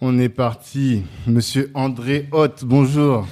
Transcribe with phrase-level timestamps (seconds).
[0.00, 1.02] On est parti.
[1.26, 3.26] Monsieur André Hott, bonjour.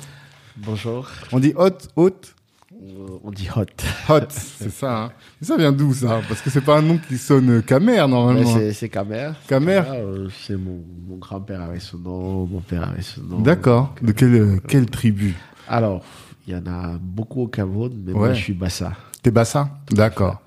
[0.56, 1.08] Bonjour.
[1.32, 2.34] On dit Hott, Hott
[2.80, 3.64] Euh, On dit hot.
[4.08, 5.04] Hot, c'est ça.
[5.04, 5.10] Hein.
[5.40, 6.20] Mais ça vient d'où ça?
[6.28, 8.54] Parce que c'est pas un nom qui sonne Camer normalement.
[8.54, 9.32] c'est- c'est Kamer.
[9.48, 9.82] Kamer.
[9.88, 13.40] euh, C'est mon, mon grand-père avait ce nom, mon père avait ce nom.
[13.40, 13.94] D'accord.
[14.00, 15.34] De quelle, euh, quelle tribu?
[15.68, 16.04] Alors,
[16.46, 18.18] il y en a beaucoup au Cameroun, mais Ouais.
[18.18, 18.92] moi je suis Bassa.
[19.22, 19.70] T'es Bassa?
[19.90, 20.40] D'accord.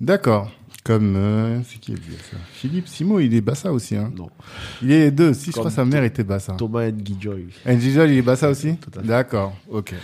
[0.00, 0.50] D'accord.
[0.84, 3.96] Comme euh, c'est qui est dit ça Philippe Simo, il est Bassa aussi.
[3.96, 4.12] Hein.
[4.14, 4.28] Non.
[4.82, 5.32] Il est deux.
[5.32, 6.52] Si je crois sa mère était Bassa.
[6.52, 7.46] Thomas Nguijoy.
[7.66, 9.08] Njijol, il est Bassa aussi Tout à fait.
[9.08, 9.56] D'accord.
[9.70, 9.94] Ok.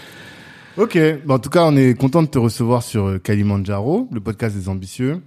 [0.78, 0.98] Ok.
[1.28, 4.70] En tout cas, on est content de te recevoir sur euh, Kalimandjaro, le podcast des
[4.70, 5.20] ambitieux,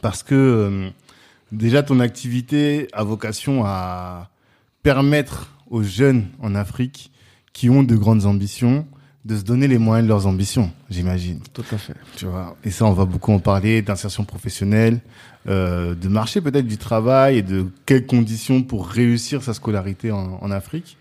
[0.00, 0.90] parce que euh,
[1.50, 4.30] déjà ton activité a vocation à
[4.84, 7.10] permettre aux jeunes en Afrique
[7.52, 8.86] qui ont de grandes ambitions
[9.24, 11.40] de se donner les moyens de leurs ambitions, j'imagine.
[11.52, 11.94] Tout à fait.
[12.16, 12.56] Tu vois.
[12.64, 15.00] Et ça, on va beaucoup en parler d'insertion professionnelle,
[15.48, 20.38] euh, de marché peut-être du travail et de quelles conditions pour réussir sa scolarité en,
[20.40, 20.96] en Afrique.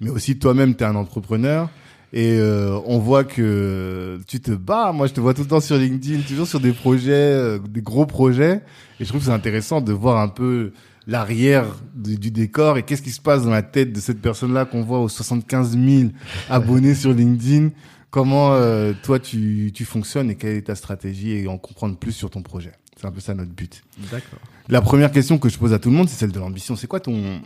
[0.00, 1.68] Mais aussi toi-même, tu es un entrepreneur
[2.12, 4.92] et euh, on voit que tu te bats.
[4.92, 7.82] Moi, je te vois tout le temps sur LinkedIn, toujours sur des projets, euh, des
[7.82, 8.62] gros projets.
[8.98, 10.72] Et je trouve que c'est intéressant de voir un peu
[11.08, 11.64] l'arrière
[11.94, 14.82] du, du décor et qu'est-ce qui se passe dans la tête de cette personne-là qu'on
[14.82, 16.10] voit aux 75 000
[16.50, 17.70] abonnés sur LinkedIn?
[18.10, 22.12] Comment euh, toi tu, tu fonctionnes et quelle est ta stratégie et en comprendre plus
[22.12, 22.72] sur ton projet?
[22.96, 23.82] C'est un peu ça notre but.
[24.10, 24.38] D'accord.
[24.68, 26.76] La première question que je pose à tout le monde, c'est celle de l'ambition.
[26.76, 27.40] C'est quoi ton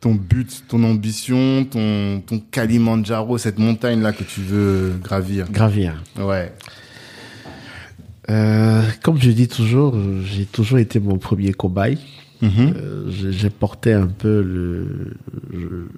[0.00, 5.50] ton but, ton ambition, ton ton Kalimandjaro, cette montagne là que tu veux gravir?
[5.50, 6.02] Gravir.
[6.18, 6.52] Ouais.
[8.30, 11.98] Euh, comme je dis toujours, j'ai toujours été mon premier cobaye.
[12.42, 12.74] Mhm.
[12.76, 15.16] Euh, j'ai porté un peu le,
[15.52, 15.88] le-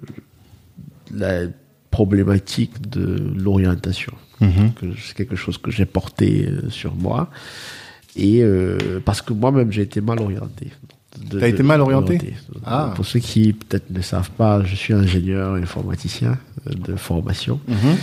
[1.15, 1.47] la
[1.91, 4.12] problématique de l'orientation.
[4.41, 4.73] Mhm.
[4.73, 7.28] que c'est quelque chose que j'ai porté euh, sur moi
[8.17, 10.69] et euh, parce que moi-même j'ai été mal orienté.
[11.28, 12.19] T'as été mal orienté?
[12.65, 12.89] Ah.
[12.91, 12.93] Ah.
[12.97, 17.97] Pour ceux qui peut-être ne savent pas, je suis ingénieur informaticien de formation Mhm.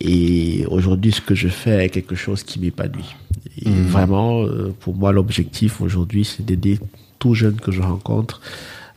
[0.00, 3.14] et aujourd'hui ce que je fais est quelque chose qui m'épanouit.
[3.62, 4.44] Et vraiment,
[4.80, 6.80] pour moi, l'objectif aujourd'hui, c'est d'aider
[7.20, 8.40] tout jeune que je rencontre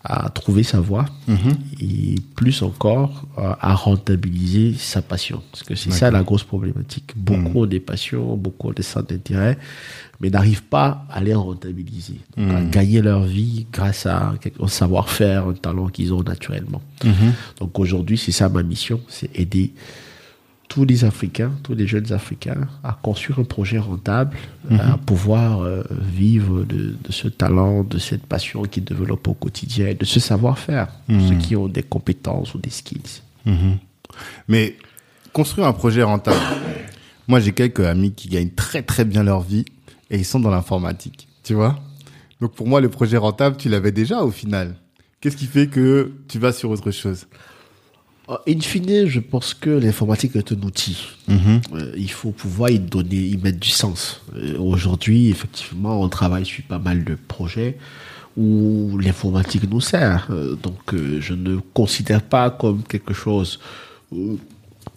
[0.05, 1.53] à trouver sa voie Mhm.
[1.79, 5.41] et plus encore euh, à rentabiliser sa passion.
[5.51, 7.13] Parce que c'est ça la grosse problématique.
[7.15, 9.57] Beaucoup ont des passions, beaucoup ont des centres d'intérêt,
[10.19, 12.19] mais n'arrivent pas à les rentabiliser.
[12.35, 16.81] Donc, à gagner leur vie grâce à au savoir-faire, un talent qu'ils ont naturellement.
[17.61, 19.71] Donc aujourd'hui, c'est ça ma mission, c'est aider
[20.73, 24.35] tous les Africains, tous les jeunes Africains à construire un projet rentable,
[24.71, 29.89] à pouvoir euh, vivre de, de ce talent, de cette passion qu'ils développent au quotidien,
[29.89, 33.21] et de ce savoir-faire, ceux qui ont des compétences ou des skills.
[33.45, 33.77] Mhm.
[34.47, 34.75] Mais
[35.31, 36.39] construire un projet rentable.
[37.27, 39.65] Moi, j'ai quelques amis qui gagnent très très bien leur vie
[40.09, 41.27] et ils sont dans l'informatique.
[41.43, 41.79] Tu vois?
[42.41, 44.73] Donc pour moi, le projet rentable, tu l'avais déjà au final.
[45.21, 47.27] Qu'est-ce qui fait que tu vas sur autre chose?
[48.47, 50.97] In fine, je pense que l'informatique est un outil.
[51.29, 54.21] Euh, il faut pouvoir y donner, y mettre du sens.
[54.35, 57.77] Euh, Aujourd'hui, effectivement, on travaille sur pas mal de projets
[58.37, 60.27] où l'informatique nous sert.
[60.29, 63.59] Euh, donc, je ne considère pas comme quelque chose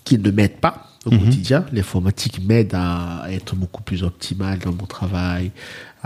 [0.04, 1.66] qui ne m'aide pas au quotidien.
[1.72, 5.50] L'informatique m'aide à être beaucoup plus optimal dans mon travail,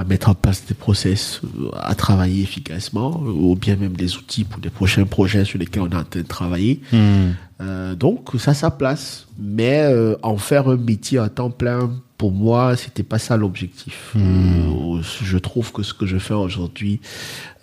[0.01, 4.45] à mettre en place des process, euh, à travailler efficacement, ou bien même des outils
[4.45, 6.81] pour les prochains projets sur lesquels on est en train de travailler.
[7.61, 11.91] Euh, donc ça a sa place, mais euh, en faire un métier à temps plein,
[12.21, 14.13] pour moi, c'était pas ça l'objectif.
[14.15, 17.01] Euh, je trouve que ce que je fais aujourd'hui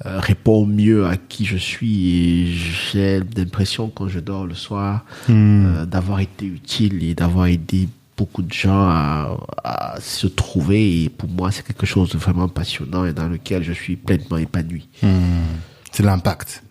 [0.04, 2.10] euh, répond mieux à qui je suis.
[2.10, 2.46] Et
[2.92, 7.88] j'ai l'impression quand je dors le soir euh, d'avoir été utile et d'avoir aidé
[8.18, 12.50] beaucoup de gens à, à se trouver et pour moi c'est quelque chose de vraiment
[12.50, 14.90] passionnant et dans lequel je suis pleinement épanoui.
[15.92, 16.64] C'est l'impact.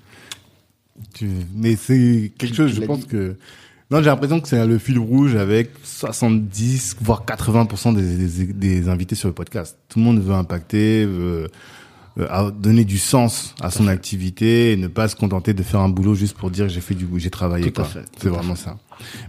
[1.54, 3.06] Mais c'est quelque chose, je pense dit.
[3.06, 3.36] que...
[3.90, 8.88] Non, j'ai l'impression que c'est le fil rouge avec 70, voire 80% des, des, des
[8.88, 9.78] invités sur le podcast.
[9.88, 11.48] Tout le monde veut impacter, veut
[12.18, 15.88] euh, donner du sens à son activité et ne pas se contenter de faire un
[15.88, 17.70] boulot juste pour dire j'ai fait du j'ai travaillé.
[17.70, 18.76] Fait, C'est vraiment ça.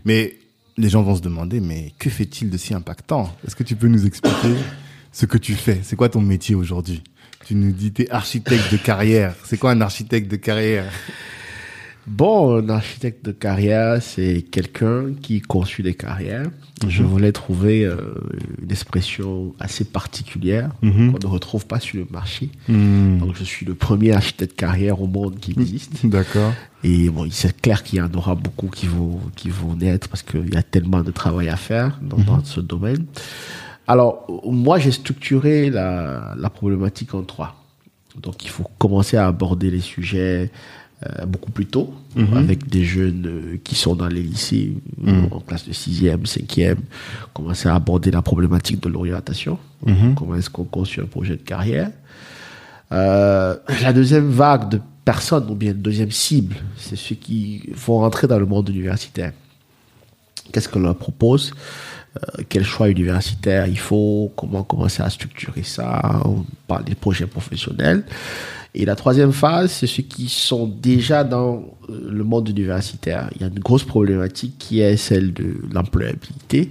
[0.05, 0.37] Mais
[0.77, 3.35] les gens vont se demander, mais que fait-il de si impactant?
[3.45, 4.55] Est-ce que tu peux nous expliquer
[5.11, 5.79] ce que tu fais?
[5.83, 7.03] C'est quoi ton métier aujourd'hui?
[7.45, 9.35] Tu nous dis t'es architecte de carrière.
[9.43, 10.91] C'est quoi un architecte de carrière?
[12.07, 16.45] Bon, un architecte de carrière, c'est quelqu'un qui construit des carrières.
[16.87, 17.97] Je voulais trouver euh,
[18.61, 21.11] une expression assez particulière Mhm.
[21.11, 22.49] qu'on ne retrouve pas sur le marché.
[22.69, 26.05] Hmm, Donc, je suis le premier architecte de carrière au monde qui existe.
[26.05, 26.53] D'accord.
[26.83, 30.23] Et bon, c'est clair qu'il y en aura beaucoup qui vont, qui vont naître parce
[30.23, 33.05] qu'il y a tellement de travail à faire dans, dans ce domaine.
[33.85, 37.55] Alors, moi, j'ai structuré la, la problématique en trois.
[38.21, 40.51] Donc, il faut commencer à aborder les sujets
[41.05, 41.93] euh, beaucoup plus tôt,
[42.35, 44.73] avec des jeunes euh, qui sont dans les lycées,
[45.07, 46.77] euh, en classe de 6e, 5e,
[47.33, 49.59] commencer à aborder la problématique de l'orientation.
[50.15, 51.91] Comment est-ce qu'on construit un projet de carrière
[52.93, 58.27] euh, la deuxième vague de personnes, ou bien deuxième cible, c'est ceux qui vont rentrer
[58.27, 59.33] dans le monde universitaire.
[60.51, 61.51] Qu'est-ce qu'on leur propose
[62.17, 67.27] Euh, Quel choix universitaire il faut Comment commencer à structurer ça On parle des projets
[67.27, 68.05] professionnels.
[68.79, 73.27] Et la troisième phase, c'est ceux qui sont déjà dans euh, le monde universitaire.
[73.35, 76.69] Il y a une grosse problématique qui est celle de l'employabilité.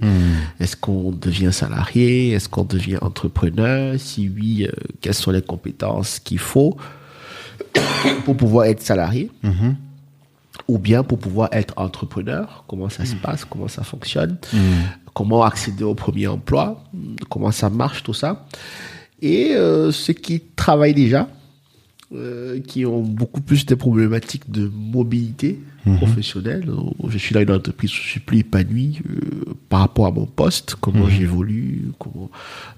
[0.61, 2.31] Est-ce qu'on devient salarié?
[2.31, 3.99] Est-ce qu'on devient entrepreneur?
[3.99, 4.71] Si oui, euh,
[5.01, 6.77] quelles sont les compétences qu'il faut
[8.23, 9.29] pour pouvoir être salarié?
[10.69, 14.37] Ou bien pour pouvoir être entrepreneur, comment ça se passe, comment ça fonctionne,
[15.13, 16.83] comment accéder au premier emploi,
[17.29, 18.45] comment ça marche, tout ça?
[19.21, 21.27] Et euh, ceux qui travaillent déjà,
[22.13, 25.59] euh, qui ont beaucoup plus des problématiques de mobilité
[25.95, 26.65] professionnelle.
[26.69, 30.25] Euh, Je suis dans une entreprise, je suis plus épanoui euh, par rapport à mon
[30.25, 32.29] poste, comment j'évolue, comment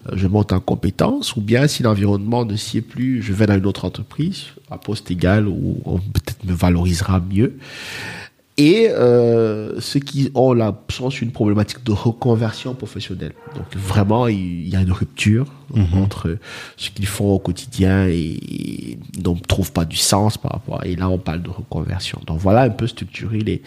[0.07, 3.45] euh, je monte en compétences, ou bien si l'environnement ne s'y est plus, je vais
[3.47, 7.57] dans une autre entreprise, à poste égal, où on peut-être me valorisera mieux.
[8.59, 13.31] Et euh, ceux qui ont la chance une problématique de reconversion professionnelle.
[13.56, 15.45] Donc vraiment, il y a une rupture
[15.94, 16.38] entre
[16.75, 20.81] ce qu'ils font au quotidien et, et ne trouvent pas du sens par rapport.
[20.81, 22.19] À, et là, on parle de reconversion.
[22.27, 23.61] Donc voilà un peu structurer les,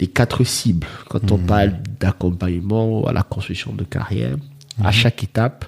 [0.00, 4.36] les quatre cibles quand on parle d'accompagnement à la construction de carrière.
[4.82, 5.66] À chaque étape,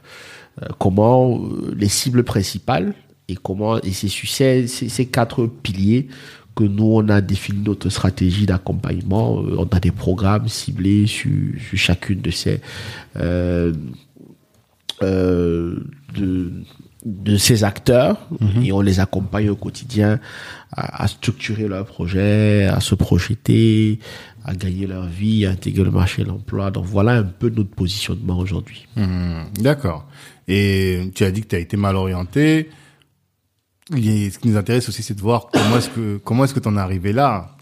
[0.63, 2.93] euh, comment euh, les cibles principales
[3.29, 6.09] et comment et c'est sur ces, ces, ces quatre piliers
[6.55, 9.41] que nous, on a défini notre stratégie d'accompagnement.
[9.41, 11.31] Euh, On a des programmes ciblés sur,
[11.69, 12.61] sur chacune de ces,
[13.17, 13.73] euh,
[15.03, 15.77] euh,
[16.17, 16.53] de,
[17.05, 18.29] de ces acteurs
[18.63, 20.21] et on les accompagne au quotidien
[20.73, 23.99] à, à structurer leur projet, à se projeter,
[24.45, 26.71] à gagner leur vie, à intégrer le marché de l'emploi.
[26.71, 28.87] Donc voilà un peu notre positionnement aujourd'hui.
[28.97, 30.07] Hmm, D'accord.
[30.47, 32.71] Et tu as dit que tu as été mal orienté.
[33.93, 36.61] A- Ce qui nous intéresse aussi, c'est de voir comment est-ce que comment est-ce que
[36.61, 37.57] t'en es arrivé là?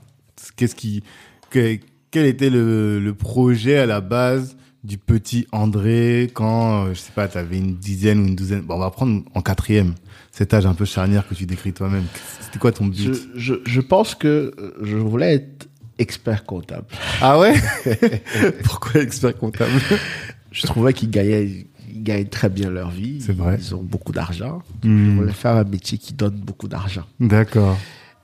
[0.57, 1.03] Qu'est-ce qui
[1.51, 1.79] que-
[2.11, 7.13] quel était le, le projet à la base du petit André quand euh, je sais
[7.15, 8.61] pas, t'avais une dizaine ou une douzaine.
[8.63, 9.95] Bon, on va prendre en quatrième
[10.33, 12.05] cet âge un peu charnière que tu décris toi-même.
[12.41, 13.29] C'était quoi ton Je, but?
[13.37, 16.87] Je, je pense que euh, je voulais être expert comptable.
[17.21, 17.55] Ah ouais?
[18.65, 19.71] Pourquoi expert comptable?
[20.51, 21.67] Je trouvais qu'ils gagnaient, ils
[22.03, 23.21] gagnent très bien leur vie.
[23.21, 23.57] C'est vrai.
[23.61, 24.63] Ils ont beaucoup d'argent.
[24.83, 25.11] Hmm.
[25.11, 27.05] Je voulais faire un métier qui donne beaucoup d'argent.
[27.21, 27.79] D'accord.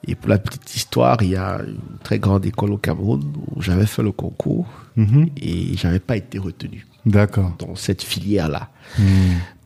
[0.07, 3.23] Et pour la petite histoire, il y a une très grande école au Cameroun
[3.57, 4.67] où j'avais fait le concours
[4.97, 5.29] Mhm.
[5.41, 7.53] et j'avais pas été retenu D'accord.
[7.59, 8.69] dans cette filière-là.
[8.99, 9.03] Hmm.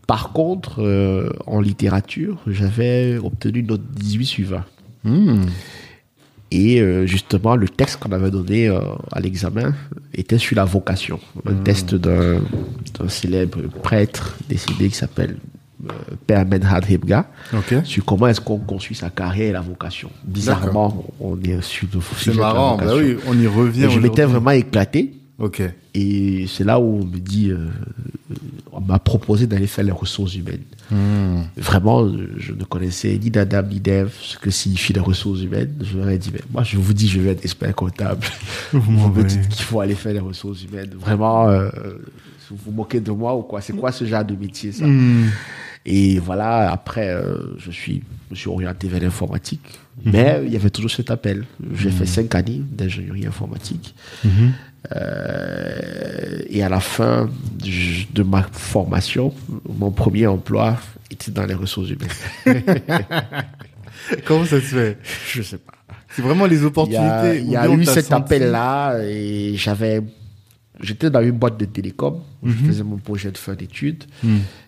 [0.06, 4.64] Par contre, euh, en littérature, j'avais obtenu note 18 sur 20.
[5.04, 5.44] Hmm.
[6.52, 8.78] Et euh, justement, le texte qu'on avait donné euh,
[9.10, 9.74] à l'examen
[10.12, 11.18] était sur la vocation.
[11.46, 12.40] Un test d'un
[13.08, 15.36] célèbre prêtre décédé qui s'appelle
[15.88, 15.92] euh,
[16.26, 17.26] Père Menhad Hebga,
[17.84, 20.10] sur comment est-ce qu'on construit sa carrière et la vocation.
[20.24, 22.76] Bizarrement, on est sur le C'est sujet de la marrant.
[22.76, 23.84] Bah oui, on y revient.
[23.84, 25.14] Et je m'étais vraiment éclaté.
[25.94, 27.68] Et c'est là où on me dit, euh,
[28.70, 30.64] on m'a proposé d'aller faire les ressources humaines.
[30.90, 31.42] Hmm.
[31.56, 35.74] Vraiment, je ne connaissais ni d'Adam ni d'Ève ce que signifient les ressources humaines.
[35.80, 38.26] Je leur ai dit, mais moi, je vous dis, je vais être expert comptable.
[38.72, 40.90] Vous me dites qu'il faut aller faire les ressources humaines.
[40.98, 41.70] Vraiment, euh,
[42.50, 43.60] vous vous moquez de moi ou quoi?
[43.60, 44.86] C'est quoi ce genre de métier, ça?
[44.86, 45.30] Hmm.
[45.84, 49.60] Et voilà, après, euh, je, suis, me suis orienté vers l'informatique.
[50.04, 51.44] Mais il y avait toujours cet appel.
[51.74, 53.94] J'ai fait cinq années d'ingénierie informatique.
[54.96, 57.30] Euh, et à la fin
[57.62, 59.32] de, ma formation,
[59.68, 60.76] mon premier emploi
[61.10, 62.08] était dans les ressources humaines.
[64.24, 64.98] Comment ça se fait?
[65.28, 65.72] Je sais pas.
[66.14, 67.40] C'est vraiment les opportunités.
[67.40, 70.02] il y a eu cet appel-là et j'avais,
[70.82, 72.54] j'étais dans une boîte de télécom où Mhm.
[72.60, 74.04] je faisais mon projet de fin d'études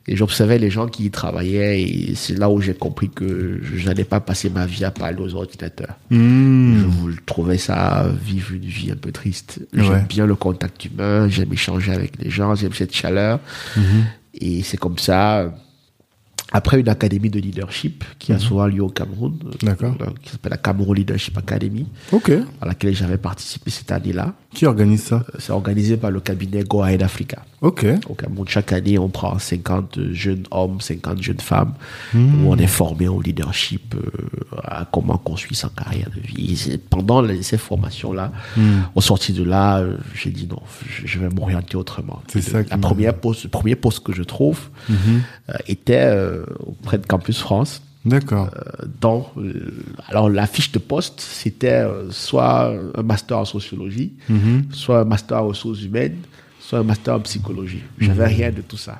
[0.06, 3.84] et j'observais les gens qui y travaillaient et c'est là où j'ai compris que je
[3.86, 5.96] n'allais pas passer ma vie à parler aux ordinateurs.
[6.10, 6.84] Hmm.
[7.10, 9.60] Je trouver ça vivre une vie un peu triste.
[9.72, 10.04] J'aime Ouais.
[10.08, 13.40] bien le contact humain, j'aime échanger avec les gens, j'aime cette chaleur.
[13.76, 14.04] Mhm.
[14.40, 15.52] Et c'est comme ça,
[16.56, 19.96] après une académie de leadership qui a souvent lieu au Cameroun, euh, D'accord.
[20.00, 21.88] euh, qui s'appelle la Cameroun Leadership Academy,
[22.60, 24.34] à laquelle j'avais participé cette année-là.
[24.54, 25.16] Qui organise ça?
[25.16, 27.44] Euh, C'est organisé par le cabinet Go Ahead Africa.
[27.64, 27.86] Ok.
[28.10, 31.72] Au Cameroun, chaque année, on prend 50 jeunes hommes, 50 jeunes femmes,
[32.14, 32.18] où
[32.52, 34.00] on est formé au leadership, euh,
[34.62, 36.70] à comment construire sa carrière de vie.
[36.70, 38.32] Et pendant les- ces formations-là,
[38.94, 42.22] au sorti de là, euh, j'ai dit non, je, je vais m'orienter autrement.
[42.28, 46.06] C'est ça La première poste, le premier poste que je trouve euh, était
[46.66, 47.80] auprès de Campus France.
[48.04, 48.50] D'accord.
[48.54, 49.72] euh, dans euh,
[50.10, 54.12] alors la fiche de poste c'était euh, soit un master en sociologie
[54.72, 56.18] soit un master en ressources humaines
[56.68, 57.82] soit un master en psychologie.
[57.98, 58.98] J'avais rien de tout ça.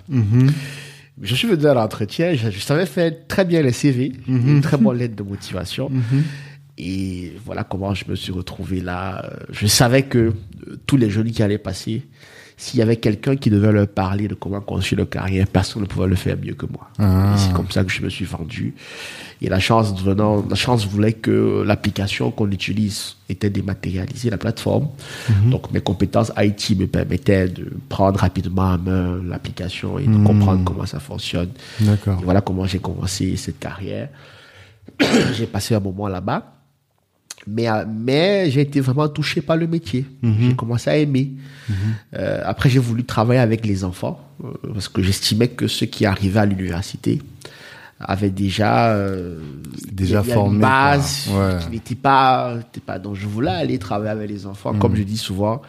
[1.23, 4.77] Je suis venu à l'entretien je, je savais faire très bien les CV une très
[4.77, 5.91] bonne lettre de motivation.
[6.77, 9.31] Et voilà comment je me suis retrouvé là.
[9.51, 10.33] Je savais que euh,
[10.87, 12.03] tous les jeunes qui allaient passer
[12.57, 15.87] s'il y avait quelqu'un qui devait leur parler de comment construire leur carrière, personne ne
[15.87, 16.89] pouvait le faire mieux que moi.
[16.99, 17.35] Ah.
[17.37, 18.75] C'est comme ça que je me suis vendu.
[19.43, 24.89] Et la chance venant, la chance voulait que l'application qu'on utilise était dématérialisée, la plateforme.
[25.47, 30.63] Donc mes compétences IT me permettaient de prendre rapidement en main l'application et de comprendre
[30.65, 31.51] comment ça fonctionne.
[31.81, 32.21] D'accord.
[32.23, 34.09] Voilà comment j'ai commencé cette carrière.
[35.35, 36.54] j'ai passé un moment là-bas.
[37.47, 40.07] Mais, euh, mais j'ai été vraiment touché par le métier.
[40.23, 41.33] J'ai commencé à aimer.
[42.15, 46.07] Euh, après, j'ai voulu travailler avec les enfants euh, parce que j'estimais que ceux qui
[46.07, 47.21] arrivaient à l'université
[48.01, 49.39] avaient déjà, euh,
[49.91, 51.29] déjà formés, une base.
[51.31, 51.59] Ouais.
[51.63, 52.99] qui n'était pas, n'était pas.
[52.99, 54.75] Donc, je voulais aller travailler avec les enfants.
[54.75, 55.63] Comme je dis souvent,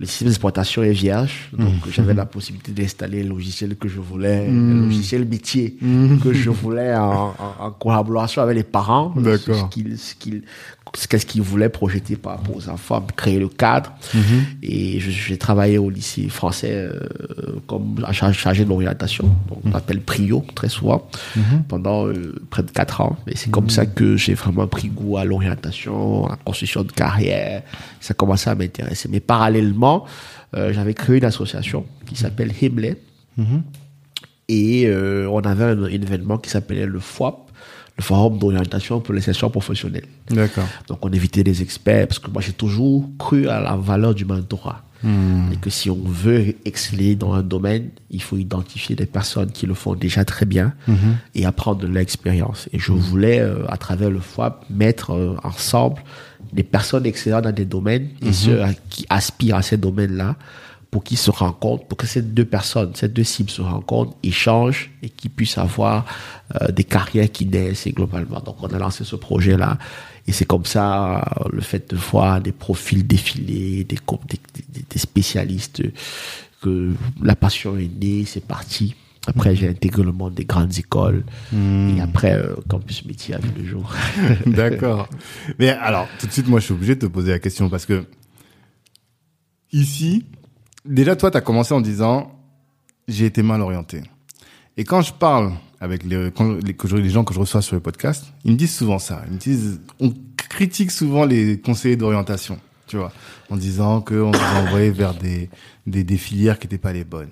[0.00, 1.50] le système d'exploitation est vierge.
[1.52, 5.76] Donc, j'avais la possibilité d'installer le logiciel que je voulais, le logiciel métier
[6.22, 9.12] que je voulais en, en- en collaboration avec les parents.
[9.54, 10.42] Ce qu'ils, ce qu'ils,
[11.08, 13.92] qu'est-ce qu'ils voulaient projeter par rapport aux enfants, créer le cadre.
[14.62, 16.98] Et j'ai travaillé au lycée français euh,
[17.66, 19.26] comme chargé, de l'orientation.
[19.64, 21.06] On appelle PRIO très souvent
[21.68, 23.16] pendant euh, près de quatre ans.
[23.28, 26.90] Et c'est comme ça que j'ai vraiment pris goût à l'orientation, à la construction de
[26.92, 27.62] carrière.
[28.00, 29.08] Ça commençait à m'intéresser.
[29.12, 29.89] Mais parallèlement,
[30.56, 32.96] euh, j'avais créé une association qui s'appelle Himley.
[34.48, 37.50] Et euh, on avait un, un événement qui s'appelait le FOAP,
[37.96, 40.08] le Forum d'orientation pour les sessions professionnelles.
[40.28, 40.66] D'accord.
[40.88, 44.24] Donc on invitait des experts parce que moi j'ai toujours cru à la valeur du
[44.24, 44.82] mentorat.
[45.52, 49.64] Et que si on veut exceller dans un domaine, il faut identifier des personnes qui
[49.66, 50.74] le font déjà très bien
[51.34, 52.68] et apprendre de leur expérience.
[52.74, 56.02] Et je voulais, euh, à travers le FOAP, mettre euh, ensemble
[56.52, 60.36] des personnes excellentes dans des domaines et ceux à- qui aspirent à ces domaines-là
[60.90, 64.90] pour qu'ils se rencontrent, pour que ces deux personnes, ces deux cibles se rencontrent, échangent
[65.02, 66.04] et qu'ils puissent avoir
[66.60, 68.40] euh, des carrières qui naissent et globalement.
[68.40, 69.78] Donc on a lancé ce projet-là
[70.26, 73.96] et c'est comme ça euh, le fait de voir des profils défiler, des,
[74.28, 75.82] des, des- spécialistes,
[76.60, 76.92] que
[77.22, 78.94] la passion est née, c'est parti.
[79.30, 81.24] Après, j'ai intégré le monde des grandes écoles.
[81.52, 83.94] Et après, euh, Campus Métier a vu le jour.
[84.46, 85.08] D'accord.
[85.58, 87.86] Mais alors, tout de suite, moi, je suis obligé de te poser la question parce
[87.86, 88.04] que
[89.72, 90.26] ici,
[90.84, 92.32] déjà, toi, tu as commencé en disant
[93.06, 94.02] j'ai été mal orienté.
[94.76, 97.80] Et quand je parle avec les, quand les, les gens que je reçois sur le
[97.80, 99.22] podcast, ils me disent souvent ça.
[99.28, 103.12] Ils me disent, on critique souvent les conseillers d'orientation, tu vois,
[103.48, 105.50] en disant qu'on nous a envoyés vers des,
[105.86, 107.30] des, des filières qui n'étaient pas les bonnes.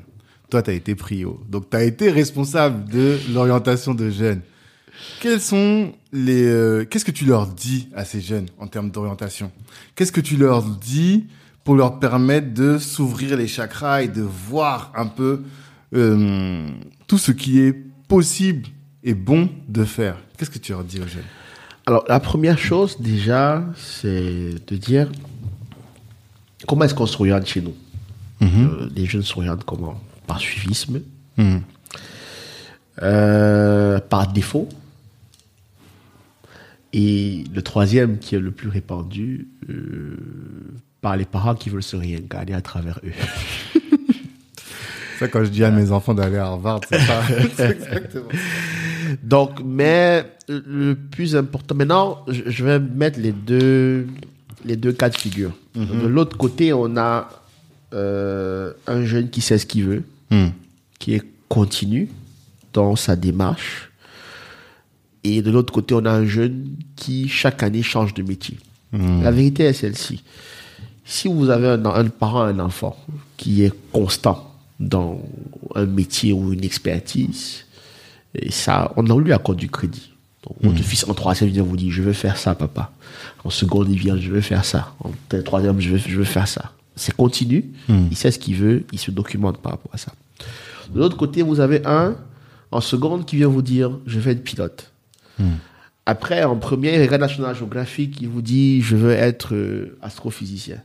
[0.51, 1.41] Toi, tu as été prio.
[1.49, 4.41] Donc, tu as été responsable de l'orientation de jeunes.
[5.21, 9.53] Quels sont les euh, qu'est-ce que tu leur dis à ces jeunes en termes d'orientation?
[9.95, 11.27] Qu'est-ce que tu leur dis
[11.65, 15.43] pour leur permettre de s'ouvrir les chakras et de voir un peu
[15.95, 16.67] euh,
[17.07, 17.73] tout ce qui est
[18.09, 18.67] possible
[19.05, 20.17] et bon de faire?
[20.37, 21.23] Qu'est-ce que tu leur dis aux jeunes?
[21.87, 25.11] Alors, la première chose, déjà, c'est de dire
[26.67, 27.75] comment est-ce qu'on s'oriente chez nous?
[28.43, 30.01] Euh, Les jeunes s'orientent comment?
[30.29, 31.01] Par suivisme,
[31.37, 31.63] Mhm.
[33.03, 34.69] euh, par défaut.
[36.93, 40.17] Et le troisième, qui est le plus répandu, euh,
[41.01, 43.13] par les parents qui veulent se réincarner à travers eux.
[45.19, 47.23] Ça, quand je dis à mes enfants d'aller à Harvard, c'est ça.
[47.57, 48.29] C'est exactement.
[49.25, 54.07] Donc, mais euh, le plus important, maintenant, je vais mettre les deux,
[54.65, 55.53] les deux cas de figure.
[55.75, 57.29] De l'autre côté, on a
[57.95, 60.53] euh, un jeune qui sait ce qu'il veut, Mhm.
[60.99, 62.09] qui est continu
[62.73, 63.91] dans sa démarche.
[65.25, 68.59] Et de l'autre côté, on a un jeune qui, chaque année, change de métier.
[68.93, 70.23] La vérité est celle-ci.
[71.05, 72.97] Si vous avez un, un parent, un enfant
[73.37, 75.21] qui est constant dans
[75.75, 77.65] un métier ou une expertise,
[78.35, 80.11] et ça, on a lui accorde du crédit.
[80.45, 82.93] Donc, votre fils en troisième vient vous dire, je veux faire ça, papa.
[83.45, 84.95] En seconde, il vient, je veux faire ça.
[85.01, 85.11] En
[85.43, 86.73] troisième, je veux, je veux faire ça.
[86.99, 87.65] C'est continu.
[87.89, 88.85] Il sait ce qu'il veut.
[88.93, 90.13] Il se documente par rapport à ça.
[90.93, 92.17] De l'autre côté, vous avez un
[92.71, 94.93] En seconde, qui vient vous dire, je vais être pilote.
[96.11, 100.79] Après, en première, il regarde National Geographic, il vous dit, je veux être euh, astrophysicien.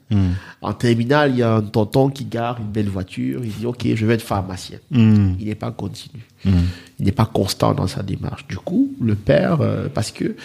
[0.62, 3.88] En terminale, il y a un tonton qui gare une belle voiture, il dit, ok,
[3.96, 4.80] je vais être pharmacien.
[4.92, 5.36] Hmm.
[5.40, 6.28] Il n'est pas continu.
[6.44, 8.46] Il n'est pas constant dans sa démarche.
[8.50, 10.36] Du coup, le père, euh, parce que,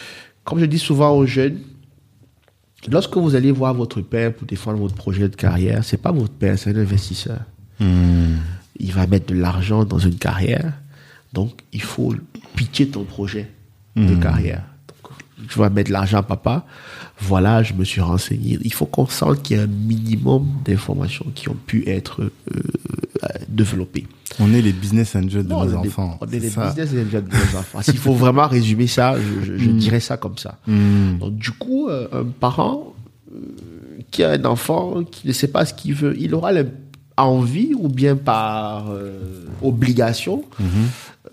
[0.44, 1.58] comme je dis souvent aux jeunes,
[2.86, 6.32] lorsque vous allez voir votre père pour défendre votre projet de carrière, c'est pas votre
[6.32, 7.40] père, c'est un investisseur.
[7.80, 10.72] Il va mettre de l'argent dans une carrière,
[11.32, 12.14] donc il faut
[12.54, 13.50] pitcher ton projet
[13.96, 14.62] de carrière.
[14.86, 15.12] Donc,
[15.48, 16.64] je vais mettre de l'argent à papa.
[17.20, 18.58] Voilà, je me suis renseigné.
[18.62, 22.62] Il faut qu'on sente qu'il y a un minimum d'informations qui ont pu être euh,
[23.48, 24.06] développées.
[24.40, 26.18] On est les business angels de Non, nos on est des- enfants.
[26.20, 26.66] On est les ça.
[26.66, 27.82] business angels de nos enfants.
[27.82, 30.58] S'il faut vraiment résumer ça, je, je- je dirais ça comme ça.
[30.66, 31.18] Hmm.
[31.18, 32.94] Donc, du coup, euh, un parent
[33.34, 33.38] euh,
[34.10, 36.52] qui a un enfant qui ne sait pas ce qu'il veut, il aura
[37.16, 39.18] envie, ou bien par euh,
[39.60, 40.44] obligation,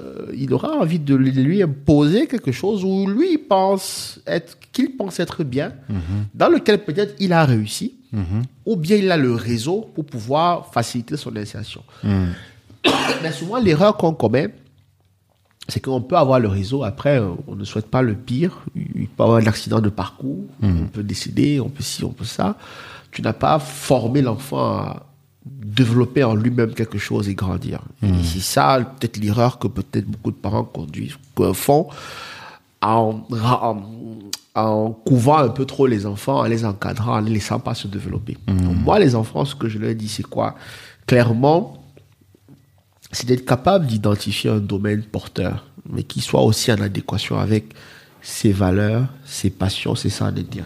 [0.02, 4.98] euh, il aura envie de lui imposer quelque chose où lui il pense être, qu'il
[4.98, 5.74] pense être bien,
[6.34, 7.94] dans lequel peut-être il a réussi,
[8.66, 11.84] ou bien il a le réseau pour pouvoir faciliter son insertion.
[13.24, 14.54] Mais souvent, l'erreur qu'on commet,
[15.68, 18.62] c'est qu'on peut avoir le réseau, après, on ne souhaite pas le pire.
[18.76, 22.10] Il peut y avoir un accident de parcours, on peut décéder, on peut ci, on
[22.12, 22.56] peut ça.
[23.12, 25.06] Tu n'as pas formé l'enfant à
[25.46, 27.82] développer en lui-même quelque chose et grandir.
[28.04, 31.18] Et c'est ça, peut-être l'erreur que peut-être beaucoup de parents conduisent,
[31.54, 31.88] font
[32.82, 33.78] en, en,
[34.54, 37.74] en couvant un peu trop les enfants, en les encadrant, en ne les laissant pas
[37.74, 38.38] se développer.
[38.48, 40.56] Donc, moi, les enfants, ce que je leur dis, c'est quoi?
[41.08, 41.78] Clairement,
[43.16, 47.74] c'est d'être capable d'identifier un domaine porteur, mais qui soit aussi en adéquation avec
[48.22, 50.66] ses valeurs, ses passions, ses centres d'intérêt.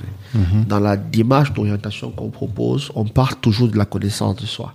[0.68, 4.74] Dans la démarche d'orientation qu'on propose, on part toujours de la connaissance de soi.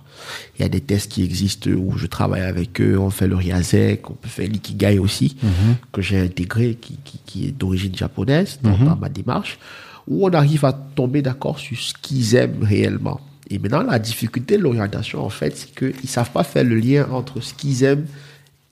[0.57, 3.35] Il y a des tests qui existent où je travaille avec eux, on fait le
[3.35, 5.35] Ryazek, on peut faire l'ikigai aussi,
[5.91, 9.57] que j'ai intégré, qui, qui, qui est d'origine japonaise dans, dans ma démarche,
[10.07, 13.19] où on arrive à tomber d'accord sur ce qu'ils aiment réellement.
[13.49, 16.75] Et maintenant, la difficulté de l'orientation, en fait, c'est qu'ils ne savent pas faire le
[16.75, 18.05] lien entre ce qu'ils aiment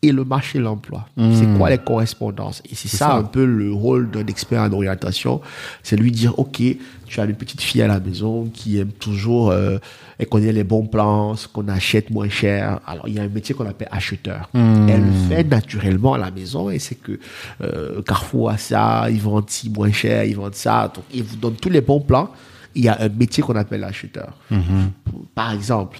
[0.03, 1.07] et le marché de l'emploi.
[1.15, 2.61] C'est quoi les correspondances?
[2.69, 3.15] Et c'est ça, ça.
[3.15, 5.39] un peu le rôle d'un expert en orientation,
[5.81, 6.61] c'est lui dire, OK,
[7.05, 9.77] tu as une petite fille à la maison qui aime toujours, euh,
[10.19, 12.81] elle connaît les bons plans, ce qu'on achète moins cher.
[12.85, 14.49] Alors, il y a un métier qu'on appelle acheteur.
[14.53, 17.17] Elle le fait naturellement à la maison et c'est que
[17.61, 20.91] euh, Carrefour a ça, ils vendent ci moins cher, ils vendent ça.
[20.93, 22.29] Donc, ils vous donnent tous les bons plans.
[22.75, 24.37] Il y a un métier qu'on appelle acheteur.
[25.35, 25.99] Par exemple,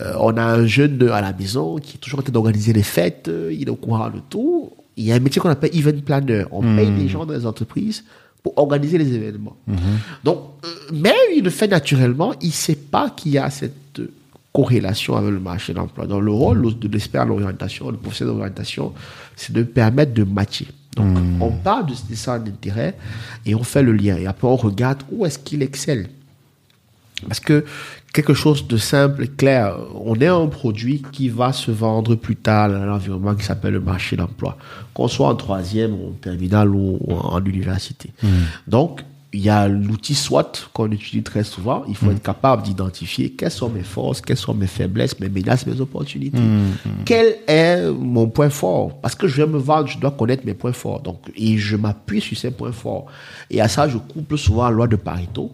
[0.00, 2.82] euh, on a un jeune à la maison qui est toujours en train d'organiser les
[2.82, 4.70] fêtes, euh, il est au courant de tout.
[4.96, 6.44] Il y a un métier qu'on appelle event planner.
[6.50, 8.04] On paye des gens dans les entreprises
[8.42, 9.56] pour organiser les événements.
[10.24, 14.00] Donc, euh, mais il le fait naturellement, il ne sait pas qu'il y a cette
[14.52, 16.06] corrélation avec le marché de l'emploi.
[16.06, 18.92] Donc, le rôle de l'expert en orientation, le professionnel d'orientation,
[19.34, 20.66] c'est de permettre de matcher.
[20.96, 22.94] Donc, on parle de ce centre d'intérêt
[23.46, 24.16] et on fait le lien.
[24.16, 26.08] Et après, on regarde où est-ce qu'il excelle.
[27.26, 27.64] Parce que
[28.12, 32.36] quelque chose de simple et clair, on est un produit qui va se vendre plus
[32.36, 34.58] tard dans l'environnement qui s'appelle le marché de l'emploi,
[34.92, 38.10] qu'on soit en troisième ou en terminale ou en université.
[38.66, 39.02] Donc,
[39.34, 41.84] il y a l'outil SWOT qu'on utilise très souvent.
[41.88, 45.66] Il faut être capable d'identifier quelles sont mes forces, quelles sont mes faiblesses, mes menaces,
[45.66, 46.38] mes opportunités.
[47.04, 49.00] Quel est mon point fort?
[49.00, 51.00] Parce que je vais me vendre, je dois connaître mes points forts.
[51.00, 53.06] Donc, et je m'appuie sur ces points forts.
[53.48, 55.50] Et à ça, je couple souvent la loi de Pareto.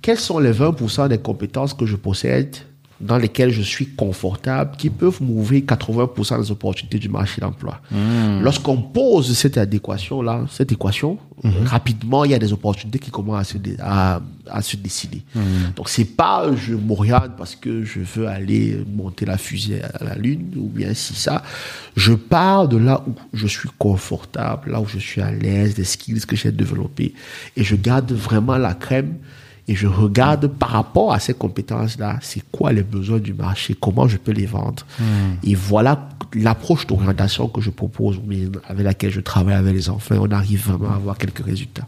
[0.00, 2.56] Quelles sont les 20% des compétences que je possède
[3.02, 7.80] dans lesquelles je suis confortable, qui peuvent m'ouvrir 80% des opportunités du marché de l'emploi.
[8.42, 11.18] Lorsqu'on pose cette adéquation-là, cette équation,
[11.64, 15.22] rapidement, il y a des opportunités qui commencent à se, dé- à, à se décider.
[15.76, 20.14] Donc, c'est pas je m'oriente parce que je veux aller monter la fusée à la
[20.14, 21.42] Lune, ou bien si ça.
[21.96, 25.84] Je pars de là où je suis confortable, là où je suis à l'aise, des
[25.84, 27.14] skills que j'ai développés,
[27.56, 29.14] et je garde vraiment la crème
[29.68, 34.08] et je regarde par rapport à ces compétences-là, c'est quoi les besoins du marché, comment
[34.08, 34.84] je peux les vendre.
[35.44, 38.20] Et voilà l'approche d'orientation que je propose,
[38.66, 40.16] avec laquelle je travaille avec les enfants.
[40.18, 41.86] On arrive vraiment à avoir quelques résultats.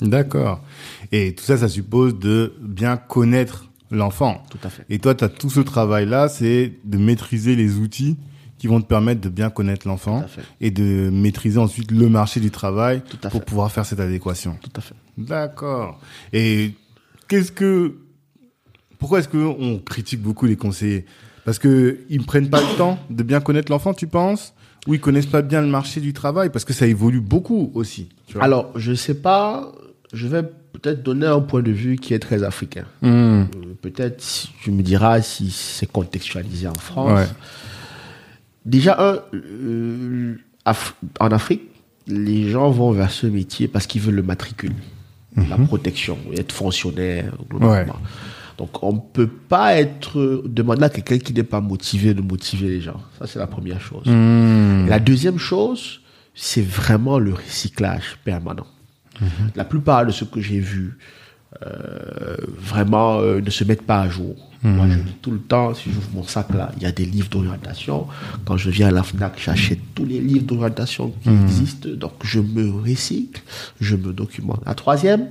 [0.00, 0.62] D'accord.
[1.10, 4.42] Et tout ça, ça suppose de bien connaître l'enfant.
[4.50, 4.84] Tout à fait.
[4.88, 8.16] Et toi, tu as tout ce travail-là, c'est de maîtriser les outils
[8.62, 10.24] qui vont te permettre de bien connaître l'enfant
[10.60, 13.46] et de maîtriser ensuite le marché du travail Tout à pour fait.
[13.46, 14.56] pouvoir faire cette adéquation.
[14.62, 14.94] Tout à fait.
[15.18, 15.98] D'accord.
[16.32, 16.70] Et
[17.26, 17.96] qu'est-ce que,
[19.00, 21.06] pourquoi est-ce que on critique beaucoup les conseillers?
[21.44, 24.54] Parce que ils ne prennent pas le temps de bien connaître l'enfant, tu penses?
[24.86, 28.10] Ou ils connaissent pas bien le marché du travail Parce que ça évolue beaucoup aussi.
[28.28, 28.44] tu vois?
[28.44, 29.72] Alors, je sais pas,
[30.12, 32.84] je vais peut-être donner un point de vue qui est très africain.
[33.00, 33.08] Hmm.
[33.10, 33.46] Euh,
[33.82, 34.22] Peut-être,
[34.62, 37.10] tu me diras si c'est contextualisé en France.
[37.18, 37.26] Ouais.
[38.64, 41.62] Déjà, un, euh, Af- en Afrique,
[42.06, 44.72] les gens vont vers ce métier parce qu'ils veulent le matricule,
[45.36, 47.96] la protection, être fonctionnaire, globalement.
[48.58, 52.68] Donc, on ne peut pas être demander à quelqu'un qui n'est pas motivé de motiver
[52.68, 53.00] les gens.
[53.18, 54.04] Ça, c'est la première chose.
[54.86, 56.00] Et La deuxième chose,
[56.34, 58.66] c'est vraiment le recyclage permanent.
[59.56, 60.98] La plupart de ceux que j'ai vus,
[61.66, 64.34] euh, vraiment euh, ne se mettent pas à jour.
[64.64, 67.04] Moi, je dis tout le temps, si j'ouvre mon sac là, il y a des
[67.04, 68.06] livres d'orientation.
[68.44, 71.88] Quand je viens à la FNAC, j'achète tous les livres d'orientation qui existent.
[71.88, 73.42] Donc, je me recycle,
[73.80, 74.60] je me documente.
[74.64, 75.26] La troisième,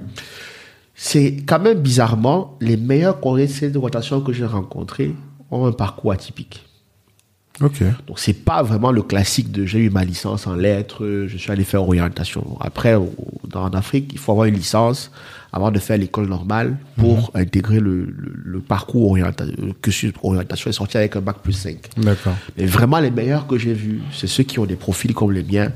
[0.95, 5.15] c'est quand même bizarrement, les meilleurs conseillers d'orientation que j'ai rencontrés
[5.49, 6.65] ont un parcours atypique.
[7.61, 7.83] Ok.
[8.07, 11.51] Donc c'est pas vraiment le classique de j'ai eu ma licence en lettres, je suis
[11.51, 12.57] allé faire orientation.
[12.59, 15.11] Après, en Afrique, il faut avoir une licence
[15.53, 20.69] avant de faire l'école normale pour intégrer le, le, le parcours orientation, le cursus orientation
[20.69, 21.77] et sortir avec un bac plus 5.
[21.97, 22.35] D'accord.
[22.57, 25.43] Mais vraiment, les meilleurs que j'ai vus, c'est ceux qui ont des profils comme les
[25.43, 25.71] miens.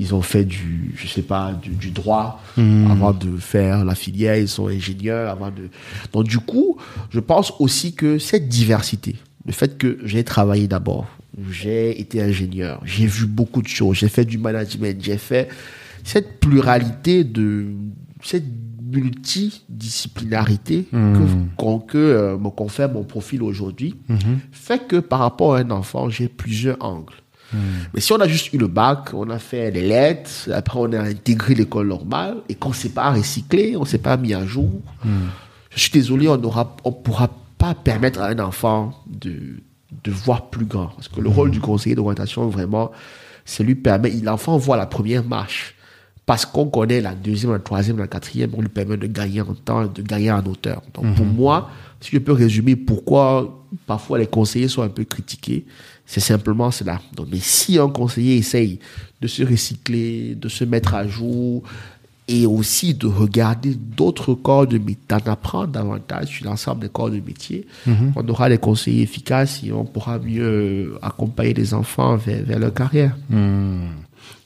[0.00, 4.36] Ils ont fait du, je sais pas, du, du droit avant de faire la filière.
[4.36, 5.68] Ils sont ingénieurs avant de.
[6.12, 6.76] Donc du coup,
[7.10, 11.06] je pense aussi que cette diversité, le fait que j'ai travaillé d'abord,
[11.50, 15.48] j'ai été ingénieur, j'ai vu beaucoup de choses, j'ai fait du management, j'ai fait
[16.04, 17.66] cette pluralité de
[18.22, 18.44] cette
[19.58, 20.96] multidisciplinarité que,
[21.56, 23.94] qu'on- que euh, me confère mon profil aujourd'hui.
[24.52, 27.14] Fait que par rapport à un enfant, j'ai plusieurs angles.
[27.94, 30.92] Mais si on a juste eu le bac, on a fait les lettres, après on
[30.92, 34.34] a intégré l'école normale et qu'on ne s'est pas recyclé, on ne s'est pas mis
[34.34, 34.70] à jour,
[35.74, 36.46] je suis désolé, on ne
[36.84, 39.60] on pourra pas permettre à un enfant de,
[40.04, 40.88] de voir plus grand.
[40.88, 42.90] Parce que le rôle du conseiller d'orientation, vraiment,
[43.44, 45.74] c'est lui permettre, l'enfant voit la première marche.
[46.26, 49.54] Parce qu'on connaît la deuxième, la troisième, la quatrième, on lui permet de gagner en
[49.54, 50.82] temps, de gagner en hauteur.
[50.92, 51.70] Donc pour moi,
[52.00, 55.64] si je peux résumer pourquoi parfois les conseillers sont un peu critiqués,
[56.04, 57.00] c'est simplement cela.
[57.14, 58.78] Donc, mais si un conseiller essaye
[59.20, 61.62] de se recycler, de se mettre à jour,
[62.28, 67.10] et aussi de regarder d'autres corps de métier, d'en apprendre davantage sur l'ensemble des corps
[67.10, 72.16] de métier, on aura des conseillers efficaces et on pourra mieux euh, accompagner les enfants
[72.16, 73.16] vers, vers leur carrière.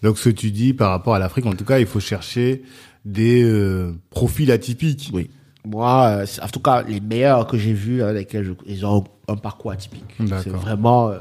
[0.03, 2.63] Donc ce que tu dis par rapport à l'Afrique, en tout cas, il faut chercher
[3.05, 5.11] des euh, profils atypiques.
[5.13, 5.29] Oui.
[5.65, 9.05] Moi, euh, en tout cas, les meilleurs que j'ai vus, avec lesquels je- ils ont
[9.29, 10.05] un parcours atypique.
[10.43, 11.19] C'est vraiment euh,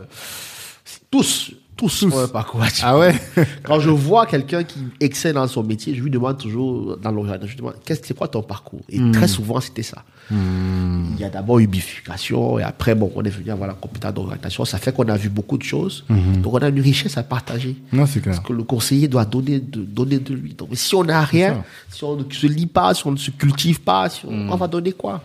[1.10, 1.54] tous,
[1.90, 2.84] tous, parcours atypique.
[2.86, 3.16] Ah ouais?
[3.64, 7.48] Quand je vois quelqu'un qui excelle dans son métier, je lui demande toujours dans l'orientation,
[7.48, 8.82] je lui demande qu'est-ce que c'est quoi ton parcours?
[8.90, 10.04] Et très souvent c'était ça.
[10.30, 14.14] Il y a d'abord une bifurcation et après bon, on est venu avoir la compétence
[14.14, 14.64] d'orientation.
[14.66, 16.06] Ça fait qu'on a vu beaucoup de choses.
[16.10, 17.76] Donc on a une richesse à partager.
[17.92, 18.36] Non, c'est clair.
[18.36, 20.54] Parce que le conseiller doit donner de, donner de lui.
[20.54, 23.32] Donc si on n'a rien, si on ne se lit pas, si on ne se
[23.32, 25.22] cultive pas, si on, on va donner quoi?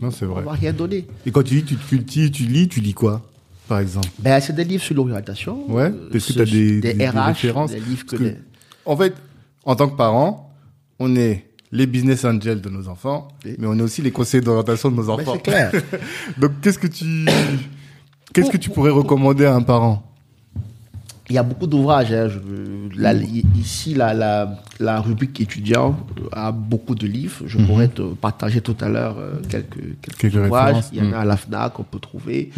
[0.00, 0.42] Non, c'est On vrai.
[0.42, 1.06] va rien donner.
[1.26, 3.20] Et quand tu dis tu te cultives, tu lis, tu lis quoi,
[3.70, 4.08] par exemple?
[4.18, 5.70] Ben, c'est des livres sur l'orientation.
[5.70, 5.84] Ouais.
[5.84, 8.36] Euh, Est-ce que tu as des, des RH, références des livres que, Parce que, les-
[8.84, 9.14] En fait,
[9.64, 10.52] en tant que parents,
[10.98, 14.90] on est les business angels de nos enfants, mais on est aussi les conseillers d'orientation
[14.90, 15.32] de nos Ben, enfants.
[15.36, 15.72] c'est clair.
[16.38, 17.04] Donc, qu'est-ce que tu,
[18.34, 20.02] qu'est-ce que tu pourrais recommander à un parent?
[21.30, 22.12] Il y a beaucoup d'ouvrages.
[22.12, 22.28] hein.
[22.96, 25.96] La- i- ici, la, la, la rubrique étudiant
[26.32, 27.44] a beaucoup de livres.
[27.46, 30.74] Je pourrais te partager tout à l'heure euh, quelques, quelques, Quelques ouvrages.
[30.74, 30.90] références.
[30.92, 31.14] Il y en Mm.
[31.14, 32.50] a à la FNAC qu'on peut trouver.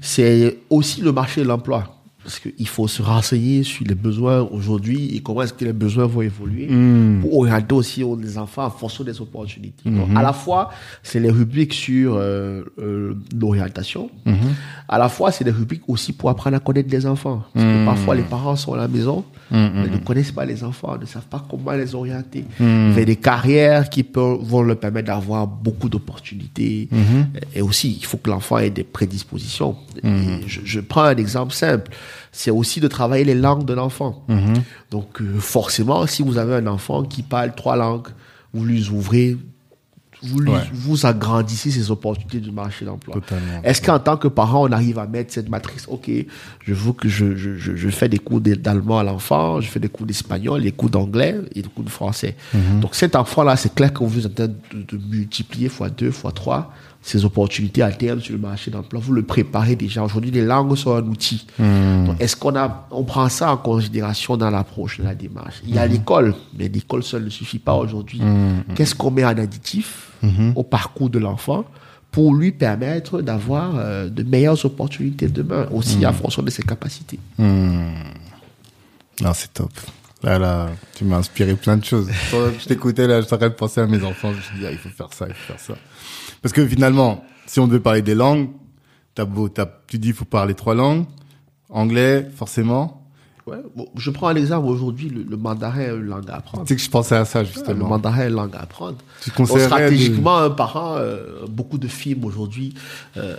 [0.00, 1.94] C'est aussi le marché de l'emploi.
[2.28, 6.04] Parce qu'il faut se renseigner sur les besoins aujourd'hui et comment est-ce que les besoins
[6.04, 6.68] vont évoluer
[7.22, 9.88] pour orienter aussi les enfants en fonction des opportunités.
[9.88, 10.68] Donc, à la fois,
[11.02, 14.10] c'est les rubriques sur euh, euh, l'orientation.
[14.90, 17.44] À la fois, c'est des rubriques aussi pour apprendre à connaître les enfants.
[17.54, 20.98] Parce que parfois, les parents sont à la maison, mais ne connaissent pas les enfants,
[20.98, 25.46] ne savent pas comment les orienter vers des carrières qui peuvent, vont leur permettre d'avoir
[25.46, 26.90] beaucoup d'opportunités.
[27.54, 29.76] Et aussi, il faut que l'enfant ait des prédispositions.
[30.46, 31.90] Je prends un exemple simple.
[32.32, 34.24] C'est aussi de travailler les langues de l'enfant.
[34.90, 38.08] Donc, euh, forcément, si vous avez un enfant qui parle trois langues,
[38.54, 39.36] vous lui ouvrez
[40.20, 40.58] vous, lui- Ouais.
[40.72, 43.14] vous agrandissez ses opportunités du marché de l'emploi.
[43.14, 43.62] Totalement.
[43.62, 46.10] Est-ce qu'en tant que parent, on arrive à mettre cette matrice Ok,
[46.66, 49.78] je veux que je, je, je, je fais des cours d'allemand à l'enfant, je fais
[49.78, 52.34] des cours d'espagnol, des cours d'anglais et des cours de français.
[52.80, 56.10] Donc cet enfant-là, c'est clair que vous êtes en train de, de multiplier fois deux,
[56.10, 59.00] fois trois ses opportunités à terme sur le marché d'emploi.
[59.02, 60.02] Vous le préparez déjà.
[60.04, 61.46] Aujourd'hui, les langues sont un outil.
[61.58, 65.62] Donc, Est-ce qu'on a, on prend ça en considération dans l'approche de la démarche?
[65.66, 68.20] Il y a l'école, mais l'école seule ne suffit pas aujourd'hui.
[68.74, 70.10] Qu'est-ce qu'on met en additif
[70.54, 71.64] au parcours de l'enfant
[72.10, 77.18] pour lui permettre d'avoir euh, de meilleures opportunités demain, aussi en fonction de ses capacités?
[79.22, 79.70] Non, c'est top.
[80.22, 82.08] Là, là, tu m'as inspiré plein de choses.
[82.32, 84.32] Je t'écoutais, là, je t'arrête de penser à mes enfants.
[84.32, 85.74] Je me dit, ah, il faut faire ça, il faut faire ça.
[86.42, 88.48] Parce que finalement, si on devait parler des langues,
[89.14, 91.04] t'as beau, t'as, tu dis, il faut parler trois langues.
[91.70, 92.94] Anglais, forcément.
[93.46, 93.56] Ouais.
[93.74, 96.64] Bon, je prends un exemple aujourd'hui, le, le mandarin est une langue à apprendre.
[96.64, 97.88] Tu sais que je pensais à ça, Le justement.
[97.88, 98.98] mandarin est une langue à apprendre.
[99.22, 102.74] Tu conseillerais stratégiquement, un parent, euh, beaucoup de films aujourd'hui
[103.16, 103.36] euh,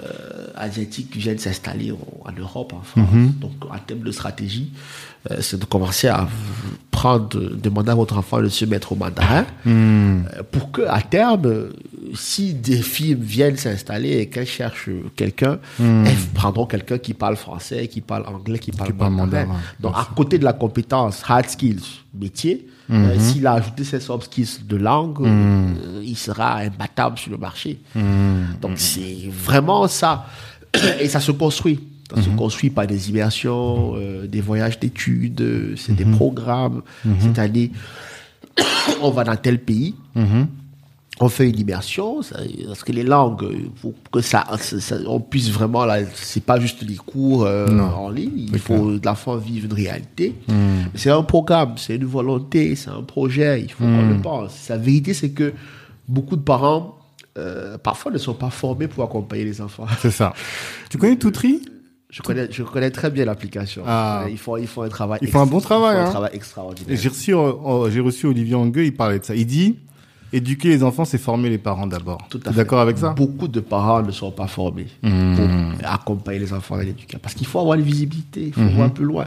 [0.56, 1.98] asiatiques viennent s'installer en,
[2.28, 3.08] en Europe, en France.
[3.14, 3.34] Mhm.
[3.40, 4.72] Donc, en termes de stratégie,
[5.30, 6.28] euh, c'est de commencer à
[6.90, 10.22] prendre, demander à votre enfant de se mettre au mandarin Hmm.
[10.34, 11.70] euh, pour que à terme,
[12.14, 17.88] si des filles viennent s'installer et qu'elles cherchent quelqu'un, elles prendront quelqu'un qui parle français,
[17.88, 18.98] qui parle anglais, qui parle Hmm.
[18.98, 19.46] parle mandarin.
[19.46, 21.82] mandarin, Donc, à côté de la compétence hard skills,
[22.14, 23.20] métier, euh, Mhm.
[23.20, 27.80] s'il a ajouté ses soft skills de langue, euh, il sera imbattable sur le marché.
[27.96, 28.56] Hmm.
[28.62, 30.26] Donc, c'est vraiment ça.
[31.02, 31.80] Et ça se construit.
[32.16, 36.82] Ça se construit par des immersions, euh, des voyages d'études, c'est des programmes.
[37.20, 37.72] Cette année,
[39.02, 39.94] on va dans tel pays.
[41.22, 44.46] On fait une immersion, ça- parce que les langues, euh, pour que ça,
[45.06, 49.06] on puisse vraiment, là, c'est pas juste des cours euh, en ligne, il faut que
[49.06, 50.36] l'enfant vive une réalité.
[50.48, 50.84] Hmm.
[50.96, 54.14] C'est un programme, c'est une volonté, c'est un projet, il faut qu'on Hmm.
[54.16, 54.70] le pense.
[54.70, 55.54] La vérité, c'est que
[56.08, 56.96] beaucoup de parents,
[57.38, 59.86] euh, parfois, ne sont pas formés pour accompagner les enfants.
[60.02, 60.34] C'est ça.
[60.90, 61.62] Tu connais Toutri?
[62.10, 63.84] Je connais, je connais très bien l'application.
[63.86, 64.26] Ah.
[64.32, 65.20] Il faut, il faut un travail.
[65.22, 66.08] Ils font un bon travail, Il faut hein.
[66.08, 66.98] un travail extraordinaire.
[66.98, 69.36] J'ai reçu, euh, euh, j'ai reçu Olivier Angueux, il parlait de ça.
[69.36, 69.76] Il dit,
[70.32, 72.20] éduquer les enfants, c'est former les parents d'abord.
[72.30, 72.56] Tout à fait.
[72.58, 73.10] d'accord avec ça?
[73.12, 75.36] Beaucoup de parents ne sont pas formés Hmm.
[75.36, 75.48] pour
[75.92, 77.20] accompagner les enfants dans l'éducation.
[77.22, 78.76] Parce qu'il faut avoir une visibilité, il faut Hmm.
[78.76, 79.26] voir plus loin.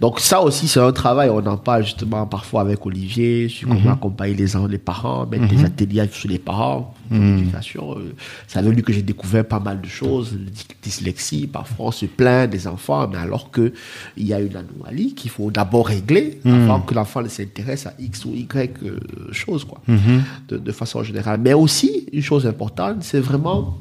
[0.00, 1.30] Donc ça aussi, c'est un travail.
[1.30, 3.76] On en parle justement parfois avec Olivier sur Hmm.
[3.78, 7.44] comment accompagner les, les parents, mettre des ateliers sur les parents Hmm.
[7.54, 8.12] Euh,
[8.48, 10.36] C'est avec lui que j'ai découvert pas mal de choses.
[10.82, 13.72] Dyslexie, parfois on se plaint des enfants, mais alors que
[14.16, 16.50] il y a une anomalie qu'il faut d'abord régler Hmm.
[16.70, 18.98] avant que l'enfant ne s'intéresse à X ou Y euh,
[19.32, 19.80] choses, quoi.
[19.86, 20.20] Hmm.
[20.48, 21.40] De, de façon générale.
[21.42, 23.78] Mais aussi, une chose importante, c'est vraiment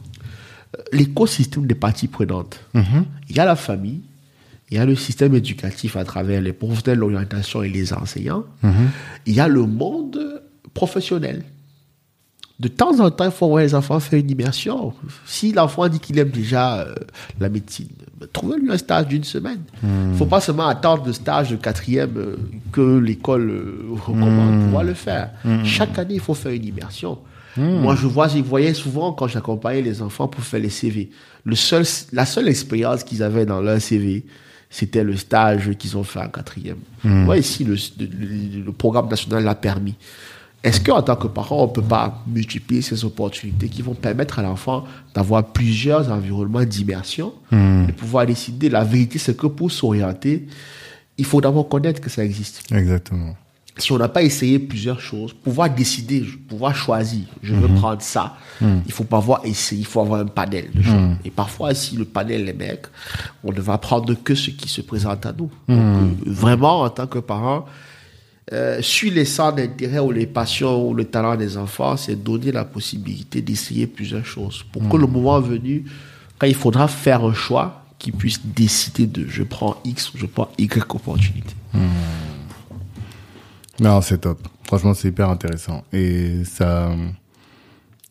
[0.78, 2.60] euh, l'écosystème des parties prenantes.
[3.30, 4.02] Il y a la famille,
[4.72, 8.44] il y a le système éducatif à travers les professionnels l'orientation et les enseignants,
[9.26, 10.42] il y a le monde
[10.74, 11.44] professionnel.
[12.60, 14.94] De temps en temps, il faut voir les enfants faire une immersion.
[15.26, 16.94] Si l'enfant dit qu'il aime déjà euh,
[17.40, 17.90] la médecine,
[18.20, 19.60] ben, trouvez-lui un stage d'une semaine.
[19.82, 22.36] Il ne faut pas seulement attendre le stage de quatrième euh,
[22.72, 25.32] que l'école euh, recommande pour pouvoir le faire.
[25.66, 27.18] Chaque année, il faut faire une immersion.
[27.58, 31.10] Moi, je vois, je voyais souvent quand j'accompagnais les enfants pour faire les CV.
[31.46, 34.26] Le seul, la seule expérience qu'ils avaient dans leur CV,
[34.70, 36.78] c'était le stage qu'ils ont fait en quatrième.
[37.04, 39.96] Moi, ici, le, le- le programme national l'a permis.
[40.64, 44.40] Est-ce qu'en tant que parent, on ne peut pas multiplier ces opportunités qui vont permettre
[44.40, 50.48] à l'enfant d'avoir plusieurs environnements d'immersion et pouvoir décider La vérité, c'est que pour s'orienter,
[51.18, 52.72] il faut d'abord connaître que ça existe.
[52.72, 53.36] Exactement.
[53.78, 58.38] Si on n'a pas essayé plusieurs choses, pouvoir décider, pouvoir choisir, je veux prendre ça,
[58.62, 61.18] il faut pas avoir essayé, il faut avoir un panel de choses.
[61.26, 62.84] Et parfois, si le panel est mec,
[63.44, 65.50] on ne va prendre que ce qui se présente à nous.
[65.68, 67.66] Donc, euh, vraiment, en tant que parent,
[68.52, 72.52] euh, sur les centres d'intérêt ou les passions ou le talent des enfants, c'est donner
[72.52, 75.86] la possibilité d'essayer plusieurs choses pour que le moment venu,
[76.38, 80.26] quand il faudra faire un choix, qu'ils puissent décider de je prends X ou je
[80.26, 81.54] prends Y opportunité.
[83.80, 84.40] Non, c'est top.
[84.66, 85.84] Franchement, c'est hyper intéressant.
[85.94, 86.92] Et ça,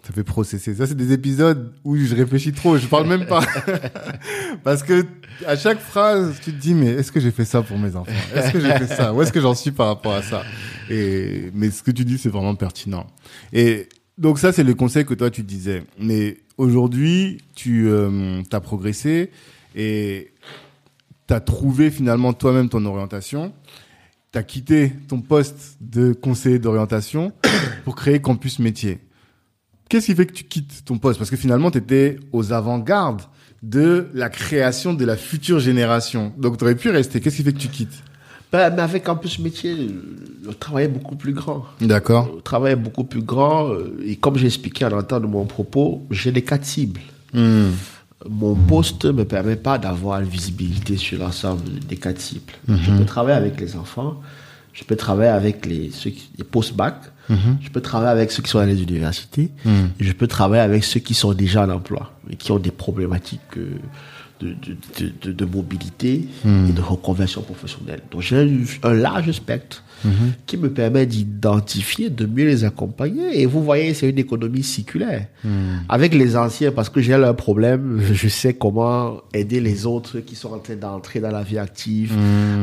[0.02, 0.74] ça fait processer.
[0.74, 2.76] Ça, c'est des épisodes où je réfléchis trop.
[2.76, 3.42] Je parle même pas.
[4.64, 5.06] Parce que
[5.46, 8.12] à chaque phrase, tu te dis, mais est-ce que j'ai fait ça pour mes enfants?
[8.34, 9.12] Est-ce que j'ai fait ça?
[9.12, 10.42] Où est-ce que j'en suis par rapport à ça?
[10.90, 13.06] Et, mais ce que tu dis, c'est vraiment pertinent.
[13.52, 15.84] Et donc ça, c'est le conseil que toi, tu disais.
[15.98, 19.30] Mais aujourd'hui, tu euh, as progressé
[19.74, 20.32] et
[21.26, 23.52] tu as trouvé finalement toi-même ton orientation
[24.32, 27.32] tu as quitté ton poste de conseiller d'orientation
[27.84, 28.98] pour créer Campus Métier.
[29.88, 31.18] Qu'est-ce qui fait que tu quittes ton poste?
[31.18, 33.22] Parce que finalement, tu étais aux avant-gardes
[33.62, 36.33] de la création de la future génération.
[36.37, 37.20] Donc, tu aurais pu rester.
[37.20, 38.03] Qu'est-ce qui fait que tu quittes?
[38.51, 39.75] Ben, mais avec Campus Métier,
[40.44, 41.64] le, travail est beaucoup plus grand.
[41.81, 42.31] D'accord.
[42.37, 43.70] Le travail est beaucoup plus grand.
[43.70, 47.01] euh, Et comme j'ai expliqué à l'entente de mon propos, j'ai les quatre cibles.
[47.33, 47.70] Hmm.
[48.29, 52.53] Mon poste ne me permet pas d'avoir une visibilité sur l'ensemble des quatre cibles.
[52.68, 54.20] Je peux travailler avec les enfants,
[54.72, 56.96] je peux travailler avec les, ceux qui, les post-bac,
[57.62, 59.50] je peux travailler avec ceux qui sont dans les universités,
[60.00, 62.70] et je peux travailler avec ceux qui sont déjà en emploi et qui ont des
[62.72, 63.76] problématiques euh,
[64.40, 66.26] de, de, de, de- de mobilité
[66.68, 68.00] et de reconversion professionnelle.
[68.11, 68.48] Donc j'ai
[68.82, 69.82] un large spectre
[70.46, 73.40] qui me permet d'identifier, de mieux les accompagner.
[73.40, 75.26] Et vous voyez, c'est une économie circulaire.
[75.88, 80.34] Avec les anciens, parce que j'ai leur problème, je sais comment aider les autres qui
[80.34, 82.12] sont en train d'entrer dans la vie active,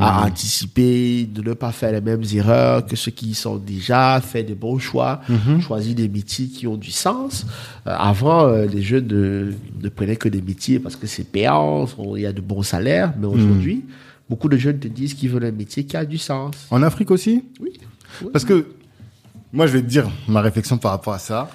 [0.02, 4.44] à anticiper, de ne pas faire les mêmes erreurs que ceux qui sont déjà, fait
[4.44, 5.22] des bons choix,
[5.62, 7.46] choisir des métiers qui ont du sens.
[7.88, 11.86] Euh, avant, euh, les jeunes ne, ne prenaient que des métiers parce que c'est payant,
[12.16, 13.84] il y a de bons salaires, mais aujourd'hui,
[14.30, 16.68] beaucoup de jeunes te disent qu'ils veulent un métier qui a du sens.
[16.72, 17.80] En Afrique aussi Oui.
[18.32, 18.66] Parce que
[19.52, 21.50] moi, je vais te dire ma réflexion par rapport à ça.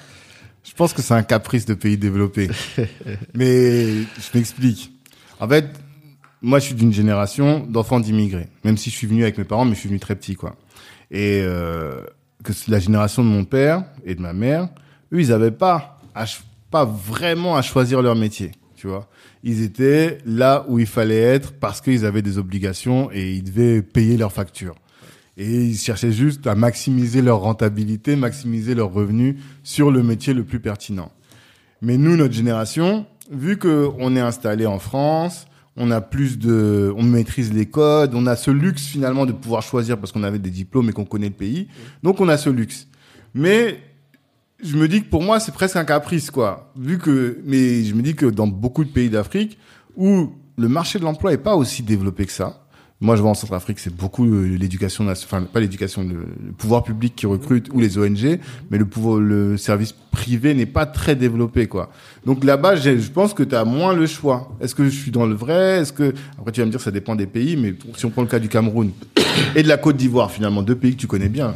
[0.65, 2.51] Je pense que c'est un caprice de pays développés.
[3.35, 4.93] Mais je m'explique.
[5.39, 5.67] En fait,
[6.43, 8.49] moi, je suis d'une génération d'enfants d'immigrés.
[8.65, 10.57] Même si je suis venu avec mes parents, mais je suis venu très petit, quoi.
[11.11, 12.03] Et euh,
[12.43, 14.69] que la génération de mon père et de ma mère,
[15.13, 16.27] eux, ils avaient pas, à,
[16.71, 19.09] pas vraiment à choisir leur métier, tu vois.
[19.47, 23.83] Ils étaient là où il fallait être parce qu'ils avaient des obligations et ils devaient
[23.83, 24.75] payer leurs factures.
[25.37, 30.45] Et ils cherchaient juste à maximiser leur rentabilité, maximiser leurs revenus sur le métier le
[30.45, 31.13] plus pertinent.
[31.83, 36.95] Mais nous, notre génération, vu que on est installé en France, on a plus de,
[36.97, 40.39] on maîtrise les codes, on a ce luxe finalement de pouvoir choisir parce qu'on avait
[40.39, 41.69] des diplômes et qu'on connaît le pays.
[42.03, 42.89] Donc on a ce luxe.
[43.35, 43.79] Mais
[44.64, 46.72] je me dis que pour moi c'est presque un caprice quoi.
[46.77, 49.59] Vu que, mais je me dis que dans beaucoup de pays d'Afrique
[49.96, 52.63] où le marché de l'emploi est pas aussi développé que ça,
[53.01, 56.27] moi, je vois en Centrafrique, c'est beaucoup euh, l'éducation, enfin pas l'éducation, le,
[56.57, 58.39] pouvoir public qui recrute ou les ONG,
[58.71, 61.91] mais le pouvoir, le service privé n'est pas très développé, quoi.
[62.25, 64.49] Donc là-bas, je pense que tu as moins le choix.
[64.61, 65.81] Est-ce que je suis dans le vrai?
[65.81, 68.23] Est-ce que après tu vas me dire ça dépend des pays, mais si on prend
[68.23, 68.91] le cas du Cameroun
[69.57, 71.55] et de la Côte d'Ivoire, finalement, deux pays que tu connais bien.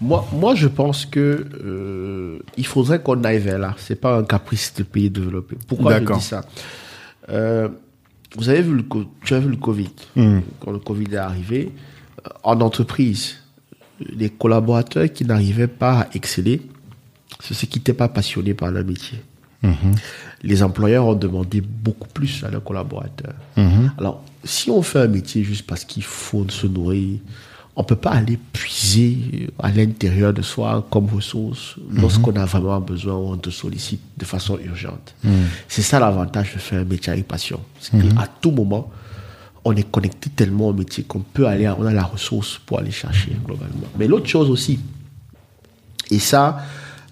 [0.00, 3.74] Moi, moi, je pense que euh, il faudrait qu'on aille vers là.
[3.78, 5.56] C'est pas un caprice de pays développés.
[5.66, 6.42] Pourquoi je dis ça?
[7.28, 7.68] Euh,
[8.36, 8.84] vous avez vu le,
[9.24, 9.90] tu as vu le Covid?
[10.14, 10.40] Hmm.
[10.60, 11.72] Quand le Covid est arrivé,
[12.24, 13.36] euh, en entreprise,
[14.00, 16.62] les collaborateurs qui n'arrivaient pas à exceller,
[17.40, 19.18] c'est ceux qui n'étaient pas passionnés par leur métier.
[19.62, 19.94] Mhm.
[20.42, 23.34] Les employeurs ont demandé beaucoup plus à leurs collaborateurs.
[23.56, 23.92] Mhm.
[23.98, 27.18] Alors, si on fait un métier juste parce qu'il faut se nourrir,
[27.78, 33.14] on peut pas aller puiser à l'intérieur de soi comme ressource lorsqu'on a vraiment besoin
[33.14, 35.14] ou on te sollicite de façon urgente.
[35.68, 37.60] C'est ça l'avantage de faire un métier avec passion.
[37.78, 38.90] C'est qu'à tout moment,
[39.66, 42.92] on est connecté tellement au métier qu'on peut aller, on a la ressource pour aller
[42.92, 43.88] chercher globalement.
[43.98, 44.78] Mais l'autre chose aussi,
[46.10, 46.58] et ça,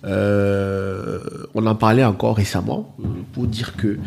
[0.05, 1.19] euh,
[1.55, 3.99] on en parlait encore récemment, euh, pour dire que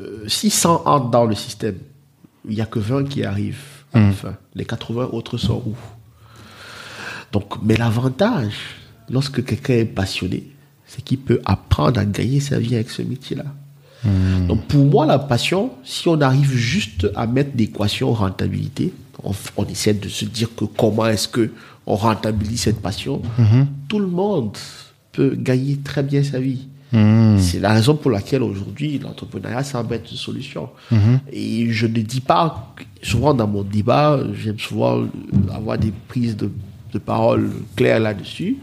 [0.00, 1.76] euh, si 100 entrent dans le système,
[2.48, 4.34] il n'y a que 20 qui arrivent à la fin.
[4.54, 5.74] Les 80 autres sont où?
[7.32, 8.54] Donc, mais l'avantage,
[9.10, 10.44] lorsque quelqu'un est passionné,
[10.86, 13.44] c'est qu'il peut apprendre à gagner sa vie avec ce métier-là.
[14.48, 19.64] Donc pour moi, la passion, si on arrive juste à mettre l'équation rentabilité, on, on
[19.64, 21.50] essaie de se dire que comment est-ce que
[21.86, 23.22] on rentabilise cette passion,
[23.88, 24.56] tout le monde
[25.12, 26.68] peut gagner très bien sa vie.
[27.38, 30.68] C'est la raison pour laquelle aujourd'hui l'entrepreneuriat semble être une solution.
[31.32, 35.04] Et je ne dis pas, souvent dans mon débat, j'aime souvent
[35.52, 36.50] avoir des prises de,
[36.92, 38.58] de parole claires là-dessus.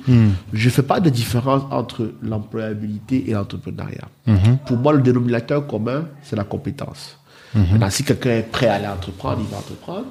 [0.54, 4.08] Je ne fais pas de différence entre l'employabilité et l'entrepreneuriat.
[4.66, 7.18] Pour moi, le dénominateur commun, c'est la compétence.
[7.54, 10.08] Maintenant, si quelqu'un est prêt à aller entreprendre, il va entreprendre.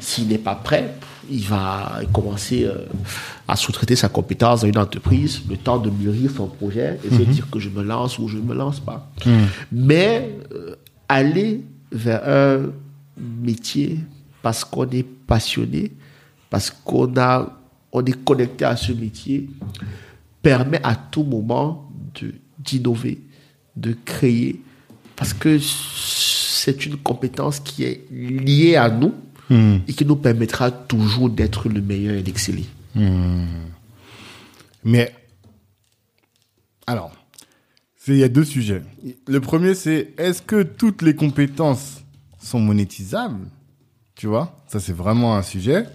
[0.00, 0.94] S'il n'est pas prêt,
[1.30, 2.86] il va commencer euh,
[3.46, 7.22] à sous-traiter sa compétence dans une entreprise, le temps de mûrir son projet et se
[7.22, 9.10] dire que je me lance ou je ne me lance pas.
[9.70, 10.74] Mais euh,
[11.08, 12.70] aller vers un
[13.18, 13.98] métier
[14.42, 15.92] parce qu'on est passionné,
[16.50, 17.48] parce qu'on a,
[17.92, 19.48] on est connecté à ce métier,
[20.42, 21.88] permet à tout moment
[22.20, 23.18] de d'innover,
[23.74, 24.62] de créer,
[25.16, 29.14] parce que c'est une compétence qui est liée à nous
[29.86, 32.64] et qui nous permettra toujours d'être le meilleur et d'exceller.
[34.84, 35.14] Mais,
[36.86, 37.12] alors,
[38.08, 38.82] il y a deux sujets.
[39.28, 42.02] Le premier, c'est est-ce que toutes les compétences
[42.40, 43.46] sont monétisables?
[44.14, 45.86] Tu vois, ça c'est vraiment un sujet.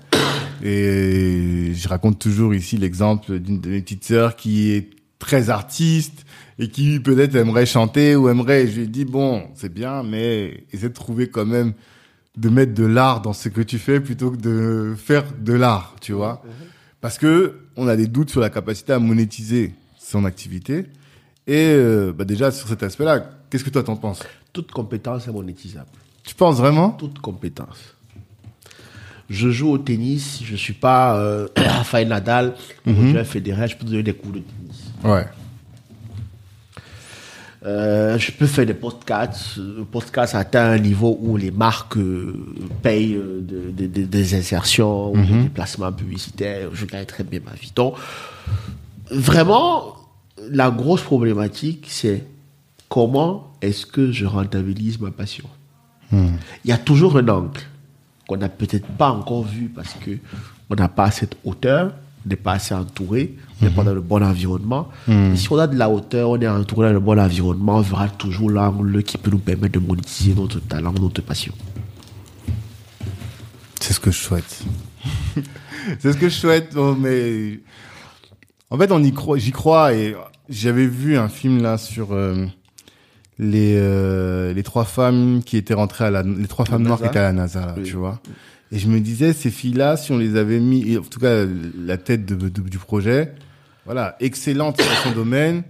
[0.64, 4.90] Et je raconte toujours ici l'exemple d'une de mes petites sœurs qui est
[5.20, 6.26] très artiste
[6.58, 8.68] et qui peut-être aimerait chanter ou aimerait.
[8.68, 11.74] Je lui ai dit bon, c'est bien, mais essaie de trouver quand même
[12.38, 15.96] de mettre de l'art dans ce que tu fais plutôt que de faire de l'art,
[16.00, 16.44] tu vois.
[17.02, 20.86] Parce que on a des doutes sur la capacité à monétiser son activité.
[21.48, 24.22] Et euh, bah déjà sur cet aspect-là, qu'est-ce que toi t'en penses?
[24.54, 25.88] Toute compétence est monétisable.
[26.24, 26.92] Tu penses vraiment?
[26.92, 27.96] Toute compétence.
[29.30, 33.90] Je joue au tennis, je suis pas euh, Rafael Nadal, Roger Federer, je peux te
[33.90, 34.84] donner des cours de tennis.
[35.04, 35.26] Ouais.
[37.66, 39.58] Euh, je peux faire des podcasts.
[39.58, 42.34] Le podcast atteint un niveau où les marques euh,
[42.84, 46.70] payent euh, de- de- de- des insertions ou des déplacements publicitaires.
[46.74, 47.72] Je gagne très bien ma vie.
[47.76, 47.96] Donc,
[49.12, 49.96] vraiment,
[50.52, 52.24] la grosse problématique, c'est
[52.90, 55.46] comment est-ce que je rentabilise ma passion?
[56.12, 56.30] Il
[56.66, 57.60] y a toujours un angle
[58.28, 60.12] qu'on n'a peut-être pas encore vu parce que
[60.70, 61.94] on n'a pas cette hauteur,
[62.28, 64.90] n'est pas assez entouré, on n'est pas dans le bon environnement.
[65.08, 67.82] Mais si on a de la hauteur, on est entouré dans le bon environnement, on
[67.82, 71.54] verra toujours l'angle qui peut nous permettre de monétiser notre talent, notre passion.
[73.80, 74.64] C'est ce que je souhaite.
[76.00, 77.60] c'est ce que je souhaite, bon, mais
[78.70, 80.16] en fait, on y croit, j'y crois et
[80.50, 82.46] j'avais vu un film là sur euh,
[83.40, 87.04] les euh, les trois femmes qui étaient rentrées à la les trois femmes noires qui
[87.04, 87.12] NASA.
[87.12, 87.84] étaient à la NASA, là, Oui.
[87.84, 88.20] tu vois.
[88.72, 91.46] Et je me disais ces filles-là, si on les avait mis, en tout cas
[91.80, 93.34] la tête de, de- du projet,
[93.86, 95.64] voilà, excellente dans son domaine,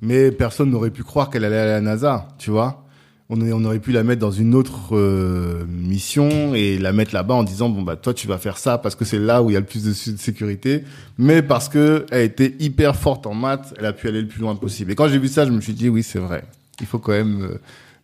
[0.00, 2.84] mais personne n'aurait pu croire qu'elle allait à la NASA, tu vois.
[3.28, 7.12] On, aurait- on aurait pu la mettre dans une autre euh, mission et la mettre
[7.12, 9.50] là-bas en disant bon bah toi tu vas faire ça parce que c'est là où
[9.50, 10.84] il y a le plus de sécurité,
[11.18, 14.40] mais parce que elle était hyper forte en maths, elle a pu aller le plus
[14.40, 14.92] loin possible.
[14.92, 16.42] Et quand j'ai vu ça, je me suis dit oui c'est vrai,
[16.80, 17.58] il faut quand même euh,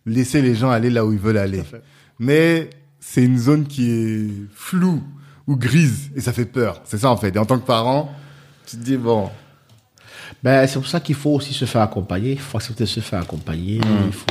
[0.05, 1.63] laisser les gens aller là où ils veulent aller.
[2.19, 2.69] Mais
[3.07, 5.01] c'est une zone qui est floue
[5.47, 6.81] ou grise et ça fait peur.
[6.85, 7.33] C'est ça en fait.
[7.33, 8.11] Et en tant que parent,
[8.65, 9.29] tu te dis bon.
[10.43, 12.31] Ben, c'est pour ça qu'il faut aussi se faire accompagner.
[12.31, 13.79] Il faut accepter de se faire accompagner.
[14.05, 14.25] Il faut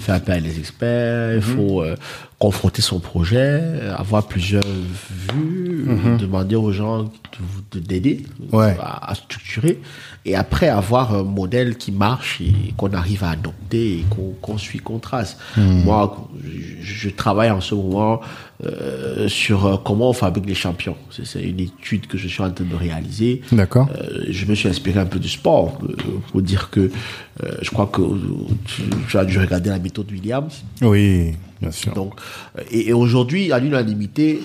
[0.00, 1.34] faire appel à des experts.
[1.36, 1.96] Il faut euh,
[2.38, 8.24] confronter son projet, euh, avoir plusieurs vues, euh, demander aux gens de vous- de- d'aider
[8.52, 8.76] Ouais.
[8.80, 9.80] à, à structurer.
[10.26, 14.04] Et après, avoir un modèle qui marche et qu'on arrive à adopter et
[14.40, 15.36] qu'on suit, qu'on trace.
[15.56, 16.28] Moi,
[16.80, 18.20] je, je travaille en ce moment
[18.64, 20.96] euh, sur euh, comment on fabrique les champions.
[21.10, 23.42] C'est une étude que je suis en train de réaliser.
[23.52, 23.88] D'accord.
[23.94, 25.78] Euh, je me suis inspiré un peu du sport
[26.30, 28.02] pour dire que euh, je crois que
[28.64, 30.62] tu, tu as dû regarder la méthode Williams.
[30.82, 31.92] Oui, bien sûr.
[31.94, 32.14] Donc,
[32.70, 34.40] et, et aujourd'hui, à l'unanimité,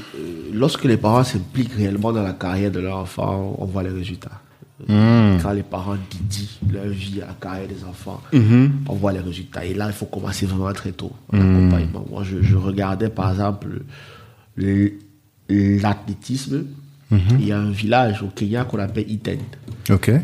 [0.53, 4.41] lorsque les parents s'impliquent réellement dans la carrière de leur enfant, on voit les résultats.
[4.87, 5.37] Hmm.
[5.41, 8.71] Quand les parents dédient leur vie à la carrière des enfants, Mhm.
[8.87, 9.65] on voit les résultats.
[9.65, 11.11] Et là, il faut commencer vraiment très tôt.
[11.33, 12.05] en accompagnement.
[12.09, 13.81] Moi, je, je regardais par exemple
[14.55, 14.93] le-
[15.49, 16.65] l'athlétisme.
[17.11, 19.39] Il y a un village au Kenya qu'on appelle Iten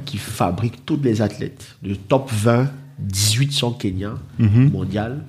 [0.05, 1.75] qui fabrique tous les athlètes.
[1.83, 4.69] Le top 20, 18 sont kenyans, Mhm.
[4.71, 5.23] mondial.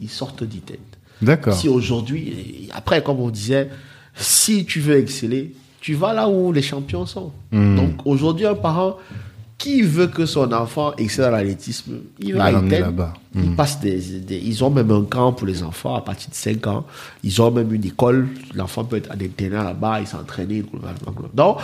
[0.00, 0.78] Ils sortent d'Iten.
[1.20, 1.54] D'accord.
[1.54, 3.68] Si aujourd'hui, après, comme on disait,
[4.14, 5.54] si tu veux exceller,
[5.86, 7.30] tu vas là où les champions sont.
[7.52, 7.76] Mhm.
[7.76, 8.96] Donc aujourd'hui, un parent
[9.56, 13.14] qui veut que son enfant excelle dans l'athlétisme, il va à là-bas.
[13.36, 16.34] Ils passent des, des- ils ont même un camp pour les enfants à partir de
[16.34, 16.84] 5 ans.
[17.22, 18.26] Ils ont même une école.
[18.54, 19.16] L'enfant peut être à
[19.62, 20.64] là-bas, il s'entraîne.
[21.34, 21.58] Donc,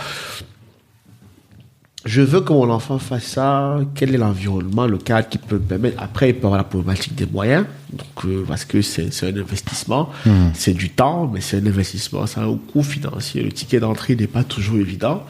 [2.05, 3.79] je veux que mon enfant fasse ça.
[3.95, 6.01] Quel est l'environnement, le cadre qui peut me permettre?
[6.03, 7.65] Après, il peut avoir la problématique des moyens.
[7.93, 10.09] Donc, euh, parce que c'est un investissement.
[10.53, 12.27] C'est du temps, mais c'est un investissement.
[12.27, 13.41] Ça a un coût financier.
[13.41, 15.23] Le ticket d'entrée n'est pas toujours évident.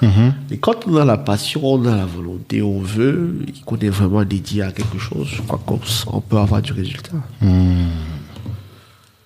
[0.50, 3.90] Et quand on a la passion, on a la volonté, on veut, et qu'on est
[3.90, 7.12] vraiment dédié à quelque chose, je crois qu'on peut avoir du résultat.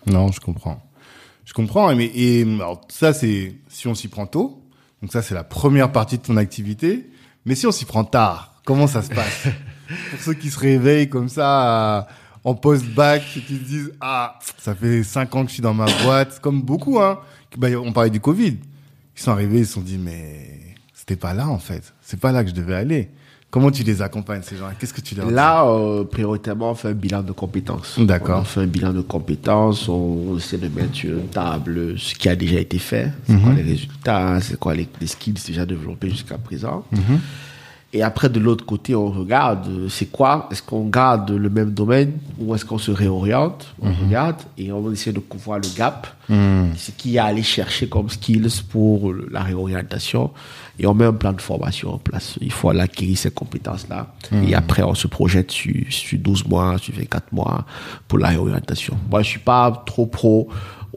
[0.05, 0.83] Non, je comprends.
[1.45, 1.95] Je comprends.
[1.95, 4.61] Mais et alors, ça, c'est si on s'y prend tôt.
[5.01, 7.07] Donc ça, c'est la première partie de ton activité.
[7.47, 9.47] Mais si on s'y prend tard, comment ça se passe?
[10.11, 12.07] Pour ceux qui se réveillent comme ça à-
[12.43, 15.85] en post-bac, qui se disent ah, ça fait cinq ans que je suis dans ma
[16.03, 16.99] boîte, comme beaucoup.
[16.99, 17.19] Hein.
[17.57, 18.57] Bah, on parlait du Covid.
[19.15, 20.59] Ils sont arrivés, ils se sont dit mais
[20.93, 21.93] c'était pas là en fait.
[22.01, 23.09] C'est pas là que je devais aller.
[23.49, 24.65] Comment tu les accompagnes ces gens?
[24.77, 25.33] Qu'est-ce que tu leur dis?
[25.33, 27.97] Là, euh, prioritairement, on fait un bilan de compétences.
[27.97, 28.41] D'accord.
[28.41, 32.27] On fait un bilan de compétences, on essaie de mettre sur une table ce qui
[32.27, 36.09] a déjà été fait, c'est quoi les résultats, c'est quoi les, les skills déjà développés
[36.09, 36.83] jusqu'à présent?
[37.93, 40.49] Et après, de l'autre côté, on regarde, euh, c'est quoi?
[40.51, 43.73] Est-ce qu'on garde le même domaine ou est-ce qu'on se réoriente?
[43.81, 46.05] On regarde et on essaie de couvrir le gap.
[46.29, 50.31] Ce qu'il y a à aller chercher comme skills pour la réorientation.
[50.79, 52.37] Et on met un plan de formation en place.
[52.41, 54.13] Il faut aller acquérir ces compétences-là.
[54.47, 57.65] Et après, on se projette sur, sur 12 mois, sur 24 mois
[58.07, 58.95] pour la réorientation.
[59.09, 60.49] Moi, je suis pas trop pro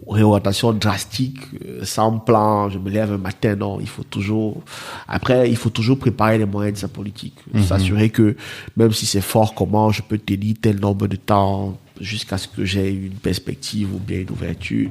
[0.09, 4.63] réorientation drastique, euh, sans plan, je me lève un matin, non, il faut toujours,
[5.07, 8.37] après, il faut toujours préparer les moyens de sa politique, s'assurer que,
[8.77, 12.65] même si c'est fort, comment je peux tenir tel nombre de temps jusqu'à ce que
[12.65, 14.89] j'ai une perspective ou bien une ouverture.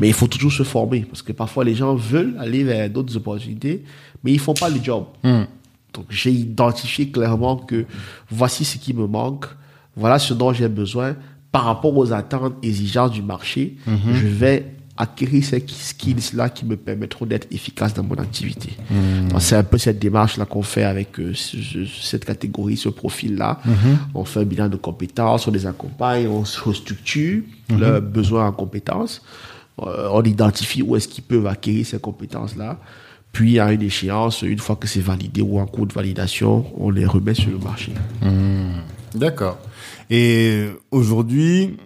[0.00, 3.16] Mais il faut toujours se former, parce que parfois les gens veulent aller vers d'autres
[3.16, 3.82] opportunités,
[4.24, 5.04] mais ils font pas le job.
[5.92, 7.84] Donc j'ai identifié clairement que
[8.30, 9.46] voici ce qui me manque,
[9.96, 11.14] voilà ce dont j'ai besoin
[11.52, 13.76] par rapport aux attentes exigeantes du marché.
[13.86, 14.66] Je vais
[14.96, 18.70] acquérir ces skills-là qui me permettront d'être efficace dans mon activité.
[19.28, 23.60] Donc, C'est un peu cette démarche-là qu'on fait avec euh, ce- cette catégorie, ce profil-là.
[24.14, 27.42] On fait un bilan de compétences, on les accompagne, on se restructure
[27.76, 29.22] leurs besoins en compétences.
[29.80, 32.78] Euh, on identifie où est-ce qu'ils peuvent acquérir ces compétences-là.
[33.34, 36.88] Puis, à une échéance, une fois que c'est validé ou en cours de validation, on
[36.88, 37.92] les remet sur le marché.
[39.14, 39.58] D'accord.
[40.08, 41.76] Et aujourd'hui,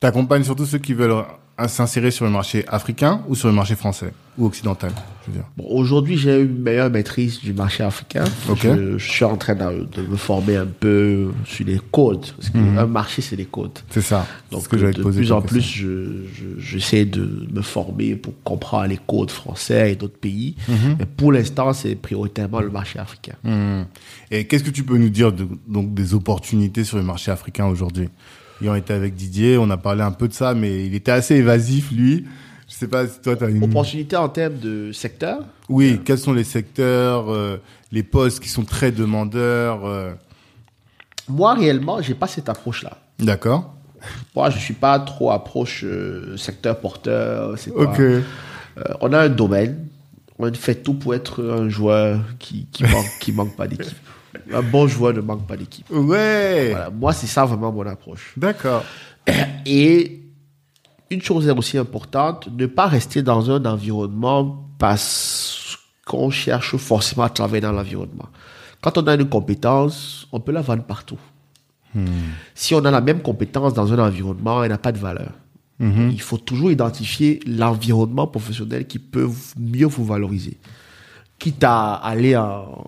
[0.00, 1.22] tu accompagnes surtout ceux qui veulent
[1.60, 4.92] euh, s'insérer sur le marché africain ou sur le marché français ou occidental,
[5.22, 5.46] je veux dire?
[5.56, 8.24] Bon, aujourd'hui, j'ai une meilleure maîtrise du marché africain.
[8.54, 12.26] Je, je suis en train de, de me former un peu sur les codes.
[12.36, 13.78] Parce qu'un marché, c'est des codes.
[13.88, 14.26] C'est ça.
[14.50, 14.64] Donc, Mhm.
[14.64, 15.86] ce que j'allais de plus en plus, question.
[15.86, 20.54] je, je- j'essaie de me former pour comprendre les codes français et d'autres pays.
[20.68, 20.96] Mhm.
[20.98, 23.36] Mais pour l'instant, c'est prioritairement le marché africain.
[23.42, 23.84] Hmm.
[24.30, 27.64] Et qu'est-ce que tu peux nous dire de, donc des opportunités sur le marché africain
[27.66, 28.10] aujourd'hui?
[28.62, 31.34] Ayant été avec Didier, on a parlé un peu de ça, mais il était assez
[31.34, 32.26] évasif, lui.
[32.68, 33.62] Je sais pas si toi, tu as une...
[33.62, 35.40] Opportunité en termes de secteur.
[35.68, 37.58] Oui, quels sont les secteurs, euh,
[37.92, 40.12] les postes qui sont très demandeurs euh,
[41.28, 42.98] Moi, réellement, j'ai pas cette approche-là.
[43.18, 43.74] D'accord.
[44.34, 47.58] Moi, je suis pas trop approche euh, secteur porteur.
[47.58, 47.70] C'est.
[47.70, 48.00] Ok.
[49.00, 49.86] On a un domaine,
[50.38, 53.96] on fait tout pour être un joueur qui, qui, manque, qui manque pas d'équipe.
[54.52, 55.88] Un bon joueur ne manque pas d'équipe.
[55.90, 56.70] Ouais.
[56.70, 58.32] Voilà, moi, c'est ça vraiment mon approche.
[58.36, 58.84] D'accord.
[59.66, 60.22] Et
[61.10, 67.24] une chose est aussi importante, ne pas rester dans un environnement parce qu'on cherche forcément
[67.24, 68.28] à travailler dans l'environnement.
[68.80, 71.18] Quand on a une compétence, on peut la vendre partout.
[72.54, 75.30] Si on a la même compétence dans un environnement, elle n'a pas de valeur.
[75.80, 79.28] Il faut toujours identifier l'environnement professionnel qui peut
[79.58, 80.58] mieux vous valoriser.
[81.38, 82.84] Quitte à aller en-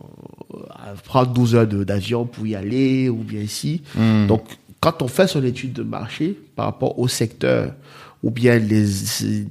[0.71, 3.83] à prendre 12 heures d'avion pour y aller, ou bien ici.
[4.27, 4.45] Donc,
[4.81, 7.75] quand on fait son étude de marché par rapport au secteur,
[8.23, 8.87] ou bien les,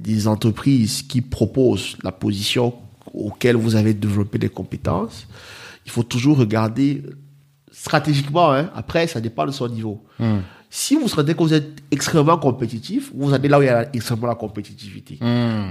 [0.04, 2.74] les entreprises qui proposent la position
[3.14, 5.26] auquel vous avez développé des compétences,
[5.86, 7.02] il faut toujours regarder
[7.72, 8.70] stratégiquement, hein.
[8.74, 10.04] après, ça dépend de son niveau.
[10.70, 13.88] Si vous sentez que vous êtes extrêmement compétitif, vous allez là où il y a
[13.94, 15.18] extrêmement la compétitivité.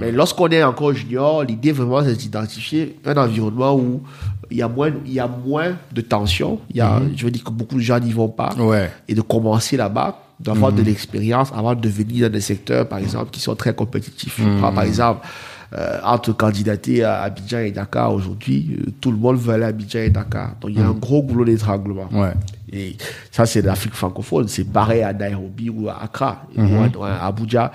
[0.00, 4.02] Mais lorsqu'on est encore junior, l'idée vraiment, c'est d'identifier un environnement où
[4.50, 6.58] il y a moins, il y a moins de tension.
[6.70, 8.54] Il y a, je veux dire que beaucoup de gens n'y vont pas.
[8.58, 8.90] Ouais.
[9.06, 13.30] Et de commencer là-bas, d'avoir de l'expérience avant de venir dans des secteurs, par exemple,
[13.30, 14.40] qui sont très compétitifs.
[14.40, 15.26] Je prends, par exemple,
[15.74, 19.68] euh, entre candidater à Abidjan et Dakar aujourd'hui, euh, tout le monde veut aller à
[19.68, 20.54] Abidjan et Dakar.
[20.60, 22.08] Donc, il y a un gros goulot d'étranglement.
[22.10, 22.32] Ouais.
[22.72, 22.96] Et
[23.30, 24.48] ça, c'est l'Afrique francophone.
[24.48, 27.72] C'est pareil à Nairobi ou à Accra, ou à, à Abuja,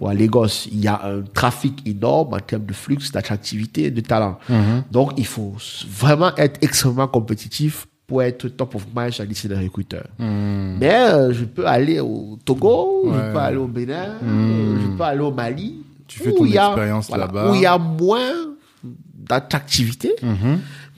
[0.00, 0.66] ou à Lagos.
[0.72, 4.38] Il y a un trafic énorme en termes de flux, d'attractivité, de talent.
[4.90, 5.54] Donc, il faut
[5.88, 10.08] vraiment être extrêmement compétitif pour être top of mind la liste des recruteurs.
[10.18, 13.12] Mais euh, je peux aller au Togo, Ouais.
[13.14, 15.76] je peux aller au Bénin, euh, je peux aller au Mali.
[16.08, 17.52] Tu fais où ton il y a- expérience voilà, là-bas.
[17.52, 18.32] Où il y a moins
[19.14, 20.16] d'attractivité.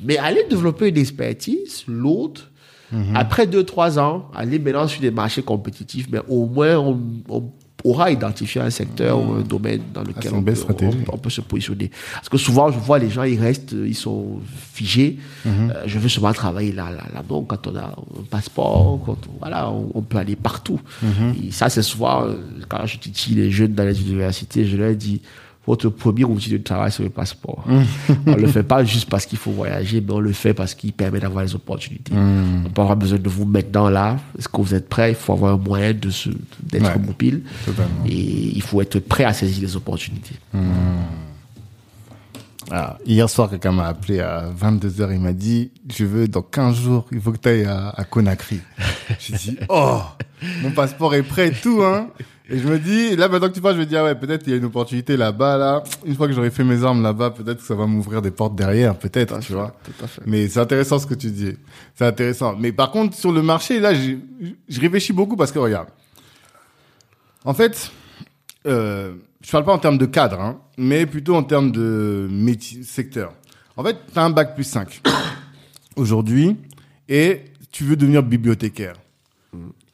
[0.05, 2.51] Mais aller développer une expertise, l'autre,
[2.93, 3.17] Mhm.
[3.17, 7.43] après deux, trois ans, aller maintenant sur des marchés compétitifs, mais au moins on, on
[7.85, 10.35] aura identifié un secteur ou un domaine dans lequel Mhm.
[10.35, 10.99] Ah, une on, peut, stratégie.
[11.09, 11.91] on- on peut se positionner.
[12.15, 14.39] Parce que souvent, je vois les gens, ils restent, ils sont
[14.73, 15.19] figés.
[15.45, 15.53] Mhm.
[15.75, 17.23] Euh, je veux seulement travailler là, là, là.
[17.29, 20.79] Donc, quand on a un passeport, quand on, voilà, on, peut aller partout.
[21.03, 21.35] Mhm.
[21.49, 22.35] Et ça, c'est souvent, euh,
[22.69, 25.21] quand je titille les jeunes dans les universités, je leur dis,
[25.67, 27.65] votre premier outil de travail, c'est le passeport.
[28.27, 30.93] on le fait pas juste parce qu'il faut voyager, mais on le fait parce qu'il
[30.93, 32.13] permet d'avoir les opportunités.
[32.15, 34.17] On peut avoir besoin de vous maintenant là.
[34.39, 35.11] Est-ce que vous êtes prêt?
[35.13, 36.31] Il faut avoir un moyen de se,
[36.63, 37.43] d'être Ouais, mobile.
[37.65, 38.05] totalement.
[38.07, 38.13] Et
[38.57, 40.35] il faut être prêt à saisir les opportunités.
[42.71, 46.77] Ah, hier soir, quelqu'un m'a appelé à 22h, il m'a dit, je veux, dans 15
[46.81, 48.61] jours, il faut que tu ailles à, à Conakry.
[49.19, 50.01] J'ai dit, oh,
[50.63, 52.09] mon passeport est prêt et tout, hein.
[52.53, 54.47] Et je me dis, là, maintenant que tu parles, je me dis, ah ouais, peut-être
[54.47, 55.83] il y a une opportunité là-bas, là.
[56.05, 58.55] Une fois que j'aurai fait mes armes là-bas, peut-être que ça va m'ouvrir des portes
[58.55, 59.75] derrière, peut-être, tu vois.
[59.83, 60.21] Tout à fait.
[60.27, 61.55] Mais c'est intéressant ce que tu dis.
[61.95, 62.55] C'est intéressant.
[62.59, 65.89] Mais par contre, sur le marché, là, je réfléchis beaucoup parce que regarde.
[67.47, 67.91] En fait,
[68.67, 72.83] euh, je parle pas en termes de cadre, hein, mais plutôt en termes de métier,
[72.83, 73.33] secteur.
[73.79, 75.01] En fait, tu as un bac plus 5
[75.97, 76.59] aujourd'hui
[77.09, 78.97] et tu veux devenir bibliothécaire.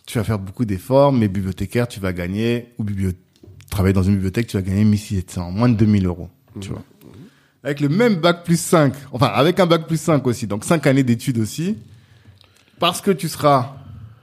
[0.08, 3.10] Tu vas faire beaucoup d'efforts, mais bibliothécaire, tu vas gagner, ou biblio
[3.70, 6.82] travailler dans une bibliothèque, tu vas gagner 1700, moins de 2000 euros, tu vois.
[7.62, 10.86] Avec le même bac plus 5, enfin, avec un bac plus 5 aussi, donc 5
[10.86, 11.76] années d'études aussi,
[12.78, 13.76] parce que tu seras,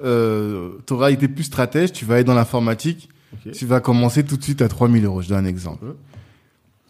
[0.03, 3.07] euh, tu auras été plus stratège, tu vas être dans l'informatique,
[3.53, 5.21] tu vas commencer tout de suite à 3000 euros.
[5.21, 5.85] Je donne un exemple.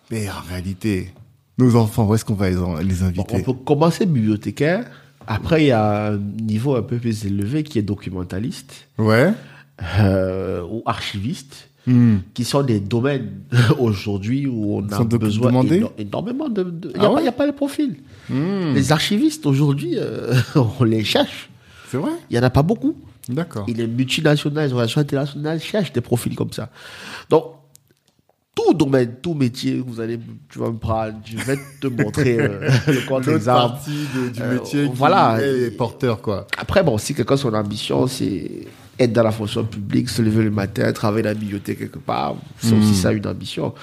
[0.09, 1.11] Mais en réalité,
[1.57, 3.35] nos enfants, où est-ce qu'on va les, les Bon, inviter?
[3.35, 4.85] on peut commencer bibliothécaire.
[5.27, 8.87] Après, il y a un niveau un peu plus élevé qui est documentaliste.
[8.97, 9.33] Ouais.
[9.99, 12.17] euh, ou archivistes, Hmm.
[12.33, 13.41] qui sont des domaines
[13.77, 16.63] aujourd'hui où on a besoin éno- énormément de...
[16.63, 17.97] de- Il Ah n'y a, ouais y a pas le profil.
[18.27, 18.73] Hmm.
[18.73, 20.33] Les archivistes, aujourd'hui, euh,
[20.79, 21.47] on les cherche.
[21.91, 22.95] C'est vrai Il n'y en a pas beaucoup.
[23.29, 23.65] D'accord.
[23.67, 26.69] Et les multinationales, les relations internationales cherchent des profils comme ça.
[27.29, 27.43] Donc,
[28.65, 32.69] tout domaine, tout métier, vous allez, tu vas me prendre, je vais te montrer euh,
[32.87, 33.73] le compte exemple.
[33.73, 35.37] partie de- du Euh, métier qui voilà.
[35.41, 36.47] est porteur, quoi.
[36.57, 38.49] Après, bon, si quelqu'un, son ambition, c'est
[38.97, 42.35] être dans la fonction publique, se lever le matin, travailler dans la bibliothèque quelque part,
[42.59, 42.81] c'est Mhm.
[42.81, 43.73] aussi ça une ambition.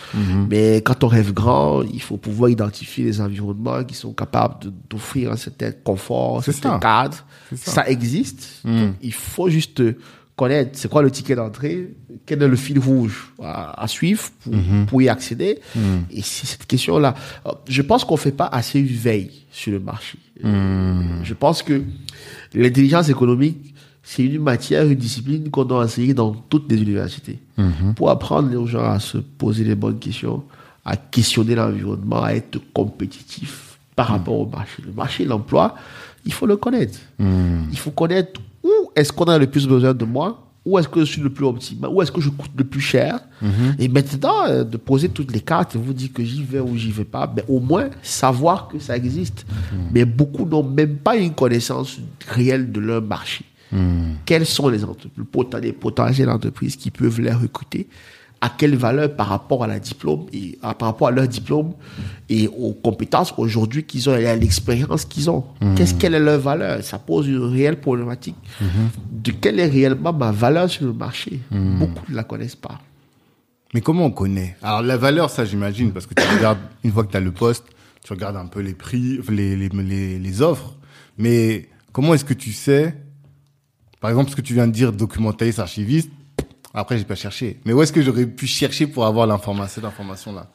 [0.48, 5.30] Mais quand on rêve grand, il faut pouvoir identifier les environnements qui sont capables d'offrir
[5.32, 6.78] un certain confort, un certain ça.
[6.78, 7.16] cadre.
[7.54, 7.70] Ça.
[7.72, 7.88] ça.
[7.88, 8.62] existe.
[8.64, 9.82] Donc, il faut juste
[10.36, 11.90] connaître c'est quoi le ticket d'entrée,
[12.26, 14.86] quel est le fil rouge à, à suivre pour, Mhm.
[14.86, 15.58] pour y accéder.
[16.10, 17.14] Et c'est cette question-là.
[17.46, 20.18] Euh, Je pense qu'on fait pas assez une veille sur le marché.
[20.42, 21.20] Mhm.
[21.22, 21.82] Je pense que
[22.54, 27.38] l'intelligence économique, c'est une matière, une discipline qu'on doit enseigner dans toutes les universités.
[27.58, 27.94] Mhm.
[27.94, 30.42] Pour apprendre les gens à se poser les bonnes questions,
[30.84, 34.16] à questionner l'environnement, à être compétitif par Mhm.
[34.16, 34.82] rapport au marché.
[34.84, 35.76] Le marché l'emploi,
[36.24, 36.98] il faut le connaître.
[37.18, 37.68] Mhm.
[37.70, 41.00] Il faut connaître où est-ce qu'on a le plus besoin de moi, où est-ce que
[41.00, 43.18] je suis le plus optimal, où est-ce que je coûte le plus cher?
[43.78, 46.76] Et maintenant, euh, de poser toutes les cartes et vous dire que j'y vais ou
[46.76, 49.44] j'y vais pas, mais au moins savoir que ça existe.
[49.92, 51.98] Mais beaucoup n'ont même pas une connaissance
[52.28, 53.44] réelle de leur marché.
[54.26, 55.24] Quelles sont les entreprises,
[55.62, 57.88] les potentielles entreprises qui peuvent les recruter?
[58.44, 61.72] À quelle valeur par rapport à la diplôme et à- par rapport à leur diplôme
[62.28, 65.44] et aux compétences aujourd'hui qu'ils ont et à l'expérience qu'ils ont.
[65.76, 66.82] Qu'est-ce quelle est leur valeur?
[66.82, 68.34] Ça pose une réelle problématique
[69.10, 71.38] de quelle est réellement ma valeur sur le marché?
[71.50, 72.80] Beaucoup ne la connaissent pas.
[73.74, 74.56] Mais comment on connaît?
[74.62, 77.32] Alors la valeur, ça j'imagine, parce que tu regardes, une fois que tu as le
[77.32, 77.64] poste,
[78.04, 80.74] tu regardes un peu les prix, les, les, les, les offres.
[81.16, 82.94] Mais comment est-ce que tu sais,
[84.00, 86.10] par exemple, ce que tu viens de dire, documentaliste, archiviste,
[86.74, 87.58] après j'ai pas cherché.
[87.64, 90.48] Mais où est-ce que j'aurais pu chercher pour avoir l'information, cette information-là?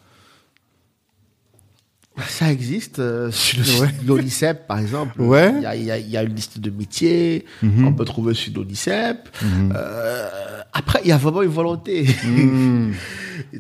[2.28, 3.94] Ça existe euh, sur le Ouais.
[4.04, 5.22] l'ONICEP, par exemple.
[5.22, 5.54] Ouais.
[5.58, 8.06] Il y a, il y a- il y a une liste de métiers qu'on peut
[8.06, 9.30] trouver sur l'ONICEP.
[9.76, 12.08] Euh, après, il y a vraiment une volonté.
[12.26, 12.92] Hmm.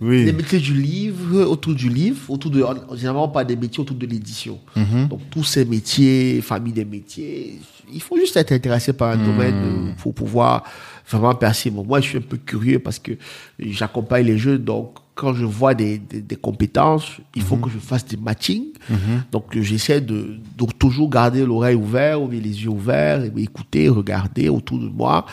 [0.01, 0.26] Oui.
[0.26, 4.08] Les métiers du livre, autour du livre, autour de, généralement pas des métiers autour de
[4.08, 4.60] l'édition.
[5.08, 7.60] Donc, tous ces métiers, famille des métiers,
[7.92, 10.64] il faut juste être intéressé par un domaine euh, pour pouvoir
[11.10, 11.70] vraiment percer.
[11.70, 13.14] Bon, moi, je suis un peu curieux parce que
[13.60, 17.80] j'accompagne les jeunes, donc, quand je vois des, des, des compétences, il faut que je
[17.80, 18.68] fasse des matchings.
[19.32, 24.47] Donc, j'essaie de, de toujours garder l'oreille ouverte ou les yeux ouverts et écouter, regarder
[24.49, 25.26] autour de moi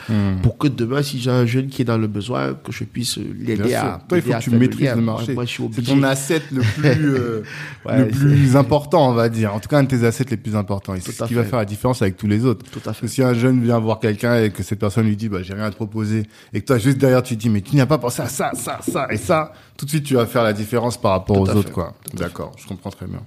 [0.42, 3.18] pour que demain, si j'ai un jeune qui est dans le besoin, que je puisse
[3.18, 4.00] l'aider à.
[4.08, 5.34] Toi, il faut que tu maîtrises le marché.
[5.34, 7.42] Moi, je suis C'est ton asset le plus, euh,
[7.84, 9.54] Ouais, le plus important, on va dire.
[9.54, 10.94] En tout cas, un de tes assets les plus importants.
[11.00, 12.64] C'est ce qui va faire la différence avec tous les autres.
[12.70, 13.12] Tout à Parce que fait.
[13.12, 15.64] si un jeune vient voir quelqu'un et que cette personne lui dit, bah, j'ai rien
[15.64, 17.98] à te proposer, et que toi, juste derrière, tu dis, mais tu n'y as pas
[17.98, 20.96] pensé à ça, ça, ça, et ça, tout de suite, tu vas faire la différence
[20.96, 21.70] par rapport Tout aux autres, fait.
[21.74, 21.94] quoi.
[22.14, 22.52] D'accord.
[22.56, 23.20] Je comprends très bien.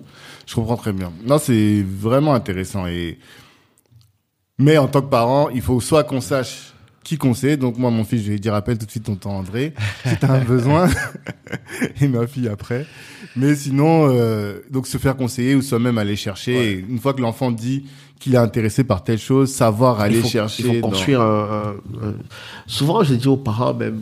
[0.46, 1.12] Je comprends très bien.
[1.26, 3.20] Non, c'est vraiment intéressant et,
[4.58, 6.74] mais en tant que parent, il faut soit qu'on sache
[7.04, 7.58] qui qu'on sait.
[7.58, 9.74] Donc moi, mon fils, je vais dire appelle tout de suite ton temps André
[10.06, 10.90] si t'as un besoin.
[12.02, 12.86] et ma fille après.
[13.36, 16.58] Mais sinon, euh, donc se faire conseiller ou soi-même aller chercher.
[16.58, 16.66] Ouais.
[16.66, 17.86] Et une fois que l'enfant dit
[18.20, 20.64] qu'il est intéressé par telle chose, savoir aller il faut, chercher.
[20.64, 22.14] il faut dans- construire un, un- un-
[22.66, 24.02] Souvent, je dis aux parents même,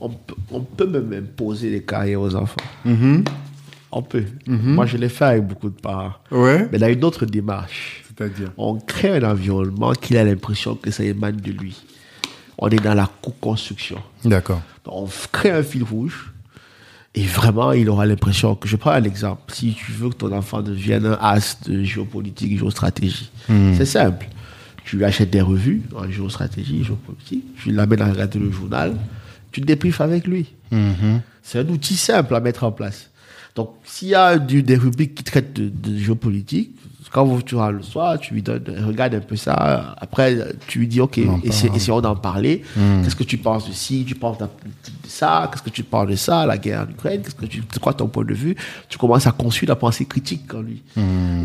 [0.00, 2.56] on peut, on peut même imposer les carrières aux enfants.
[2.84, 3.24] Mhm.
[3.92, 4.24] On peut.
[4.46, 6.14] Moi, je l'ai fait avec beaucoup de parents.
[6.30, 6.68] Ouais.
[6.70, 8.04] Mais là, une autre démarche.
[8.08, 8.52] C'est-à-dire?
[8.58, 11.82] On crée un environnement qu'il a l'impression que ça émane de lui.
[12.58, 13.98] On est dans la co-construction.
[14.24, 14.60] D'accord.
[14.86, 16.32] On crée un fil rouge.
[17.14, 20.32] Et vraiment, il aura l'impression que, je prends un exemple, si tu veux que ton
[20.32, 24.28] enfant devienne un as de géopolitique, géostratégie, c'est simple.
[24.84, 28.94] Tu lui achètes des revues en géostratégie, géopolitique, tu l'amènes à regarder le journal,
[29.56, 30.52] tu débriefes avec lui.
[30.70, 31.22] Mhm.
[31.42, 33.08] C'est un outil simple à mettre en place.
[33.54, 36.76] Donc, s'il y a du- des rubriques qui traitent de, de géopolitique,
[37.12, 39.94] quand tu vas le soir, tu lui donnes, regarde un peu ça.
[39.98, 40.36] Après,
[40.66, 42.62] tu lui dis, OK, essayons d'en parler.
[43.02, 44.04] Qu'est-ce que tu penses de ci?
[44.06, 44.46] Tu penses de
[45.06, 45.48] ça?
[45.50, 46.44] Qu'est-ce que tu penses de ça?
[46.46, 47.22] La guerre en Ukraine?
[47.22, 48.56] Qu'est-ce que tu, c'est quoi ton point de vue?
[48.88, 50.82] Tu commences à construire la pensée critique en lui.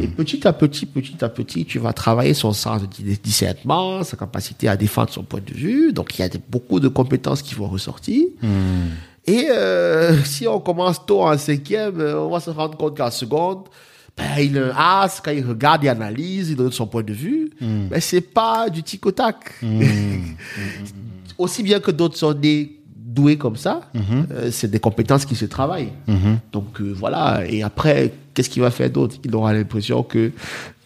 [0.01, 4.03] Et petit à petit, petit à petit, tu vas travailler son sens de di- discernement,
[4.03, 5.93] sa capacité à défendre son point de vue.
[5.93, 8.25] Donc, il y a beaucoup de compétences qui vont ressortir.
[9.27, 13.11] Et euh, si on commence tôt en cinquième, euh, on va se rendre compte qu'en
[13.11, 13.59] seconde,
[14.17, 17.13] ben, il a un as, quand il regarde, il analyse, il donne son point de
[17.13, 17.49] vue.
[17.61, 19.53] Mais c'est pas du tic au tac.
[21.37, 22.81] Aussi bien que d'autres sont nés
[23.11, 25.91] doué comme ça, euh, c'est des compétences qui se travaillent.
[26.51, 29.17] Donc euh, voilà, et après, qu'est-ce qu'il va faire d'autre?
[29.23, 30.31] Il aura l'impression que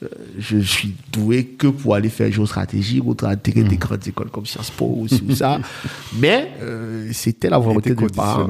[0.04, 0.08] euh,
[0.38, 4.72] je suis doué que pour aller faire géostratégie ou intégrer des grandes écoles comme Sciences
[4.72, 5.60] Po ou, ou ça.
[6.20, 8.50] Mais euh, c'était la volonté était de parents.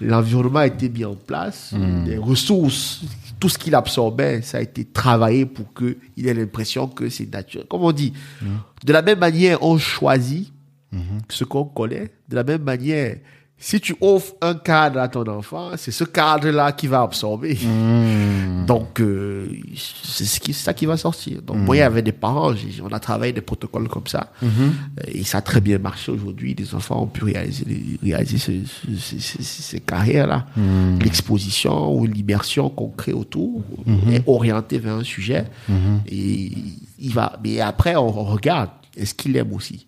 [0.00, 1.74] L'environnement été mis en place,
[2.06, 3.02] les ressources,
[3.40, 7.66] tout ce qu'il absorbait, ça a été travaillé pour qu'il ait l'impression que c'est naturel.
[7.68, 8.12] Comme on dit,
[8.84, 10.52] de la même manière, on choisit
[11.28, 12.10] ce qu'on connaît.
[12.28, 13.16] De la même manière,
[13.60, 17.58] si tu offres un cadre à ton enfant, c'est ce cadre-là qui va absorber.
[18.66, 21.42] Donc, euh, c'est ce qui- ça qui va sortir.
[21.42, 22.52] Donc, moi, il y avait des parents,
[22.84, 24.30] on a travaillé des protocoles comme ça.
[25.08, 26.54] Et ça a très bien marché aujourd'hui.
[26.56, 30.46] Les enfants ont pu réaliser, réaliser ce- ce- ce- ce- ces carrières-là.
[31.02, 33.62] L'exposition ou l'immersion qu'on crée autour
[34.12, 35.44] est orientée vers un sujet.
[36.08, 36.52] Et
[37.00, 38.70] il va, mais après, on regarde.
[38.96, 39.86] Est-ce qu'il aime aussi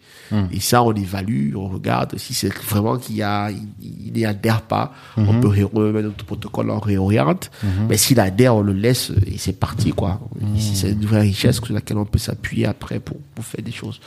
[0.52, 2.16] Et ça, on évalue, on regarde.
[2.18, 6.24] Si c'est vraiment qu'il y a, il, n'y adhère pas, on peut ré- remettre notre
[6.24, 7.50] protocole, on réoriente.
[7.88, 10.20] Mais s'il adhère, on le laisse et c'est parti, quoi.
[10.54, 13.72] Ici, c'est une vraie richesse sur laquelle on peut s'appuyer après pour, pour faire des
[13.72, 14.00] choses.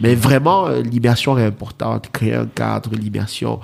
[0.00, 2.10] Mais vraiment, euh, l'immersion est importante.
[2.12, 3.60] Créer un cadre, l'immersion.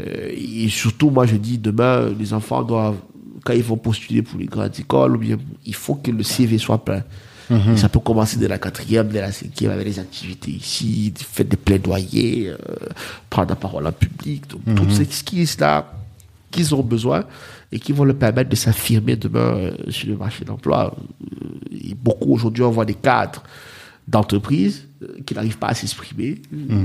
[0.00, 2.96] Euh, et surtout, moi, je dis, demain, les enfants doivent,
[3.44, 6.58] quand ils vont postuler pour les grandes écoles, ou bien, il faut que le CV
[6.58, 7.02] soit plein.
[7.74, 11.46] Et Ça peut commencer de la quatrième, de la cinquième, avec les activités ici, faire
[11.46, 12.56] des plaidoyers, euh,
[13.28, 15.86] prendre la parole en public, donc toutes ces skills-là
[16.52, 17.24] qu'ils ont besoin
[17.72, 20.94] et qui vont leur permettre de s'affirmer demain euh, sur le marché d'emploi.
[20.94, 23.42] Euh, et beaucoup aujourd'hui, on voit des cadres
[24.06, 26.42] d'entreprises euh, qui n'arrivent pas à s'exprimer.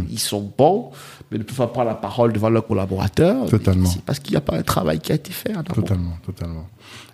[0.09, 0.91] Ils sont bons,
[1.30, 3.47] mais ne peuvent pas prendre la parole devant leurs collaborateurs.
[3.47, 3.89] Totalement.
[3.89, 5.51] C'est parce qu'il n'y a pas un travail qui a été fait.
[5.51, 5.63] amont.
[5.63, 6.68] Totalement, totalement.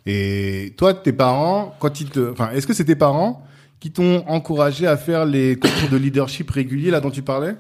[0.06, 3.46] Et toi, tes parents, quand ils te, enfin, est-ce que c'est tes parents
[3.80, 7.56] qui t'ont encouragé à faire les concours de leadership réguliers là dont tu parlais,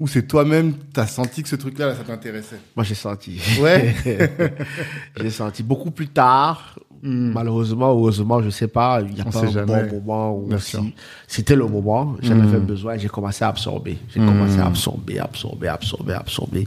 [0.00, 2.58] ou c'est toi-même t'as senti que ce truc-là, là, ça t'intéressait?
[2.76, 3.40] Moi, j'ai senti.
[3.60, 3.94] Ouais?
[5.20, 6.78] j'ai senti beaucoup plus tard.
[7.06, 9.84] Malheureusement, heureusement, je sais pas, il n'y a On pas un jamais.
[9.90, 10.94] bon moment où si-
[11.28, 13.98] c'était le moment, j'en avais besoin, j'ai commencé à absorber.
[14.08, 14.26] J'ai Hmm.
[14.26, 16.66] commencé à absorber, absorber, absorber, absorber.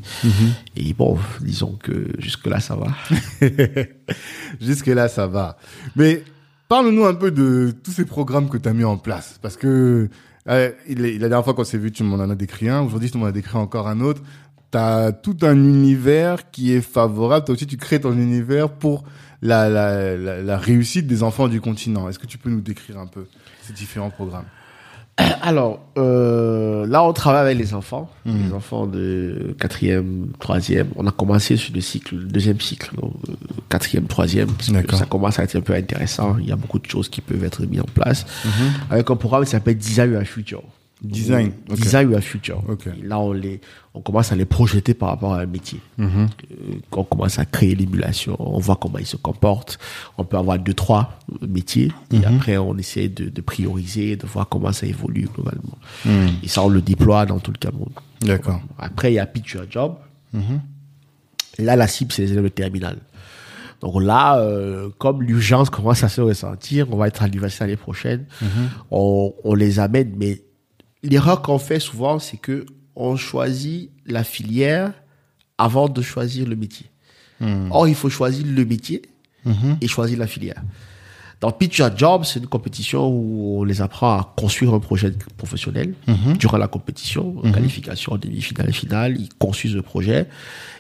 [0.76, 2.86] Et bon, disons que jusque-là, ça va.
[4.62, 5.58] Jusque là, ça va.
[5.96, 6.24] Mais
[6.70, 10.08] parle-nous un peu de tous ces programmes que tu as mis en place, parce que
[10.50, 12.82] euh, la dernière fois qu'on s'est vu, tu m'en as décrit un.
[12.82, 14.22] Aujourd'hui, tu m'en as décrit encore un autre.
[14.72, 17.46] Tu as tout un univers qui est favorable.
[17.46, 19.04] Toi aussi, tu crées ton univers pour
[19.42, 22.10] la réussite des enfants du continent.
[22.10, 23.26] Est-ce que tu peux nous décrire un peu
[23.62, 24.46] ces différents programmes?
[25.42, 28.46] Alors, euh, là, on travaille avec les enfants, Hmm.
[28.46, 30.88] les enfants de quatrième, troisième.
[30.96, 33.34] On a commencé sur le cycle, le deuxième cycle, donc, euh,
[33.70, 35.00] quatrième, troisième, parce que D'accord.
[35.00, 36.38] ça commence à être un peu intéressant.
[36.40, 38.26] Il y a beaucoup de choses qui peuvent être mises en place.
[38.46, 38.52] Mhm.
[38.92, 40.62] Avec un programme qui s'appelle Design Your Future.
[41.02, 41.52] Design.
[41.70, 42.62] Design Your Future.
[42.68, 42.88] Ok.
[42.88, 43.62] Et Là, on les,
[43.94, 45.80] on commence à les projeter par rapport à un métier.
[45.98, 46.28] Mhm.
[46.52, 46.56] Euh,
[46.92, 49.78] on commence à créer l'émulation, on voit comment ils se comportent.
[50.18, 51.92] On peut avoir deux, trois métiers.
[52.12, 55.78] Et après, on essaie de, de prioriser, de voir comment ça évolue globalement.
[56.44, 57.92] Et ça, on le déploie dans tout le Cameroun.
[58.22, 58.62] D'accord.
[58.80, 59.96] Après, il y a Your Job.
[61.60, 62.98] Là, la cible, c'est les élèves de terminale.
[63.82, 67.78] Donc là, euh, comme l'urgence commence à se ressentir, on va être à l'université l'année
[67.78, 68.26] prochaine,
[68.90, 70.14] on, on les amène.
[70.18, 70.42] Mais
[71.10, 74.94] l'erreur qu'on fait souvent, c'est que on choisit la filière
[75.58, 76.88] avant de choisir le métier.
[77.70, 79.02] Or, il faut choisir le métier
[79.82, 80.62] et choisir la filière.
[81.40, 85.14] Dans Pitch Your Job, c'est une compétition où on les apprend à construire un projet
[85.38, 85.94] professionnel.
[86.40, 90.28] Durant la compétition, qualification, demi-finale, finale, ils construisent le projet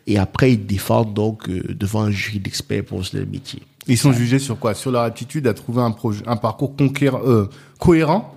[0.07, 3.61] et après ils défendent donc euh, devant un jury d'experts pour le métier.
[3.87, 4.73] Ils sont jugés sur quoi?
[4.73, 8.36] Sur leur aptitude à trouver un, projet, un parcours euh, cohérent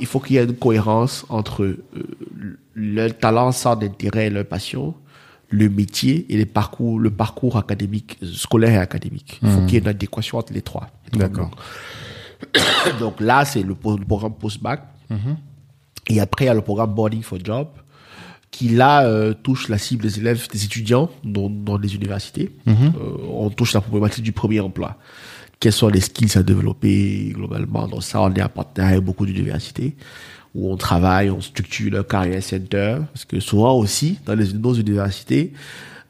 [0.00, 1.84] Il faut qu'il y ait une cohérence entre euh,
[2.74, 4.94] leur talent, centre d'intérêt et leur passion,
[5.48, 9.38] le métier et les parcours, le parcours académique, scolaire et académique.
[9.42, 10.88] Il faut qu'il y ait une adéquation entre les trois.
[11.12, 11.50] D'accord.
[13.00, 14.82] Donc là, c'est le, le programme post-bac.
[16.08, 17.68] Et après, il y a le programme Boarding for Job,
[18.50, 22.50] qui là euh, touche la cible des élèves, des étudiants dans, dans les universités.
[22.66, 22.90] Euh,
[23.30, 24.96] on touche la problématique du premier emploi.
[25.62, 29.24] Quels sont les skills à développer globalement Dans ça, on est en partenariat avec beaucoup
[29.24, 29.94] d'universités
[30.56, 32.96] où on travaille, on structure le carrière center.
[33.12, 35.52] Parce que souvent aussi, dans les, nos universités,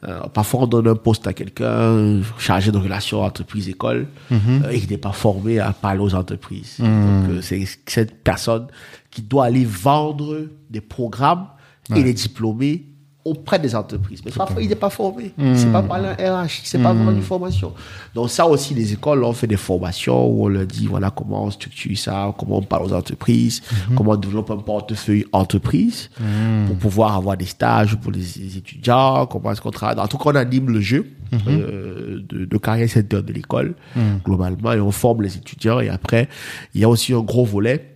[0.07, 4.87] euh, parfois on donne un poste à quelqu'un chargé de relations entreprise-école euh, et qui
[4.87, 6.77] n'est pas formé à parler aux entreprises.
[6.79, 8.65] Donc euh, c'est cette personne
[9.11, 11.45] qui doit aller vendre des programmes
[11.95, 12.85] et les diplômés
[13.25, 14.21] auprès des entreprises.
[14.25, 15.33] Mais pas, il n'est pas formé.
[15.55, 17.73] C'est pas par un RH, c'est pas vraiment une formation.
[18.13, 21.45] Donc ça aussi, les écoles ont fait des formations où on leur dit voilà comment
[21.45, 23.61] on structure ça, comment on parle aux entreprises,
[23.95, 26.09] comment on développe un portefeuille entreprise
[26.67, 30.03] pour pouvoir avoir des stages pour les, étudiants, comment est-ce qu'on travaille.
[30.03, 31.07] En tout cas, on anime le jeu
[31.47, 33.75] euh, de, de carrière center de l'école
[34.23, 36.27] globalement et on forme les étudiants et après
[36.75, 37.92] il y a aussi un gros volet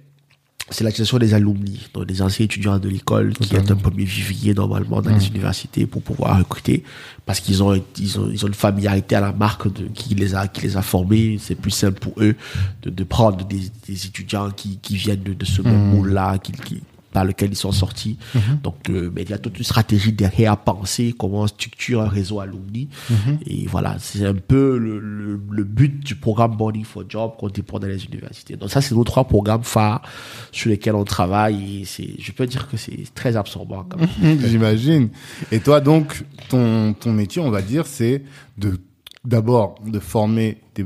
[0.70, 4.03] c'est la question des alumni, donc des anciens étudiants de l'école, qui est un premier
[4.03, 5.30] vivier normalement dans les mmh.
[5.34, 6.84] universités pour pouvoir recruter,
[7.26, 10.36] parce qu'ils ont, ils ont, ils ont une familiarité à la marque de, qui les
[10.36, 11.38] a, qui les a formés.
[11.41, 12.36] C'est plus simple pour eux
[12.84, 15.65] de, de prendre des, des étudiants qui, qui viennent de, de ce mmh.
[15.65, 16.82] même moule-là, qui, qui,
[17.18, 18.20] par lequel ils sont sortis.
[18.36, 18.59] Mhm.
[18.61, 21.99] Donc, euh, mais il y a toute une stratégie derrière à penser comment on structure
[21.99, 22.89] un réseau alumni.
[23.09, 23.39] Mhm.
[23.47, 27.80] Et voilà, c'est un peu le, le, but du programme Bonding for Job qu'on dépend
[27.80, 28.55] dans les universités.
[28.55, 30.03] Donc ça, c'est nos trois programmes phares
[30.51, 31.82] sur lesquels on travaille.
[31.82, 33.84] Et c'est, je peux dire que c'est très absorbant.
[34.22, 35.09] J'imagine.
[35.51, 38.22] Et toi, donc, ton, ton métier, on va dire, c'est
[38.59, 38.78] de
[39.26, 40.86] d'abord de former, des,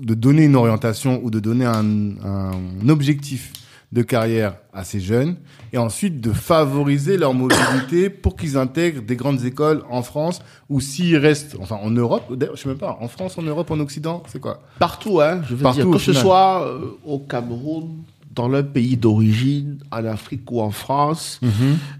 [0.00, 1.84] de donner une orientation ou de donner un,
[2.24, 3.52] un objectif
[3.92, 5.36] de carrière à ces jeunes
[5.72, 10.40] et ensuite de favoriser leur mobilité pour qu'ils intègrent des grandes écoles en France
[10.70, 13.80] ou s'ils restent, enfin en Europe, je sais même pas, en France, en Europe, en
[13.80, 14.62] Occident, c'est quoi?
[14.78, 18.02] Partout, hein, je veux dire, que ce soit euh, au Cameroun,
[18.34, 21.50] dans leur pays d'origine, en Afrique ou en France, mhm.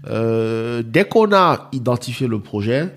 [0.09, 2.89] euh, dès qu'on a identifié le projet,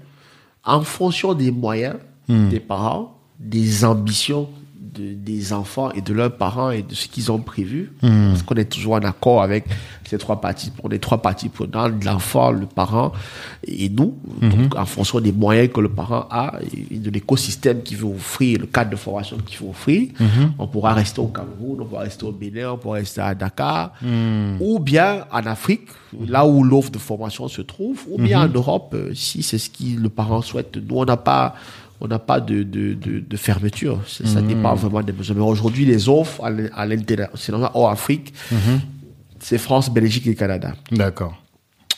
[0.66, 1.96] en fonction des moyens
[2.28, 2.48] hmm.
[2.48, 4.48] des parents, des ambitions
[4.98, 7.92] des enfants et de leurs parents et de ce qu'ils ont prévu.
[8.02, 8.30] Hmm.
[8.30, 9.64] Parce qu'on est toujours en accord avec
[10.04, 10.72] ces trois parties.
[10.82, 13.12] On est trois parties prenantes, l'enfant, le parent
[13.66, 14.16] et nous.
[14.40, 14.48] Hmm.
[14.50, 16.54] Donc, en fonction des moyens que le parent a
[16.90, 20.52] et de l'écosystème qu'il veut offrir, le cadre de formation qu'il veut offrir, hmm.
[20.58, 23.92] on pourra rester au Cameroun, on pourra rester au Bénin, on pourra rester à Dakar,
[24.60, 25.88] ou bien en Afrique,
[26.26, 29.70] là où l'offre de formation se trouve, ou bien en Europe, euh, si c'est ce
[29.70, 30.76] que le parent souhaite.
[30.76, 31.54] Nous, on n'a pas
[32.00, 34.00] on n'a pas de, de, de, fermeture.
[34.06, 34.46] Ça mmh.
[34.46, 35.36] dépend vraiment des besoins.
[35.36, 38.56] Mais aujourd'hui, les offres à l'international, hors Afrique, mmh.
[39.40, 40.74] c'est France, Belgique et Canada.
[40.90, 41.42] D'accord.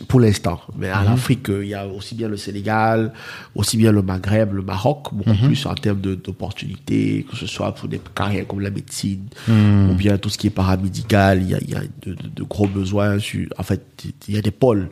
[0.07, 0.61] Pour l'instant.
[0.77, 1.13] Mais en mmh.
[1.13, 3.13] Afrique, euh, il y a aussi bien le Sénégal,
[3.57, 7.89] aussi bien le Maghreb, le Maroc, beaucoup plus en termes d'opportunités, que ce soit pour
[7.89, 11.43] des carrières comme la médecine, ou bien tout ce qui est paramédical.
[11.43, 13.19] Il y a, il y a de, de, gros besoins.
[13.19, 13.83] Sur, en fait,
[14.29, 14.89] il y a des pôles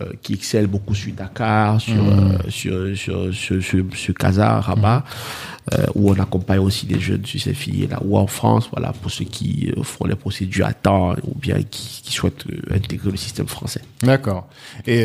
[0.00, 2.38] euh, qui excelle beaucoup sur Dakar, sur, mmh.
[2.46, 5.74] euh, sur, sur, sur, sur, sur Casa, Rabat, mmh.
[5.74, 9.10] euh, où on accompagne aussi des jeunes sur ces filles-là, ou en France, voilà, pour
[9.10, 13.48] ceux qui font les procédures à temps, ou bien qui, qui souhaitent intégrer le système
[13.48, 13.82] français.
[14.02, 14.48] D'accord.
[14.86, 15.04] Et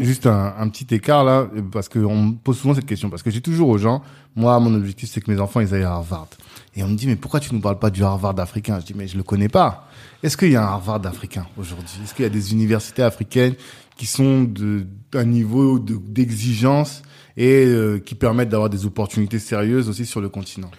[0.00, 3.30] juste un, un, petit écart là, parce qu'on me pose souvent cette question, parce que
[3.30, 4.02] j'ai toujours aux gens,
[4.36, 6.28] moi, mon objectif, c'est que mes enfants, ils aillent à Harvard.
[6.76, 8.80] Et on me dit, mais pourquoi tu ne parles pas du Harvard africain?
[8.80, 9.88] Je dis, mais je le connais pas.
[10.24, 12.00] Est-ce qu'il y a un Harvard africain aujourd'hui?
[12.02, 13.54] Est-ce qu'il y a des universités africaines
[13.96, 17.02] qui sont d'un niveau d'exigence
[17.36, 20.70] et euh, qui permettent d'avoir des opportunités sérieuses aussi sur le continent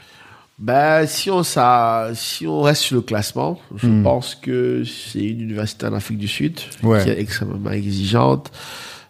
[0.57, 4.03] ben, si on, ça, si on reste sur le classement, je hmm.
[4.03, 8.51] pense que c'est une université en Afrique du Sud qui est extrêmement exigeante.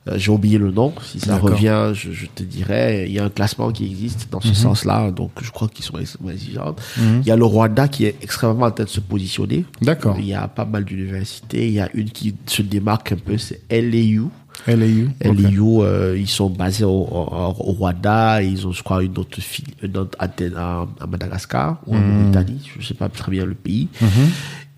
[0.07, 0.93] Euh, j'ai oublié le nom.
[1.03, 3.05] Si ça revient, je, je, te dirais.
[3.07, 4.53] Il y a un classement qui existe dans ce mhm.
[4.53, 6.75] sens-là, donc je crois qu'ils sont extrêmement exigeants.
[6.97, 7.21] Mhm.
[7.21, 9.65] Il y a le Rwanda qui est extrêmement en train de se positionner.
[9.81, 10.15] D'accord.
[10.19, 11.67] Il y a pas mal d'universités.
[11.67, 14.29] Il y a une qui se démarque un peu, c'est LAU.
[14.67, 15.09] LAU.
[15.21, 18.43] LAU, euh, ils sont basés au, au, Rwanda.
[18.43, 19.39] Ils ont, je crois, une autre,
[19.81, 22.21] une autre antenne à, Madagascar ou en mhm.
[22.21, 22.69] Mauritanie.
[22.77, 23.87] Je sais pas très bien le pays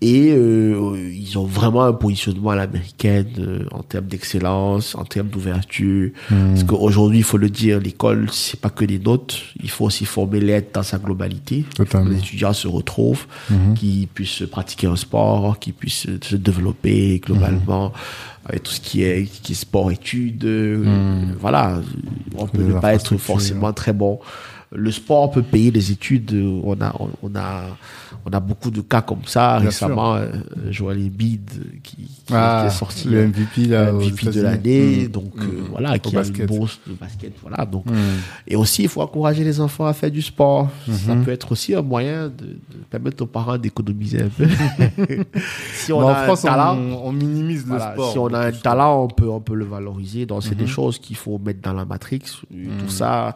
[0.00, 5.26] et euh, ils ont vraiment un positionnement à l'américaine euh, en termes d'excellence, en termes
[5.26, 6.10] d'ouverture.
[6.30, 6.50] Hmm.
[6.50, 9.42] Parce qu'aujourd'hui, il faut le dire, l'école, c'est pas que des notes.
[9.60, 11.64] Il faut aussi former l'aide dans sa globalité.
[11.76, 13.74] Que les étudiants se retrouvent, hmm.
[13.74, 17.92] qu'ils puissent pratiquer un sport, qu'ils puissent se développer globalement.
[18.44, 21.34] Avec tout ce qui est, qui est sport-études, hmm.
[21.40, 21.80] voilà.
[22.36, 24.20] On peut ne pas être forcément très bon
[24.72, 26.32] le sport peut payer les études.
[26.62, 27.64] On a, on a,
[28.26, 29.58] on a beaucoup de cas comme ça.
[29.58, 30.30] Récemment, euh,
[30.70, 31.48] Joël Embiid
[31.82, 35.08] qui, qui, ah, est sorti le MVP, là, MVP de l'année, mm.
[35.08, 35.66] donc euh, mm.
[35.70, 37.64] voilà, qui a une bourse de basket, voilà.
[37.64, 37.94] Donc, mm.
[38.46, 40.68] et aussi, il faut encourager les enfants à faire du sport.
[40.86, 41.24] Ça mm-hmm.
[41.24, 44.46] peut être aussi un moyen de, de permettre aux parents d'économiser un peu.
[45.74, 48.12] si on a en France, un talent, on, minimise le sport.
[48.12, 50.26] Si on a un talent, on peut, on peut le valoriser.
[50.26, 50.68] Donc, c'est des mm-hmm.
[50.68, 52.20] choses qu'il faut mettre dans la matrix.
[52.20, 53.34] Tout ça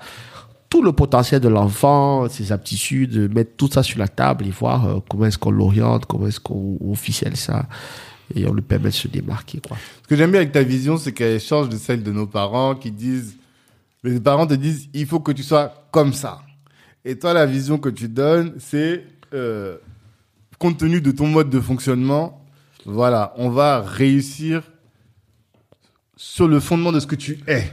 [0.72, 4.86] tout le potentiel de l'enfant, ses aptitudes, mettre tout ça sur la table et voir
[4.86, 7.68] euh, comment est-ce qu'on l'oriente, comment est-ce qu'on officielle ça
[8.34, 9.60] et on lui permet de se démarquer.
[9.60, 9.76] Quoi.
[10.02, 12.74] Ce que j'aime bien avec ta vision, c'est qu'elle change de celle de nos parents
[12.74, 13.36] qui disent,
[14.02, 16.40] les parents te disent, il faut que tu sois comme ça.
[17.04, 19.04] Et toi, la vision que tu donnes, c'est,
[19.34, 19.76] euh,
[20.58, 22.42] compte tenu de ton mode de fonctionnement,
[22.86, 24.62] voilà, on va réussir
[26.16, 27.70] sur le fondement de ce que tu es,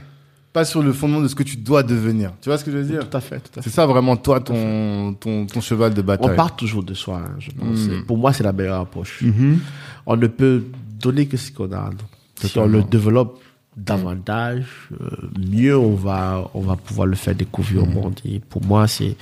[0.52, 2.32] pas sur le fondement de ce que tu dois devenir.
[2.40, 3.60] Tu vois ce que je veux dire Tout à fait, fait.
[3.62, 6.32] C'est ça vraiment toi ton, ton, ton cheval de bataille.
[6.32, 7.78] On part toujours de soi, hein, je pense.
[7.86, 8.04] Mm.
[8.06, 9.22] Pour moi, c'est la meilleure approche.
[9.22, 9.60] Mhm.
[10.06, 10.64] On ne peut
[11.00, 11.90] donner que ce qu'on a.
[12.42, 13.40] Si on le développe
[13.84, 14.64] davantage,
[15.00, 15.08] euh,
[15.38, 18.20] mieux on va, on va pouvoir le faire découvrir au monde.
[18.24, 19.16] Et pour moi, c'est,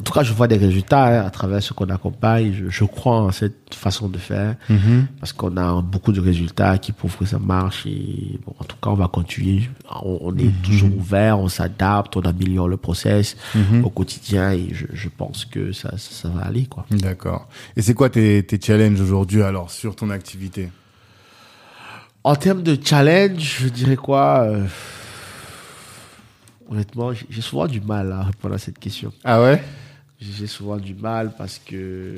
[0.00, 2.52] en tout cas, je vois des résultats hein, à travers ce qu'on accompagne.
[2.52, 5.06] Je, je crois en cette façon de faire Mhm.
[5.20, 7.86] parce qu'on a beaucoup de résultats qui prouvent que ça marche.
[7.86, 9.68] Et bon, en tout cas, on va continuer.
[10.02, 13.36] On, on est toujours ouvert, on s'adapte, on améliore le process
[13.82, 16.86] au quotidien et je, je pense que ça, ça, ça va aller, quoi.
[16.90, 17.48] D'accord.
[17.76, 20.68] Et c'est quoi tes, tes challenges aujourd'hui alors sur ton activité?
[22.24, 24.64] En termes de challenge, je dirais quoi euh,
[26.70, 29.12] Honnêtement, j'ai souvent du mal à répondre à cette question.
[29.22, 29.62] Ah ouais?
[30.18, 32.14] J'ai souvent du mal parce que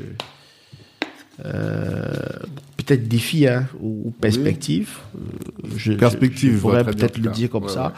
[1.44, 2.12] euh,
[2.76, 4.90] peut-être défi hein, ou, perspective.
[5.16, 7.92] Euh, je, Perspective, je, je pourrais peut-être le dire comme Ouais, ça.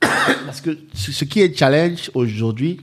[0.00, 2.80] parce que ce qui est challenge aujourd'hui,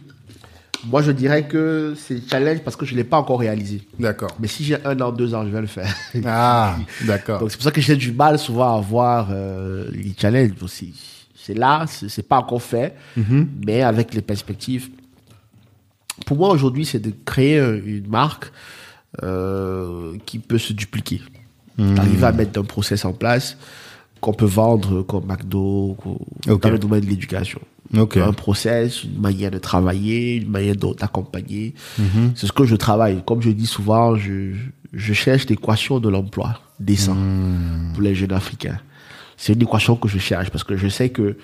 [0.86, 3.82] moi je dirais que c'est challenge parce que je ne l'ai pas encore réalisé.
[3.99, 4.32] D'accord.
[4.39, 5.93] Mais si j'ai un an, deux ans, je vais le faire.
[6.25, 7.39] Ah, d'accord.
[7.39, 10.93] Donc c'est pour ça que j'ai du mal souvent à voir euh, les challenges aussi.
[11.36, 13.47] C'est là, c'est pas encore fait, Mhm.
[13.65, 14.89] mais avec les perspectives.
[16.25, 18.51] Pour moi aujourd'hui, c'est de créer euh, une marque
[19.23, 21.21] euh, qui peut se dupliquer.
[21.97, 23.55] Arriver à mettre un process en place
[24.22, 25.95] qu'on peut vendre comme McDo,
[26.45, 27.59] dans le domaine de l'éducation.
[28.22, 31.74] Un process, une manière de travailler, une manière d'accompagner.
[31.97, 32.34] Mhm.
[32.36, 33.24] C'est ce que je travaille.
[33.26, 34.53] Comme je dis souvent, je,
[34.93, 37.93] je cherche l'équation de l'emploi décent Mhm.
[37.93, 38.80] pour les jeunes africains.
[39.38, 41.38] C'est une équation que je cherche parce que je sais que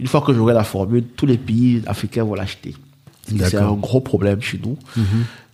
[0.00, 2.74] une fois que j'aurai la formule, tous les pays africains vont l'acheter.
[3.28, 3.54] C'est.
[3.54, 3.62] Mhm.
[3.68, 4.76] un gros problème chez nous.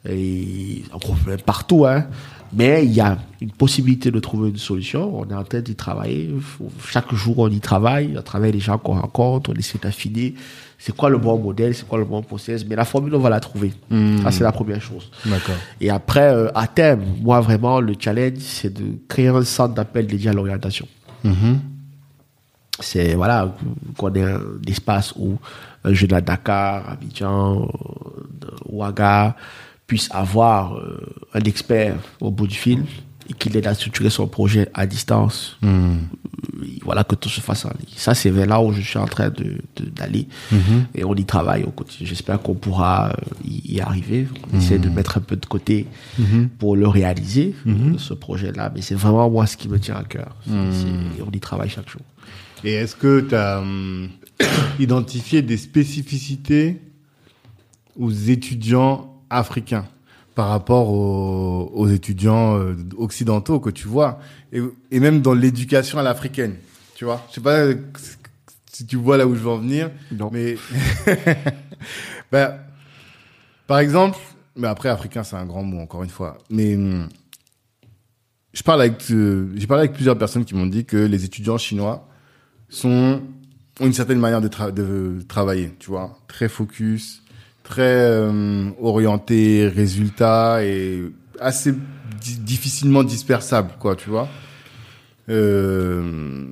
[0.09, 2.07] Et un gros problème partout, hein.
[2.53, 5.21] Mais il y a une possibilité de trouver une solution.
[5.21, 6.35] On est en train d'y travailler.
[6.85, 8.17] Chaque jour, on y travaille.
[8.19, 9.51] On travaille les gens qu'on rencontre.
[9.51, 10.35] On essaie d'affiner.
[10.77, 11.75] C'est quoi le bon modèle?
[11.77, 12.67] C'est quoi le bon process?
[12.67, 13.73] Mais la formule, on va la trouver.
[13.91, 14.23] Mhm.
[14.25, 15.11] Ça, c'est la première chose.
[15.25, 15.55] D'accord.
[15.81, 20.09] Et après, euh, à terme, moi, vraiment, le challenge, c'est de créer un centre d'appel
[20.09, 20.89] dédié à l'orientation.
[21.23, 21.61] Mhm.
[22.81, 23.55] C'est, voilà,
[23.97, 25.39] qu'on ait un espace où
[25.85, 29.37] un jeune à Dakar, Abidjan, euh, Ouaga,
[29.91, 31.01] puisse avoir euh,
[31.35, 32.85] un expert au bout du fil
[33.29, 35.57] et qu'il aide à structurer son projet à distance.
[35.63, 35.71] Mhm.
[35.71, 37.95] Euh, voilà, que tout se fasse en ligne.
[37.97, 40.27] Ça, c'est vers là où je suis en train de, de- d'aller.
[40.95, 42.07] Et on y travaille au quotidien.
[42.07, 43.15] J'espère qu'on pourra euh,
[43.45, 44.29] y, y arriver.
[44.53, 45.87] On essaie de mettre un peu de côté
[46.61, 48.71] pour le réaliser, euh, ce projet-là.
[48.75, 50.37] Mais c'est vraiment moi ce qui me tient à cœur.
[50.47, 52.03] C'est- on y travaille chaque jour.
[52.63, 53.63] Et est-ce que tu as
[54.79, 56.81] identifié des spécificités
[57.99, 59.87] aux étudiants africains
[60.35, 64.21] par rapport aux, aux étudiants euh, occidentaux que tu vois
[64.53, 64.61] et,
[64.91, 66.57] et même dans l'éducation à l'africaine
[66.95, 67.67] tu vois je sais pas
[68.73, 70.31] si tu vois là où je veux en venir Non.
[70.33, 70.57] mais
[72.33, 72.59] ben,
[73.67, 74.19] par exemple
[74.57, 77.09] mais après africain c'est un grand mot encore une fois mais hum,
[78.53, 81.59] je parle avec euh, j'ai parlé avec plusieurs personnes qui m'ont dit que les étudiants
[81.59, 82.09] chinois
[82.69, 83.21] sont
[83.81, 87.23] ont une certaine manière de, tra- de travailler, tu vois, très focus,
[87.71, 91.03] très euh, orienté résultat et
[91.41, 91.73] assez
[92.21, 94.29] di- difficilement dispersable, quoi, tu vois.
[95.29, 96.47] Euh,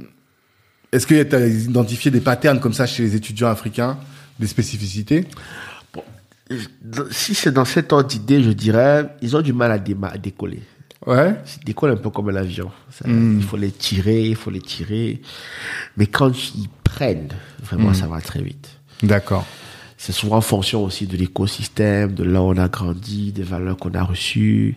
[0.93, 3.99] Est-ce que tu as identifié des patterns comme ça chez les étudiants africains,
[4.39, 5.27] des spécificités?
[7.11, 9.79] Si c'est dans cet ordre d'idée, je dirais, ils ont du mal à,
[10.17, 10.63] décoller.
[11.07, 11.35] Ouais.
[11.61, 12.71] Ils décollent un peu comme un avion.
[12.91, 13.39] Ça, Mm.
[13.41, 15.21] Il faut les tirer, il faut les tirer.
[15.97, 17.29] Mais quand ils prennent,
[17.63, 18.69] vraiment, ça va très vite.
[19.03, 19.45] D'accord.
[20.01, 23.77] C'est souvent en fonction aussi de l'écosystème, de là où on a grandi, des valeurs
[23.77, 24.77] qu'on a reçues.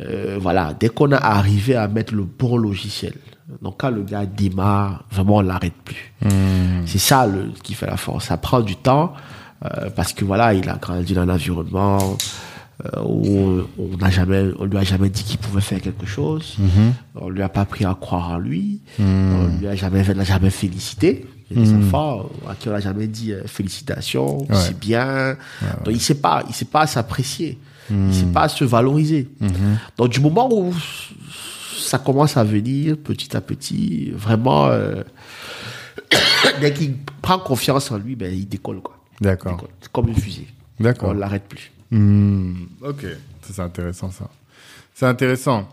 [0.00, 3.14] Euh, voilà, dès qu'on a arrivé à mettre le bon logiciel,
[3.60, 6.14] donc quand le gars démarre, vraiment on l'arrête plus.
[6.86, 8.26] C'est ça le, qui fait la force.
[8.26, 9.14] Ça prend du temps
[9.64, 12.16] euh, parce que voilà, il a grandi dans un environnement
[12.84, 16.56] euh, où on n'a jamais, on lui a jamais dit qu'il pouvait faire quelque chose.
[17.16, 18.80] On lui a pas appris à croire en lui.
[19.00, 21.26] On lui a jamais, on l'a jamais félicité.
[21.54, 24.56] Il des enfants à qui on n'a jamais dit euh, félicitations, Ouais.
[24.56, 25.36] c'est bien.
[25.84, 27.58] Donc il sait pas, il sait pas s'apprécier.
[27.90, 29.28] Il sait pas se valoriser.
[29.98, 30.72] Donc du moment où
[31.78, 35.02] ça commence à venir petit à petit, vraiment, euh,
[36.60, 38.96] dès qu'il prend confiance en lui, ben il décolle quoi.
[39.20, 39.62] D'accord.
[39.80, 40.46] C'est comme une fusée.
[40.80, 41.10] D'accord.
[41.10, 41.70] On l'arrête plus.
[41.90, 43.04] Hmm, ok,
[43.42, 44.28] c'est intéressant ça.
[44.94, 45.68] C'est intéressant.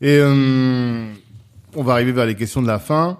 [0.00, 1.06] Et euh,
[1.74, 3.18] on va arriver vers les questions de la fin.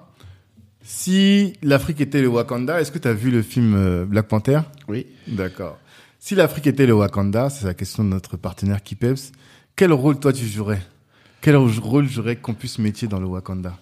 [0.85, 4.61] Si l'Afrique était le Wakanda, est-ce que tu as vu le film euh, Black Panther?
[4.89, 5.07] Oui.
[5.29, 5.79] D'accord.
[6.19, 9.33] Si l'Afrique était le Wakanda, c'est la question de notre partenaire Kipeps,
[9.77, 10.83] quel rôle toi tu jouerais?
[11.41, 13.77] Quel rôle jouerais Campus Métier dans le Wakanda?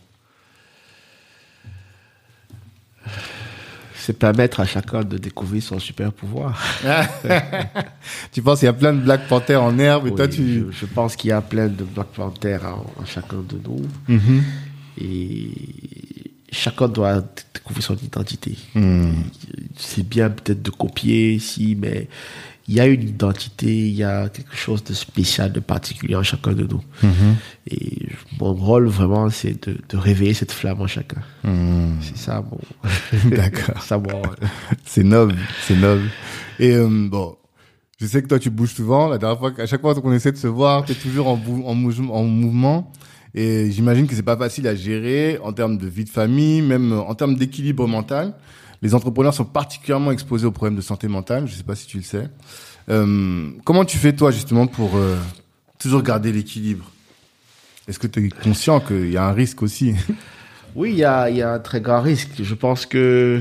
[3.95, 6.59] C'est permettre à chacun de découvrir son super pouvoir.
[8.33, 10.65] tu penses qu'il y a plein de Black Panther en herbe et toi tu...
[10.71, 13.83] Je, pense qu'il y a plein de Black Panther en, chacun de nous.
[14.09, 14.43] Mm-hmm.
[15.03, 16.10] Et
[16.53, 17.23] chacun doit
[17.55, 18.57] découvrir son identité.
[18.75, 19.13] Mm.
[19.77, 22.09] C'est bien peut-être de copier, si, mais
[22.71, 26.23] il y a une identité, il y a quelque chose de spécial, de particulier en
[26.23, 26.81] chacun de nous.
[27.03, 27.37] Mhm.
[27.67, 28.07] Et
[28.39, 31.21] mon rôle vraiment, c'est de, de, réveiller cette flamme en chacun.
[31.43, 31.97] Mhm.
[32.01, 32.61] C'est ça mon.
[33.37, 33.83] D'accord.
[33.83, 34.01] ça
[34.85, 35.35] C'est noble,
[35.67, 36.09] c'est noble.
[36.61, 37.37] Et euh, bon,
[38.01, 39.09] je sais que toi tu bouges souvent.
[39.09, 41.37] La dernière fois, à chaque fois qu'on essaie de se voir, tu es toujours en
[42.25, 42.93] mouvement.
[43.35, 46.93] Et j'imagine que c'est pas facile à gérer en termes de vie de famille, même
[46.93, 48.35] en termes d'équilibre mental.
[48.83, 51.47] Les entrepreneurs sont particulièrement exposés aux problèmes de santé mentale.
[51.47, 52.29] Je sais pas si tu le sais.
[52.89, 55.17] Euh, comment tu fais toi justement pour euh,
[55.79, 56.91] toujours garder l'équilibre?
[57.87, 59.95] Est-ce que tu es conscient qu'il y a un risque aussi?
[60.77, 62.31] Oui, il y a, y a, un très grand risque.
[62.45, 63.41] Je pense que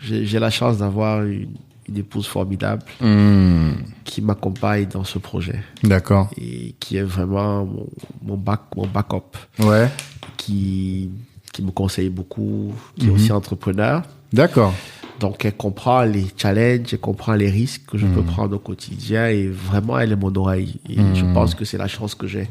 [0.00, 1.48] j'ai la chance d'avoir une,
[1.94, 3.72] épouse formidable hmm.
[4.04, 5.60] qui m'accompagne dans ce projet.
[5.82, 6.30] D'accord.
[6.36, 7.86] Et qui est vraiment mon,
[8.22, 9.36] mon, back, mon backup.
[9.58, 9.88] Ouais.
[10.36, 11.10] Qui,
[11.52, 13.14] qui me conseille beaucoup, qui est mhm.
[13.14, 14.02] aussi entrepreneur.
[14.32, 14.74] D'accord.
[15.20, 18.26] Donc, elle comprend les challenges, elle comprend les risques que je peux hmm.
[18.26, 20.80] prendre au quotidien et vraiment, elle est mon oreille.
[20.88, 21.34] Et je hmm.
[21.34, 22.48] pense que c'est la chance que j'ai.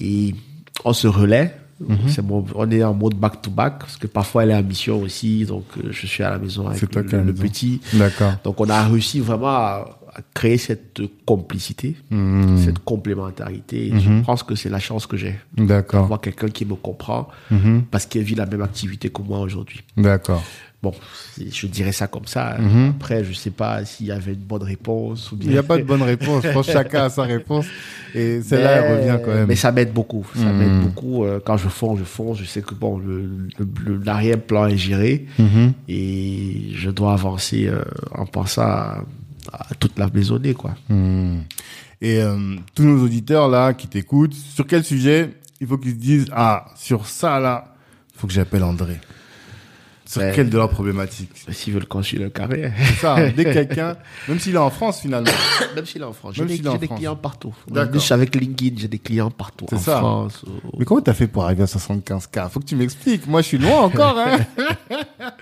[0.00, 0.34] Et
[0.84, 1.54] on se relaie.
[2.08, 5.44] C'est on est en mode back-to-back parce que parfois elle est en mission aussi.
[5.44, 7.80] Donc, euh, je suis à la maison avec le, petit.
[7.92, 8.34] D'accord.
[8.44, 9.98] Donc, on a réussi vraiment à,
[10.32, 11.96] créer cette complicité,
[12.58, 13.88] cette complémentarité.
[13.88, 15.34] Et Je pense que c'est la chance que j'ai.
[15.56, 16.02] D'accord.
[16.02, 17.28] D'avoir quelqu'un qui me comprend
[17.90, 19.80] parce qu'il vit la même activité que moi aujourd'hui.
[19.96, 20.44] D'accord.
[20.84, 20.92] Bon,
[21.38, 22.58] je dirais ça comme ça.
[22.58, 22.90] Mhm.
[22.96, 25.48] Après, je sais pas s'il y avait une bonne réponse ou bien.
[25.48, 26.44] Il n'y a pas de bonne réponse.
[26.44, 27.64] Je pense que chacun a sa réponse.
[28.14, 29.46] Et celle-là, elle revient quand même.
[29.46, 30.26] Mais ça m'aide beaucoup.
[30.34, 30.58] Ça mhm.
[30.58, 31.24] m'aide beaucoup.
[31.24, 32.38] Euh, quand je fonce, je fonce.
[32.38, 33.00] Je sais que bon,
[34.04, 35.26] l'arrière-plan est géré.
[35.38, 35.72] Mhm.
[35.88, 37.82] Et je dois avancer euh,
[38.12, 39.04] en pensant à,
[39.78, 40.74] toute la maisonnée, quoi.
[42.02, 42.36] Et euh,
[42.74, 45.30] tous nos auditeurs, là, qui t'écoutent, sur quel sujet
[45.62, 47.74] il faut qu'ils se disent, ah, sur ça, là,
[48.14, 48.98] il faut que j'appelle André.
[50.20, 52.72] Sur quelle de leurs problématiques S'ils veulent construire leur carrière.
[52.76, 53.32] C'est ça, hein.
[53.36, 53.96] dès quelqu'un,
[54.28, 55.30] même s'il est en France finalement.
[55.74, 56.34] même s'il est en France.
[56.34, 57.54] J'ai des, des clients partout.
[57.68, 58.02] D'accord.
[58.10, 59.66] Avec LinkedIn, j'ai des clients partout.
[59.70, 59.98] C'est ça.
[59.98, 60.44] France.
[60.78, 63.26] Mais comment t'as fait pour arriver à 75K Faut que tu m'expliques.
[63.26, 64.18] Moi, je suis loin encore.
[64.18, 64.38] Hein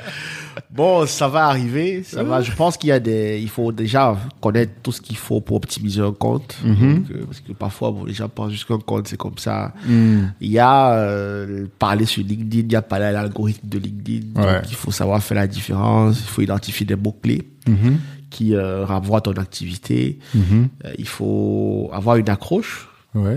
[0.70, 2.02] bon, ça va arriver.
[2.02, 2.40] Ça va.
[2.40, 3.40] Je pense qu'il y a des.
[3.40, 6.56] Il faut déjà connaître tout ce qu'il faut pour optimiser un compte.
[6.64, 7.04] Mhm.
[7.10, 9.72] Euh, parce que parfois, bon, les gens pensent juste qu'un compte, c'est comme ça.
[9.86, 10.32] Mhm.
[10.40, 14.40] Il y a euh, parler sur LinkedIn, il y a parler à l'algorithme de LinkedIn.
[14.40, 14.62] Ouais.
[14.68, 16.20] Il faut savoir faire la différence.
[16.20, 17.98] Il faut identifier des mots-clés mhm.
[18.30, 20.18] qui euh, renvoient ton activité.
[20.34, 20.68] Mhm.
[20.84, 22.88] Euh, il faut avoir une accroche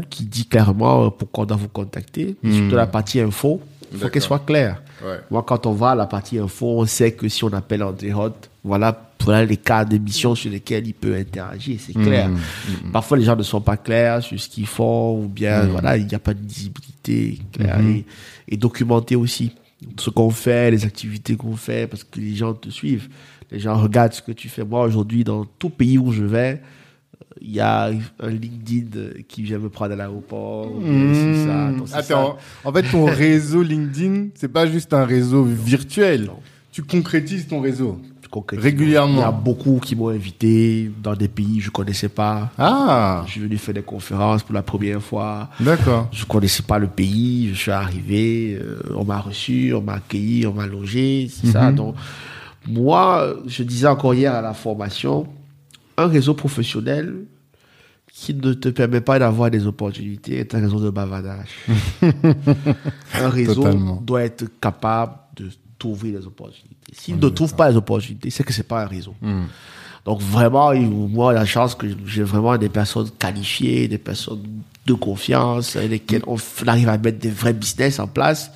[0.10, 2.38] qui dit clairement pourquoi on doit vous contacter.
[2.44, 2.54] Mhm.
[2.54, 3.60] Surtout la partie info,
[3.92, 4.82] il faut qu'elle soit claire.
[5.30, 8.14] Moi, quand on va à la partie info, on sait que si on appelle André
[8.14, 8.34] Hot,
[8.64, 12.30] voilà, voilà les cas d'émission sur lesquels il peut interagir, c'est clair.
[12.92, 16.08] Parfois, les gens ne sont pas clairs sur ce qu'ils font, ou bien, voilà, il
[16.08, 18.06] n'y a pas de visibilité claire et,
[18.48, 19.52] et documentée aussi
[19.98, 23.08] ce qu'on fait, les activités qu'on fait, parce que les gens te suivent.
[23.52, 24.64] Les gens regardent ce que tu fais.
[24.64, 26.62] Moi, aujourd'hui, dans tout pays où je vais,
[27.42, 30.68] il y a un LinkedIn qui vient me prendre à l'aéroport.
[30.68, 31.86] Mmh.
[31.94, 36.30] Attends, en fait, ton réseau LinkedIn, c'est pas juste un réseau virtuel.
[36.72, 38.00] Tu concrétises ton réseau.
[38.52, 39.14] Régulièrement.
[39.14, 42.52] Il y a beaucoup qui m'ont invité dans des pays que je connaissais pas.
[42.58, 43.24] Ah.
[43.26, 45.50] Je suis venu faire des conférences pour la première fois.
[45.60, 46.10] D'accord.
[46.12, 47.50] Je connaissais pas le pays.
[47.54, 48.58] Je suis arrivé.
[48.60, 51.30] Euh, on m'a reçu, on m'a accueilli, on m'a logé.
[51.32, 51.70] C'est ça.
[51.70, 51.76] Mhm.
[51.76, 51.96] Donc,
[52.68, 55.28] moi, je disais encore hier à la formation,
[55.98, 57.26] un réseau professionnel
[58.12, 61.50] qui ne te permet pas d'avoir des opportunités est un réseau de bavardage.
[63.14, 63.66] un réseau
[64.02, 66.76] doit être capable de trouver des opportunités.
[66.94, 69.14] S'il ne trouve pas les opportunités, c'est que c'est pas un réseau.
[69.22, 69.46] Hmm.
[70.06, 74.44] Donc vraiment, moi, la chance que j'ai vraiment des personnes qualifiées, des personnes
[74.86, 76.38] de confiance, avec lesquelles on
[76.68, 78.52] arrive à mettre des vrais business en place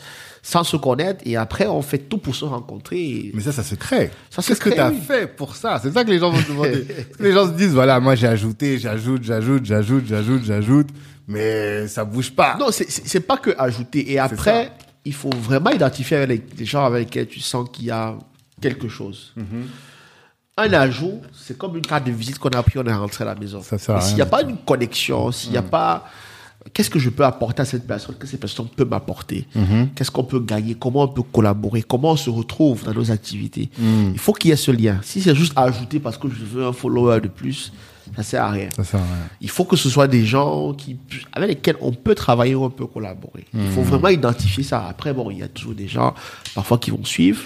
[0.50, 3.30] sans se connaître et après on fait tout pour se rencontrer.
[3.36, 4.10] Mais ça, ça se crée.
[4.36, 5.80] Qu'est-ce que tu as fait pour ça?
[5.82, 6.88] C'est ça que les gens vont se demander.
[7.20, 10.88] les gens se disent, voilà, moi j'ai ajouté, j'ajoute, j'ajoute, j'ajoute, j'ajoute, j'ajoute,
[11.28, 12.58] mais ça bouge pas.
[12.60, 14.12] Non, c'est pas que ajouter.
[14.12, 14.72] Et après,
[15.06, 18.18] il faut vraiment identifier avec les, gens avec lesquels tu sens qu'il y a
[18.60, 19.34] quelque chose.
[19.36, 19.68] Mhm.
[20.58, 23.28] Un ajout, c'est comme une carte de visite qu'on a pris, on est rentré à
[23.28, 23.62] la maison.
[23.62, 25.70] S'il n'y a pas une connexion, s'il n'y a mhm.
[25.70, 26.10] pas
[26.74, 29.90] qu'est-ce que je peux apporter à cette personne, que cette personne peut m'apporter, mhm.
[29.96, 33.70] qu'est-ce qu'on peut gagner, comment on peut collaborer, comment on se retrouve dans nos activités?
[33.80, 35.00] Il faut qu'il y ait ce lien.
[35.04, 37.72] Si c'est juste ajouter parce que je veux un follower de plus,
[38.16, 38.70] ça sert à rien.
[38.76, 39.28] Ça sert à rien.
[39.42, 40.98] Il faut que ce soit des gens qui,
[41.34, 43.46] avec lesquels on peut travailler ou on peut collaborer.
[43.54, 43.86] Il faut hmm.
[43.86, 44.86] vraiment identifier ça.
[44.88, 46.14] Après, bon, il y a toujours des gens,
[46.56, 47.44] parfois, qui vont suivre.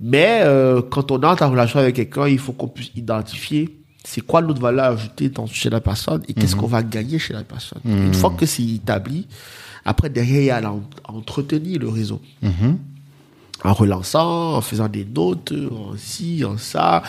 [0.00, 4.20] Mais euh, quand on entre en relation avec quelqu'un, il faut qu'on puisse identifier c'est
[4.20, 7.42] quoi notre valeur ajoutée dans, chez la personne et qu'est-ce qu'on va gagner chez la
[7.42, 7.80] personne?
[7.84, 9.26] Une fois que c'est établi,
[9.84, 12.20] après derrière, il y a à entretenir le réseau.
[13.62, 17.02] En relançant, en faisant des notes, en ci, en ça,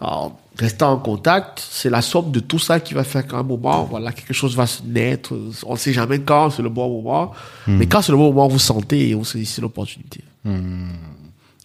[0.00, 1.60] en restant en contact.
[1.68, 4.54] C'est la somme de tout ça qui va faire qu'à un moment, voilà, quelque chose
[4.54, 5.34] va se naître.
[5.64, 7.32] On ne sait jamais quand c'est le bon moment.
[7.66, 10.22] Mais quand c'est le bon moment, vous sentez et vous saisissez l'opportunité.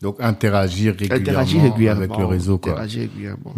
[0.02, 2.74] Donc interagir régulièrement, Interagir régulièrement avec le réseau, quoi.
[2.74, 3.54] Interagir régulièrement.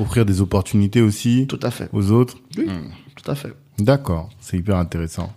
[0.00, 1.88] Offrir des opportunités aussi Tout à fait.
[1.92, 2.36] aux autres.
[2.56, 2.68] Oui,
[3.16, 3.52] tout à fait.
[3.78, 5.32] D'accord, c'est hyper intéressant.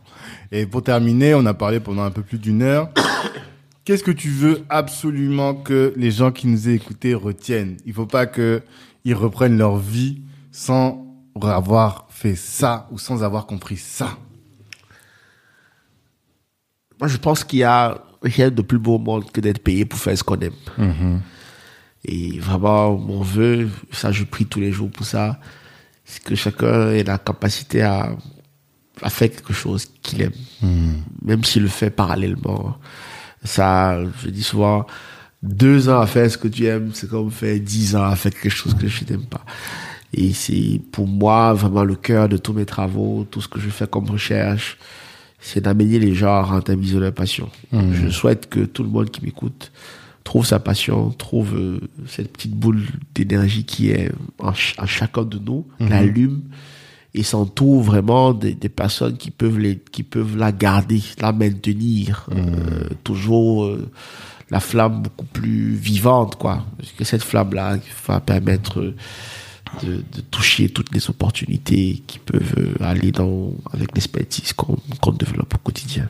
[0.51, 2.89] Et pour terminer, on a parlé pendant un peu plus d'une heure.
[3.85, 7.77] Qu'est-ce que tu veux absolument que les gens qui nous aient écoutés retiennent?
[7.85, 8.61] Il faut pas que
[9.03, 10.21] ils reprennent leur vie
[10.51, 11.07] sans
[11.41, 14.17] avoir fait ça ou sans avoir compris ça.
[16.99, 19.85] Moi, je pense qu'il y a rien de plus beau au monde que d'être payé
[19.85, 20.53] pour faire ce qu'on aime.
[22.05, 25.39] Et vraiment, mon vœu, ça, je prie tous les jours pour ça,
[26.05, 28.15] c'est que chacun ait la capacité à,
[29.01, 30.31] à faire quelque chose qu'il aime,
[31.23, 32.77] même s'il le fait parallèlement.
[33.43, 34.85] Ça, je dis souvent,
[35.43, 38.31] deux ans à faire ce que tu aimes, c'est comme faire dix ans à faire
[38.31, 39.43] quelque chose que je n'aime pas.
[40.13, 43.69] Et c'est pour moi vraiment le cœur de tous mes travaux, tout ce que je
[43.69, 44.77] fais comme recherche,
[45.41, 47.49] c'est d'amener les gens à rentabiliser leur passion.
[47.73, 49.71] Je souhaite que tout le monde qui m'écoute
[50.23, 52.83] trouve sa passion, trouve euh, cette petite boule
[53.15, 56.41] d'énergie qui est en, ch- en chacun de nous, l'allume
[57.15, 62.27] et s'entoure vraiment des, des personnes qui peuvent les, qui peuvent la garder, la maintenir,
[62.31, 63.89] euh, toujours euh,
[64.51, 66.65] la flamme beaucoup plus vivante, quoi.
[66.77, 67.77] Parce que cette flamme-là
[68.07, 68.93] va permettre
[69.83, 75.11] de, de toucher toutes les opportunités qui peuvent euh, aller dans, avec l'expertise qu'on qu'on
[75.11, 76.09] développe au quotidien.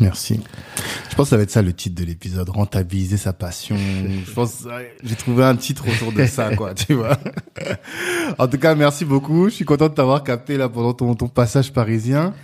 [0.00, 0.40] Merci.
[1.10, 3.76] Je pense que ça va être ça le titre de l'épisode, rentabiliser sa passion.
[4.26, 7.18] Je pense, ouais, j'ai trouvé un titre autour de ça, quoi, tu vois.
[8.38, 9.48] En tout cas, merci beaucoup.
[9.50, 12.34] Je suis content de t'avoir capté là pendant ton, ton passage parisien.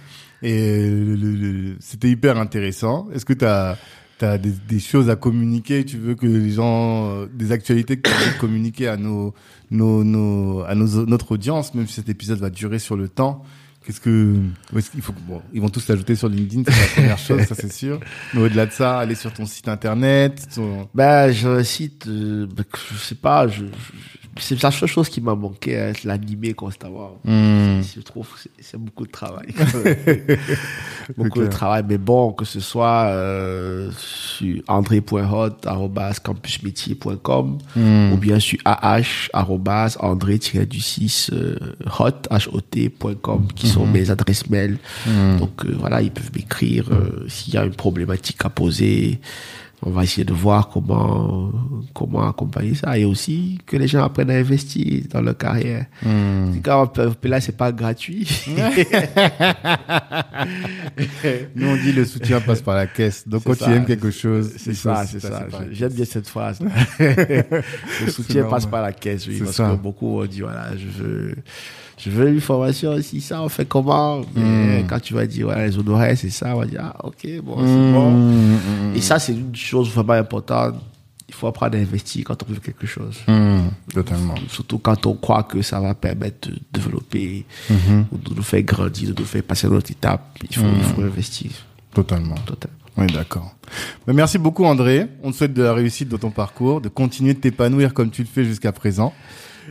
[0.43, 3.09] Et le- c'était hyper intéressant.
[3.13, 3.77] Est-ce que tu as,
[4.39, 8.15] des, des choses à communiquer Tu veux que les gens, euh, des actualités que tu
[8.17, 9.35] veux communiquer à nos,
[9.71, 13.45] nos, nos, à nos, notre audience, même si cet épisode va durer sur le temps
[13.87, 14.37] Qu'est-ce que,
[14.77, 17.55] est-ce qu'il faut bon, ils vont tous l'ajouter sur LinkedIn, c'est la première chose, ça
[17.55, 18.01] c'est sûr.
[18.35, 22.47] Mais au-delà de ça, aller sur ton site internet, ton- Ben, j'ai un site, euh,
[22.71, 26.07] que je sais pas, je, je- c'est la seule chose qui m'a manqué, hein, c'est
[26.07, 27.19] l'animer constamment.
[27.25, 27.81] Hmm.
[27.83, 29.49] Je trouve que c'est- beaucoup de travail.
[31.17, 31.49] beaucoup de clair.
[31.51, 38.13] travail, mais bon, que ce soit euh, sur andré.hot, arrobas campusmétier.com, Hmm.
[38.13, 39.01] ou bien sur ah,
[39.33, 41.57] arrobas andré-du-6 euh,
[43.55, 44.79] qui sont mes adresses mail.
[45.39, 49.21] Donc euh, voilà, ils peuvent m'écrire euh, s'il y a une problématique à poser.
[49.83, 51.53] On va essayer de voir comment
[51.95, 55.87] comment accompagner ça et aussi que les gens apprennent à investir dans leur carrière.
[56.03, 58.27] C'est Quand on peut- là, c'est pas gratuit.
[61.55, 63.27] Nous on dit le soutien passe par la caisse.
[63.29, 63.67] Donc quand ça.
[63.67, 65.47] tu aimes quelque chose, C'est ça, c'est ça.
[65.71, 66.59] J'aime bien cette phrase.
[66.99, 69.71] le soutien passe par la caisse, oui, parce ça.
[69.71, 71.35] que beaucoup ont dit voilà, je veux,
[71.99, 74.23] je veux une formation aussi, ça, on fait comment?
[74.35, 74.87] Mais Hmm.
[74.89, 77.57] quand tu vas dire voilà, les honoraires, c'est ça, on va dire ah, ok, bon,
[77.59, 78.11] c'est Hmm, bon.
[78.13, 80.75] hmm, Et ça, c'est une chose vraiment importante.
[81.29, 83.19] Il faut apprendre à investir quand on veut quelque chose.
[83.27, 83.69] hmm.
[83.93, 84.35] Totalement.
[84.49, 88.05] Surtout quand on croit que ça va permettre de développer Hmm.
[88.11, 90.39] ou de nous faire grandir, de nous faire passer à notre étape.
[90.51, 91.51] Il faut, il faut investir.
[91.93, 92.35] Totalement.
[92.47, 92.71] Total.
[92.97, 93.55] Oui, d'accord.
[94.07, 95.07] Merci beaucoup, André.
[95.23, 98.23] On te souhaite de la réussite dans ton parcours, de continuer de t'épanouir comme tu
[98.23, 99.13] le fais jusqu'à présent.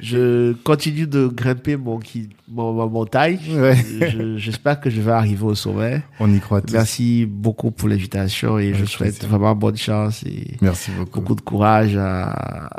[0.02, 3.40] Je continue de grimper mon, qui- mon, ma montagne.
[3.50, 3.76] Ouais.
[4.00, 6.02] Je- J'espère que je vais arriver au sommet.
[6.20, 6.74] On y croit tous.
[6.74, 9.30] Merci beaucoup pour l'invitation et je souhaite plaisir.
[9.30, 11.22] vraiment bonne chance et Merci beaucoup.
[11.22, 12.70] beaucoup de courage à-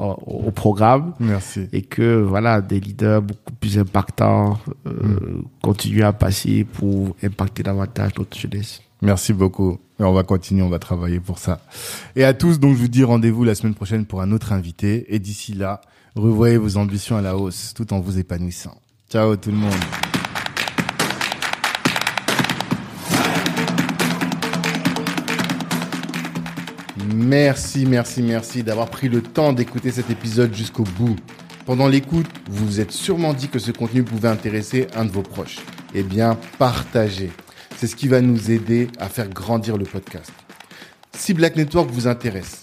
[0.00, 1.68] au, au programme Merci.
[1.72, 5.42] et que voilà des leaders beaucoup plus impactants euh, Mm.
[5.62, 8.80] continuent à passer pour impacter davantage notre jeunesse.
[9.02, 9.78] Merci beaucoup.
[10.00, 11.60] Et on va continuer, on va travailler pour ça.
[12.16, 15.14] Et à tous, donc, je vous dis rendez-vous la semaine prochaine pour un autre invité.
[15.14, 15.80] Et d'ici là,
[16.14, 18.80] revoyez vos ambitions à la hausse tout en vous épanouissant.
[19.10, 19.72] Ciao tout le monde.
[27.14, 31.16] Merci, merci, merci d'avoir pris le temps d'écouter cet épisode jusqu'au bout.
[31.66, 35.22] Pendant l'écoute, vous vous êtes sûrement dit que ce contenu pouvait intéresser un de vos
[35.22, 35.58] proches.
[35.94, 37.30] Eh bien, partagez.
[37.76, 40.32] C'est ce qui va nous aider à faire grandir le podcast.
[41.16, 42.62] Si Black Network vous intéresse,